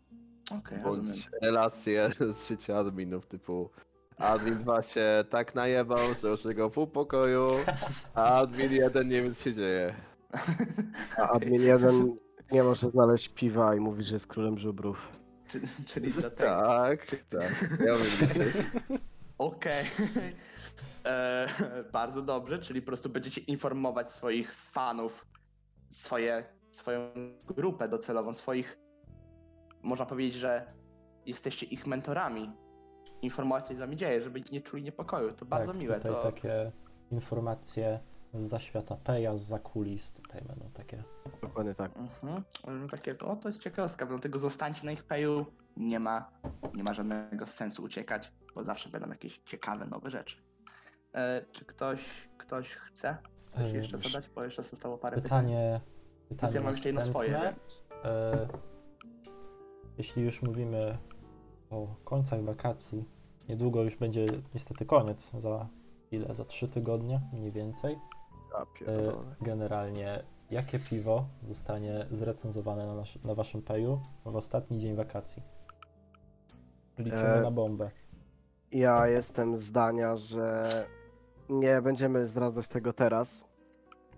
okej, 0.59 0.79
rozumiem. 0.85 1.07
bądź 1.07 1.31
relacje 1.43 2.11
z 2.33 2.49
życia 2.49 2.79
adminów, 2.79 3.27
typu 3.27 3.71
admin 4.19 4.55
2 4.59 4.83
się 4.83 5.25
tak 5.31 5.55
najebał, 5.55 5.99
że 6.23 6.29
już 6.29 6.45
jego 6.45 6.71
pół 6.71 6.87
pokoju, 6.87 7.47
a 8.15 8.41
admin 8.41 8.73
1 8.73 9.09
nie 9.09 9.23
wie 9.23 9.35
co 9.35 9.43
się 9.45 9.53
dzieje. 9.55 9.95
A 11.19 11.29
admin 11.29 11.63
jeden 11.63 12.17
nie 12.53 12.63
może 12.63 12.91
znaleźć 12.91 13.29
piwa 13.29 13.75
i 13.75 13.81
mówi, 13.81 14.03
że 14.03 14.15
jest 14.15 14.27
królem 14.27 14.59
żubrów. 14.59 15.13
Czy- 15.49 15.61
Czyli 15.87 16.13
dlatego. 16.21 16.51
Tak, 16.61 17.07
tak. 17.31 17.69
Ja 17.87 17.95
liczyć. 17.97 18.57
Okej. 19.39 19.85
E, 21.07 21.47
Bardzo 21.93 22.23
dobrze, 22.23 22.59
czyli 22.59 22.83
po 22.83 22.87
prostu 22.87 23.09
będziecie 23.09 23.41
informować 23.41 24.13
swoich 24.13 24.55
fanów, 24.55 25.27
swoje, 25.89 26.45
swoją 26.71 27.11
grupę 27.47 27.89
docelową, 27.89 28.35
swoich. 28.35 28.79
Można 29.83 30.07
powiedzieć, 30.07 30.35
że 30.35 30.73
jesteście 31.27 31.67
ich 31.67 31.87
mentorami. 31.87 32.53
Informować, 33.23 33.65
co 33.65 33.69
się 33.69 33.75
z 33.75 33.79
wami 33.79 33.97
dzieje, 33.97 34.23
żeby 34.23 34.43
nie 34.53 34.61
czuli 34.61 34.83
niepokoju. 34.83 35.33
To 35.33 35.45
bardzo 35.45 35.73
tak, 35.73 35.81
miłe. 35.81 35.97
Tutaj 35.97 36.13
To... 36.13 36.23
takie 36.23 36.73
informacje 37.11 38.01
z 38.35 38.41
zaświata 38.41 38.97
Peja, 38.97 39.37
z 39.37 39.43
zakulis 39.43 40.13
tutaj 40.13 40.43
będą 40.43 40.71
takie. 40.71 41.03
Dokładnie 41.43 41.75
tak. 41.75 41.93
Mhm. 41.97 42.43
Takie, 42.91 43.19
o, 43.19 43.37
to 43.37 43.49
jest 43.49 43.61
ciekawostka, 43.61 44.07
dlatego 44.07 44.39
zostańcie 44.39 44.87
na 44.87 44.93
ich 44.93 45.03
payu. 45.05 45.47
Nie 45.77 46.01
ma, 46.01 46.31
nie 46.75 46.83
ma 46.83 46.95
żadnego 46.95 47.47
sensu 47.47 47.83
uciekać, 47.83 48.33
bo 48.55 48.65
zawsze 48.65 48.89
będą 48.89 49.09
jakieś 49.09 49.39
ciekawe, 49.45 49.87
nowe 49.87 50.11
rzeczy. 50.11 50.37
E, 51.15 51.45
czy 51.53 51.65
ktoś, 51.65 52.29
ktoś 52.39 52.69
chce 52.75 53.17
coś 53.51 53.61
E, 53.73 53.77
jeszcze 53.77 53.99
wiesz, 53.99 54.13
zadać? 54.13 54.29
Bo 54.35 54.45
jeszcze 54.45 54.63
zostało 54.63 54.99
parę 54.99 55.17
pytań. 55.17 55.45
Pytanie, 55.47 55.81
Więc 56.31 56.41
pytanie 56.41 56.55
ja 56.55 56.61
mam 56.63 56.73
jeszcze 56.73 56.89
jedno 56.89 57.03
swoje. 57.03 57.31
więc- 57.31 57.83
E, 58.05 58.49
jeśli 59.99 60.23
już 60.23 60.43
mówimy 60.43 60.99
o 61.71 61.87
końcach 62.05 62.45
wakacji, 62.45 63.05
niedługo 63.49 63.83
już 63.83 63.97
będzie 63.97 64.25
niestety 64.55 64.87
koniec, 64.87 65.31
za 65.39 65.69
ile? 66.11 66.35
Za 66.35 66.45
trzy 66.45 66.69
tygodnie 66.69 67.21
mniej 67.33 67.53
więcej. 67.53 67.99
E, 68.87 69.13
generalnie, 69.41 70.25
jakie 70.51 70.79
piwo 70.79 71.25
zostanie 71.49 72.07
zrecenzowane 72.11 72.87
na, 72.87 72.95
nasz, 72.95 73.19
na 73.25 73.35
waszym 73.35 73.63
peju 73.63 74.01
w 74.25 74.37
ostatni 74.37 74.81
dzień 74.81 74.97
wakacji? 74.97 75.43
Liczymy 76.99 77.23
E, 77.23 77.43
na 77.43 77.51
bombę. 77.51 77.91
Ja 78.73 79.07
jestem 79.07 79.57
zdania, 79.57 80.17
że 80.17 80.65
nie 81.49 81.83
będziemy 81.83 82.27
zdradzać 82.27 82.69
tego 82.69 82.93
teraz, 82.93 83.45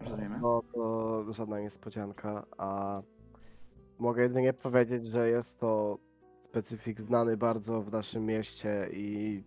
Rozumiemy. 0.00 0.38
bo 0.38 0.62
to 0.74 1.32
żadna 1.32 1.60
niespodzianka, 1.60 2.46
a 2.58 3.02
mogę 3.98 4.22
jedynie 4.22 4.52
powiedzieć, 4.52 5.06
że 5.06 5.28
jest 5.28 5.58
to 5.58 5.98
specyfik 6.40 7.00
znany 7.00 7.36
bardzo 7.36 7.82
w 7.82 7.92
naszym 7.92 8.26
mieście 8.26 8.88
i 8.92 9.42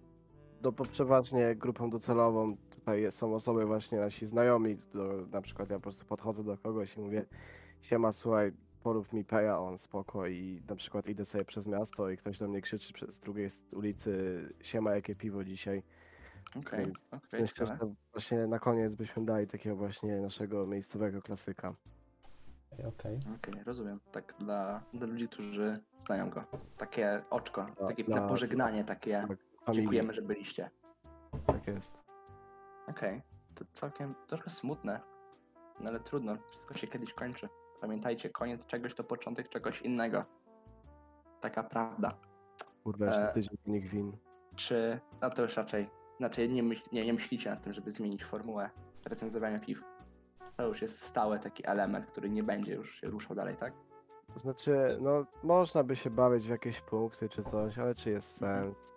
do, 0.61 0.71
przeważnie 0.71 1.55
grupą 1.55 1.89
docelową 1.89 2.57
tutaj 2.83 3.11
są 3.11 3.35
osoby 3.35 3.65
właśnie 3.65 3.99
nasi 3.99 4.27
znajomi, 4.27 4.77
do, 4.93 5.25
na 5.31 5.41
przykład 5.41 5.69
ja 5.69 5.75
po 5.75 5.81
prostu 5.83 6.05
podchodzę 6.05 6.43
do 6.43 6.57
kogoś 6.57 6.97
i 6.97 7.01
mówię 7.01 7.25
siema, 7.81 8.11
słuchaj, 8.11 8.51
porób 8.83 9.13
mi 9.13 9.25
peja, 9.25 9.59
on 9.59 9.77
spoko 9.77 10.27
i 10.27 10.61
na 10.69 10.75
przykład 10.75 11.07
idę 11.07 11.25
sobie 11.25 11.45
przez 11.45 11.67
miasto 11.67 12.09
i 12.09 12.17
ktoś 12.17 12.39
do 12.39 12.47
mnie 12.47 12.61
krzyczy 12.61 12.93
z 13.11 13.19
drugiej 13.19 13.49
ulicy 13.71 14.13
siema, 14.61 14.95
jakie 14.95 15.15
piwo 15.15 15.43
dzisiaj. 15.43 15.83
Okej, 16.59 16.85
Więc 16.85 16.97
okej, 17.11 17.41
Myślę, 17.41 17.65
że 17.65 17.77
właśnie 18.13 18.47
na 18.47 18.59
koniec 18.59 18.95
byśmy 18.95 19.25
dali 19.25 19.47
takiego 19.47 19.75
właśnie 19.75 20.21
naszego 20.21 20.67
miejscowego 20.67 21.21
klasyka. 21.21 21.75
Okej, 22.73 22.85
okej. 22.85 23.19
Okej, 23.35 23.63
rozumiem. 23.63 23.99
Tak 24.11 24.33
dla, 24.39 24.83
dla 24.93 25.07
ludzi, 25.07 25.27
którzy 25.27 25.79
znają 25.99 26.29
go. 26.29 26.43
Takie 26.77 27.23
oczko, 27.29 27.65
Dla- 27.77 27.87
takie 27.87 28.03
dla- 28.03 28.27
pożegnanie, 28.27 28.83
takie 28.83 29.25
Tak, 29.65 29.75
dziękujemy, 29.75 30.13
że 30.13 30.21
byliście. 30.21 30.69
tak 31.47 31.67
jest. 31.67 32.02
Okej, 32.87 33.21
to 33.55 33.65
całkiem 33.73 34.15
trochę 34.27 34.49
smutne, 34.49 34.99
no 35.79 35.89
ale 35.89 35.99
trudno, 35.99 36.37
wszystko 36.47 36.73
się 36.73 36.87
kiedyś 36.87 37.13
kończy. 37.13 37.49
Pamiętajcie, 37.81 38.29
koniec 38.29 38.65
czegoś 38.65 38.93
to 38.95 39.03
początek 39.03 39.49
czegoś 39.49 39.81
innego. 39.81 40.25
Taka 41.41 41.63
prawda. 41.63 42.09
Kurwa, 42.83 43.05
jeszcze 43.05 43.29
E. 43.29 43.33
tydzień 43.33 43.57
nich 43.65 43.87
win. 43.87 44.17
Czy, 44.55 44.99
no 45.21 45.29
to 45.29 45.41
już 45.41 45.57
raczej, 45.57 45.89
znaczy 46.17 46.49
nie, 46.49 46.63
myśl, 46.63 46.83
nie, 46.91 47.03
nie 47.05 47.13
myślicie 47.13 47.49
nad 47.49 47.63
tym, 47.63 47.73
żeby 47.73 47.91
zmienić 47.91 48.25
formułę 48.25 48.69
recenzowania 49.05 49.59
piw? 49.59 49.83
To 50.57 50.67
już 50.67 50.81
jest 50.81 51.01
stały 51.01 51.39
taki 51.39 51.67
element, 51.67 52.05
który 52.05 52.29
nie 52.29 52.43
będzie 52.43 52.73
już 52.73 52.95
się 52.95 53.07
ruszał 53.07 53.35
dalej, 53.35 53.55
tak? 53.55 53.73
To 54.33 54.39
znaczy, 54.39 54.97
no 55.01 55.25
można 55.43 55.83
by 55.83 55.95
się 55.95 56.09
bawić 56.09 56.45
w 56.45 56.49
jakieś 56.49 56.81
punkty 56.81 57.29
czy 57.29 57.43
coś, 57.43 57.77
ale 57.77 57.95
czy 57.95 58.09
jest 58.09 58.37
sens? 58.37 58.93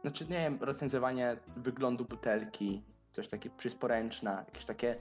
Znaczy, 0.00 0.24
nie 0.24 0.38
wiem, 0.38 0.58
recenzowanie 0.60 1.36
wyglądu 1.56 2.04
butelki, 2.04 2.82
coś 3.10 3.28
takie 3.28 3.50
przysporęczna, 3.50 4.32
jakieś 4.46 4.64
takie 4.64 4.96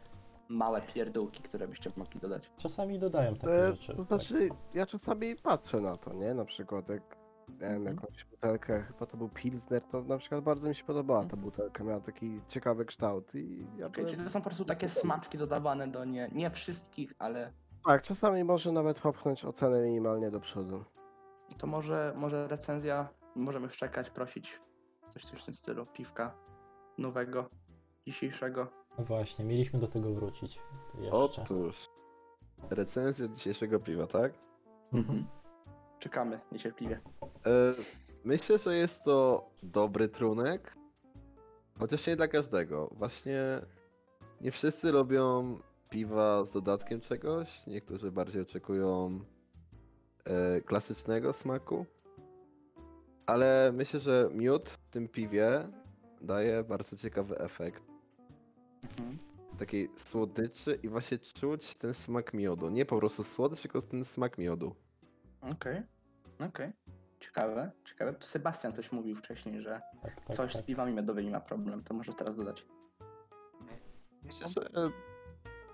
małe 0.49 0.81
pierdółki, 0.81 1.43
które 1.43 1.67
byście 1.67 1.91
mogli 1.97 2.19
dodać. 2.19 2.51
Czasami 2.57 2.99
dodają 2.99 3.35
takie 3.35 3.53
E, 3.53 3.71
rzeczy. 3.73 3.87
to 3.95 3.97
tak. 3.97 4.07
znaczy, 4.07 4.49
ja 4.73 4.85
czasami 4.85 5.35
patrzę 5.35 5.81
na 5.81 5.97
to, 5.97 6.13
nie? 6.13 6.33
Na 6.33 6.45
przykład 6.45 6.89
jak 6.89 7.17
miałem 7.61 7.77
Mhm. 7.77 7.95
jakąś 7.95 8.25
butelkę, 8.25 8.83
chyba 8.83 9.05
to 9.05 9.17
był 9.17 9.29
Pilsner, 9.29 9.81
to 9.81 10.01
na 10.01 10.17
przykład 10.17 10.43
bardzo 10.43 10.69
mi 10.69 10.75
się 10.75 10.83
podobała 10.83 11.25
ta 11.25 11.37
butelka, 11.37 11.83
miała 11.83 11.99
taki 12.01 12.41
ciekawy 12.47 12.85
kształt 12.85 13.35
i 13.35 13.59
ja 13.77 13.85
Okay, 13.87 13.89
byłem... 13.91 14.09
czyli 14.09 14.23
to 14.23 14.29
są 14.29 14.39
po 14.39 14.45
prostu 14.45 14.65
takie 14.65 14.89
smaczki 14.89 15.37
dodawane 15.37 15.87
do 15.87 16.05
nie, 16.05 16.29
nie 16.31 16.49
wszystkich, 16.49 17.13
ale 17.19 17.51
Tak, 17.85 18.01
czasami 18.03 18.43
może 18.43 18.71
nawet 18.71 18.99
popchnąć 18.99 19.45
ocenę 19.45 19.81
minimalnie 19.81 20.31
do 20.31 20.39
przodu. 20.39 20.83
to 21.57 21.67
może, 21.67 22.13
może 22.15 22.47
recenzja, 22.47 23.07
możemy 23.35 23.69
szczekać, 23.69 24.09
prosić 24.09 24.61
coś, 25.09 25.25
coś 25.25 25.41
w 25.41 25.45
tym 25.45 25.53
stylu, 25.53 25.85
piwka 25.85 26.35
nowego, 26.97 27.49
dzisiejszego. 28.07 28.67
No 28.97 29.03
Właśnie, 29.03 29.45
mieliśmy 29.45 29.79
do 29.79 29.87
tego 29.87 30.13
wrócić 30.13 30.59
jeszcze. 30.99 31.17
Otóż, 31.17 31.89
recenzja 32.69 33.27
dzisiejszego 33.27 33.79
piwa, 33.79 34.07
tak? 34.07 34.33
Mhm. 34.93 35.27
Czekamy 35.99 36.39
niecierpliwie. 36.51 36.99
E, 37.45 37.71
myślę, 38.23 38.59
że 38.59 38.75
jest 38.75 39.03
to 39.03 39.49
dobry 39.63 40.09
trunek, 40.09 40.75
chociaż 41.79 42.07
nie 42.07 42.15
dla 42.15 42.27
każdego. 42.27 42.89
Właśnie 42.91 43.41
nie 44.41 44.51
wszyscy 44.51 44.91
lubią 44.91 45.57
piwa 45.89 46.45
z 46.45 46.51
dodatkiem 46.51 47.01
czegoś, 47.01 47.67
niektórzy 47.67 48.11
bardziej 48.11 48.41
oczekują 48.41 49.19
e, 50.25 50.61
klasycznego 50.61 51.33
smaku. 51.33 51.85
Ale 53.25 53.71
myślę, 53.73 53.99
że 53.99 54.29
miód 54.33 54.69
w 54.69 54.89
tym 54.89 55.07
piwie 55.07 55.69
daje 56.21 56.63
bardzo 56.63 56.97
ciekawy 56.97 57.37
efekt. 57.37 57.86
Mhm. 58.99 59.17
Takiej 59.59 59.89
słodyczy 59.95 60.79
i 60.83 60.89
właśnie 60.89 61.17
czuć 61.19 61.75
ten 61.75 61.93
smak 61.93 62.33
miodu. 62.33 62.69
Nie 62.69 62.85
po 62.85 62.97
prostu 62.97 63.23
słodycz, 63.23 63.61
tylko 63.61 63.81
ten 63.81 64.05
smak 64.05 64.37
miodu. 64.37 64.75
Okej, 65.41 65.81
okej. 66.39 66.71
Ciekawe, 67.19 67.71
ciekawe. 67.85 68.13
Tu 68.13 68.27
Sebastian 68.27 68.73
coś 68.73 68.91
mówił 68.91 69.15
wcześniej, 69.15 69.61
że 69.61 69.81
Tak, 70.01 70.21
tak, 70.21 70.35
coś 70.35 70.53
tak. 70.53 70.61
z 70.61 70.65
piwami 70.65 70.93
miodowymi 70.93 71.29
ma 71.31 71.39
problem, 71.39 71.83
to 71.83 71.93
może 71.93 72.13
teraz 72.13 72.35
dodać. 72.35 72.65
Myślę, 74.23 74.49
że 74.49 74.69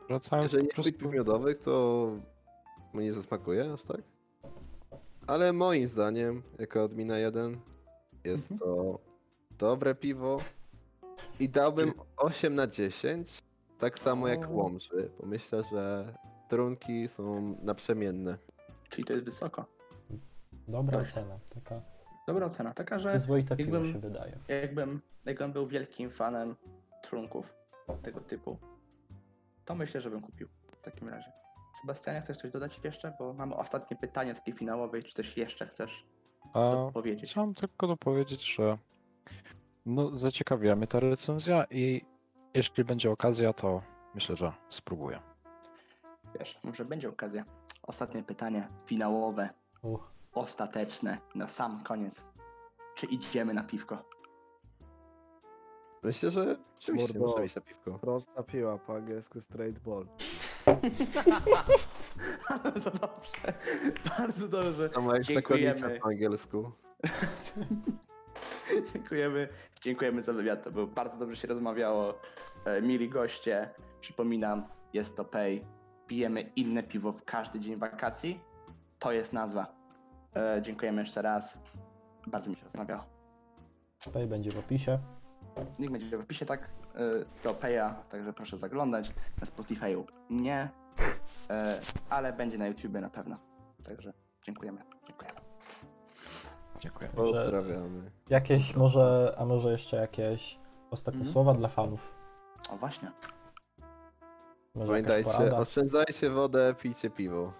Wracając 0.07 0.51
Jeżeli 0.53 0.67
nie 0.67 0.73
prostu... 0.73 0.93
piw 0.93 1.11
miodowych, 1.11 1.57
to 1.57 2.11
mu 2.93 3.01
nie 3.01 3.13
zasmakuje 3.13 3.73
aż 3.73 3.83
tak. 3.83 4.01
Ale 5.27 5.53
moim 5.53 5.87
zdaniem, 5.87 6.41
jako 6.59 6.83
admina 6.83 7.17
1, 7.17 7.57
jest 8.23 8.51
Mhm. 8.51 8.59
to 8.71 8.99
dobre 9.57 9.95
piwo 9.95 10.39
i 11.39 11.49
dałbym 11.49 11.93
8 12.17 12.55
na 12.55 12.67
10, 12.67 13.43
tak 13.79 13.99
samo 13.99 14.27
jak. 14.27 14.51
Łomży, 14.51 15.11
bo 15.19 15.25
myślę, 15.27 15.63
że 15.71 16.13
trunki 16.49 17.07
są 17.07 17.55
naprzemienne. 17.61 18.37
Czyli 18.89 19.03
to 19.05 19.13
jest 19.13 19.25
wysoko. 19.25 19.65
Dobra 20.67 20.97
Tak. 20.99 21.07
ocena, 21.07 21.39
taka 21.53 21.81
Dobra 22.27 22.45
ocena, 22.45 22.73
taka, 22.73 22.99
że 22.99 23.09
przyzwoite 23.09 23.55
piwo 23.55 23.75
jakbym- 23.75 23.93
się 23.93 23.99
wydaje. 23.99 24.37
jakbym, 24.47 25.01
jakbym 25.25 25.51
był 25.53 25.67
wielkim 25.67 26.09
fanem 26.09 26.55
trunków 27.03 27.53
tego 28.01 28.21
typu, 28.21 28.57
to 29.65 29.75
myślę, 29.75 30.01
że 30.01 30.09
bym 30.09 30.21
kupił 30.21 30.47
w 30.71 30.81
takim 30.81 31.09
razie. 31.09 31.31
Sebastianie, 31.81 32.21
chcesz 32.21 32.37
coś 32.37 32.51
dodać 32.51 32.79
jeszcze? 32.83 33.13
Bo 33.19 33.33
mamy 33.33 33.55
ostatnie 33.55 33.97
pytanie 33.97 34.33
takie 34.33 34.53
finałowe. 34.53 35.01
Czy 35.03 35.13
coś 35.13 35.37
jeszcze 35.37 35.65
chcesz 35.67 36.05
A, 36.53 36.71
powiedzieć? 36.93 37.31
chciałem 37.31 37.53
tylko 37.53 37.87
dopowiedzieć, 37.87 38.55
że 38.55 38.77
no, 39.85 40.17
zaciekawiła 40.17 40.75
mnie 40.75 40.87
ta 40.87 40.99
recenzja 40.99 41.65
i 41.71 42.05
jeśli 42.53 42.83
będzie 42.83 43.11
okazja, 43.11 43.53
to 43.53 43.81
myślę, 44.15 44.35
że 44.35 44.53
spróbuję. 44.69 45.19
wiesz, 46.39 46.59
może 46.63 46.85
będzie 46.85 47.09
okazja. 47.09 47.45
Ostatnie 47.83 48.23
pytanie, 48.23 48.67
finałowe, 48.85 49.49
Uch. 49.81 50.11
ostateczne, 50.33 51.17
na 51.35 51.47
sam 51.47 51.83
koniec. 51.83 52.23
Czy 52.95 53.05
idziemy 53.05 53.53
na 53.53 53.63
piwko? 53.63 54.03
Myślę, 56.03 56.31
że 56.31 56.57
oczywiście 56.79 57.13
Mordo. 57.13 57.27
możemy 57.27 57.45
iść 57.45 57.55
na 57.55 57.61
piwko. 57.61 57.99
Prosta 57.99 58.43
piła, 58.43 58.77
po 58.77 58.95
angielsku 58.95 59.41
straight 59.41 59.79
ball. 59.83 60.07
Bardzo 62.49 62.91
dobrze, 63.01 63.53
bardzo 64.17 64.47
dobrze. 64.47 64.89
Tam 64.89 65.05
ma 65.05 65.19
Dziękujemy. 65.19 65.99
po 65.99 66.07
angielsku. 66.07 66.71
Dziękujemy, 68.93 69.47
dziękujemy 69.81 70.21
za 70.21 70.33
wywiad. 70.33 70.63
To 70.63 70.71
było 70.71 70.87
bardzo 70.87 71.17
dobrze 71.17 71.35
się 71.35 71.47
rozmawiało. 71.47 72.19
E, 72.65 72.81
mili 72.81 73.09
goście, 73.09 73.69
przypominam, 74.01 74.63
jest 74.93 75.17
to 75.17 75.25
Pay. 75.25 75.61
Pijemy 76.07 76.41
inne 76.41 76.83
piwo 76.83 77.11
w 77.11 77.23
każdy 77.23 77.59
dzień 77.59 77.75
wakacji. 77.75 78.39
To 78.99 79.11
jest 79.11 79.33
nazwa. 79.33 79.75
E, 80.35 80.61
dziękujemy 80.61 81.01
jeszcze 81.01 81.21
raz. 81.21 81.59
Bardzo 82.27 82.49
mi 82.49 82.55
się 82.55 82.63
rozmawiało. 82.63 83.03
Tutaj 84.03 84.27
będzie 84.27 84.51
w 84.51 84.59
opisie. 84.59 84.99
Niech 85.79 85.91
będzie 85.91 86.17
w 86.17 86.21
opisie 86.21 86.45
tak 86.45 86.69
e, 86.95 86.99
do 87.43 87.53
Paya, 87.53 87.95
także 88.09 88.33
proszę 88.33 88.57
zaglądać. 88.57 89.13
Na 89.41 89.47
Spotify'u 89.47 90.03
nie, 90.29 90.69
e, 91.49 91.79
ale 92.09 92.33
będzie 92.33 92.57
na 92.57 92.67
YouTubie 92.67 93.01
na 93.01 93.09
pewno. 93.09 93.37
Także 93.83 94.13
dziękujemy. 94.45 94.81
dziękujemy. 95.07 95.32
Dziękuję. 96.83 97.09
Pozdrawiamy. 97.15 98.11
Jakieś 98.29 98.75
może, 98.75 99.35
a 99.37 99.45
może 99.45 99.71
jeszcze 99.71 99.97
jakieś 99.97 100.59
ostatnie 100.91 101.19
Mhm. 101.19 101.33
słowa 101.33 101.53
dla 101.53 101.67
fanów? 101.67 102.13
O 102.69 102.77
właśnie. 102.77 103.11
Może 104.75 104.87
Pamiętajcie, 104.87 105.55
oszczędzajcie 105.57 106.29
wodę, 106.29 106.75
pijcie 106.81 107.09
piwo. 107.09 107.53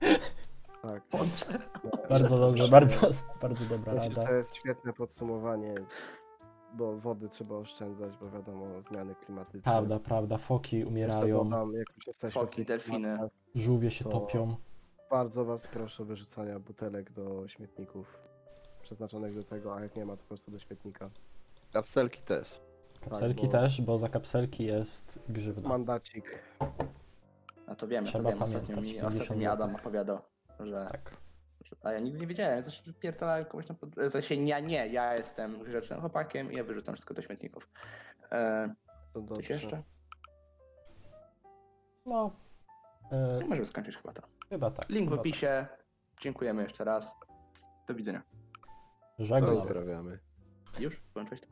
Tak. 0.82 1.02
Bardzo 2.08 2.38
dobrze, 2.38 2.68
bardzo, 2.68 2.96
bardzo 3.42 3.64
dobra 3.64 3.92
Myślę, 3.92 4.08
rada. 4.08 4.28
to 4.28 4.34
jest 4.34 4.56
świetne 4.56 4.92
podsumowanie, 4.92 5.74
bo 6.74 6.96
wody 6.96 7.28
trzeba 7.28 7.54
oszczędzać, 7.56 8.16
bo 8.16 8.30
wiadomo, 8.30 8.66
zmiany 8.82 9.14
klimatyczne. 9.14 9.62
Prawda, 9.62 9.98
prawda, 9.98 10.38
foki 10.38 10.84
umierają, 10.84 11.50
w 12.24 12.30
Foki, 12.30 12.64
delfiny. 12.64 13.18
żółwie 13.54 13.90
się 13.90 14.04
To- 14.04 14.10
topią. 14.10 14.56
Bardzo 15.10 15.44
was 15.44 15.66
proszę 15.66 16.02
o 16.02 16.06
wyrzucania 16.06 16.58
butelek 16.58 17.12
do 17.12 17.48
śmietników 17.48 18.18
przeznaczonych 18.82 19.34
do 19.34 19.44
tego, 19.44 19.76
a 19.76 19.80
jak 19.80 19.96
nie 19.96 20.04
ma, 20.04 20.12
to 20.16 20.22
po 20.22 20.28
prostu 20.28 20.50
do 20.50 20.58
śmietnika. 20.58 21.08
Kapselki 21.72 22.22
też. 22.22 22.60
Kapselki 23.04 23.46
bo- 23.46 23.52
też, 23.52 23.80
bo 23.82 23.98
za 23.98 24.08
kapselki 24.08 24.64
jest 24.64 25.18
grzywna. 25.28 25.68
Mandacik. 25.68 26.42
A 27.66 27.74
to 27.74 27.88
wiemy, 27.88 28.06
Trzeba 28.06 28.24
to 28.24 28.30
wiemy. 28.30 28.44
Ostatnio 28.44 28.66
pamiętać, 28.76 28.84
mi, 28.84 28.92
50 29.00 29.14
ostatnio 29.14 29.36
mi 29.36 29.42
złotych. 29.42 29.62
Adam 29.64 29.74
opowiadał, 29.76 30.18
że 30.60 30.86
Tak. 30.92 31.16
A 31.82 31.92
ja 31.92 31.98
nigdy 32.00 32.20
nie 32.20 32.26
wiedziałem, 32.26 32.62
zawsze 32.62 32.92
pierdolałem 32.92 33.44
komuś 33.44 33.68
na 33.68 33.74
pod... 33.74 33.90
W 33.96 34.10
sensie 34.10 34.34
ja 34.34 34.60
nie, 34.60 34.86
ja 34.88 35.14
jestem 35.16 35.62
grzecznym 35.64 36.00
chłopakiem 36.00 36.52
i 36.52 36.56
ja 36.56 36.64
wyrzucam 36.64 36.94
wszystko 36.94 37.14
do 37.14 37.22
śmietników. 37.22 37.68
E, 38.32 38.74
To 39.12 39.20
coś 39.20 39.28
dobrze. 39.28 39.54
jeszcze? 39.54 39.82
No, 42.06 42.30
e, 43.12 43.38
No, 43.40 43.46
Możemy 43.48 43.66
skończyć 43.66 43.96
chyba 43.96 44.12
to. 44.12 44.22
chyba 44.48 44.70
tak. 44.70 44.88
Link 44.88 45.06
w 45.08 45.10
chyba 45.10 45.20
opisie. 45.20 45.66
Dziękujemy 46.20 46.62
jeszcze 46.62 46.84
raz. 46.84 47.14
Do 47.88 47.94
widzenia. 47.94 48.22
Żegnam. 49.18 49.54
Pozdrawiamy. 49.56 50.18
Już? 50.80 51.00
Włączyłeś 51.14 51.40
to? 51.40 51.46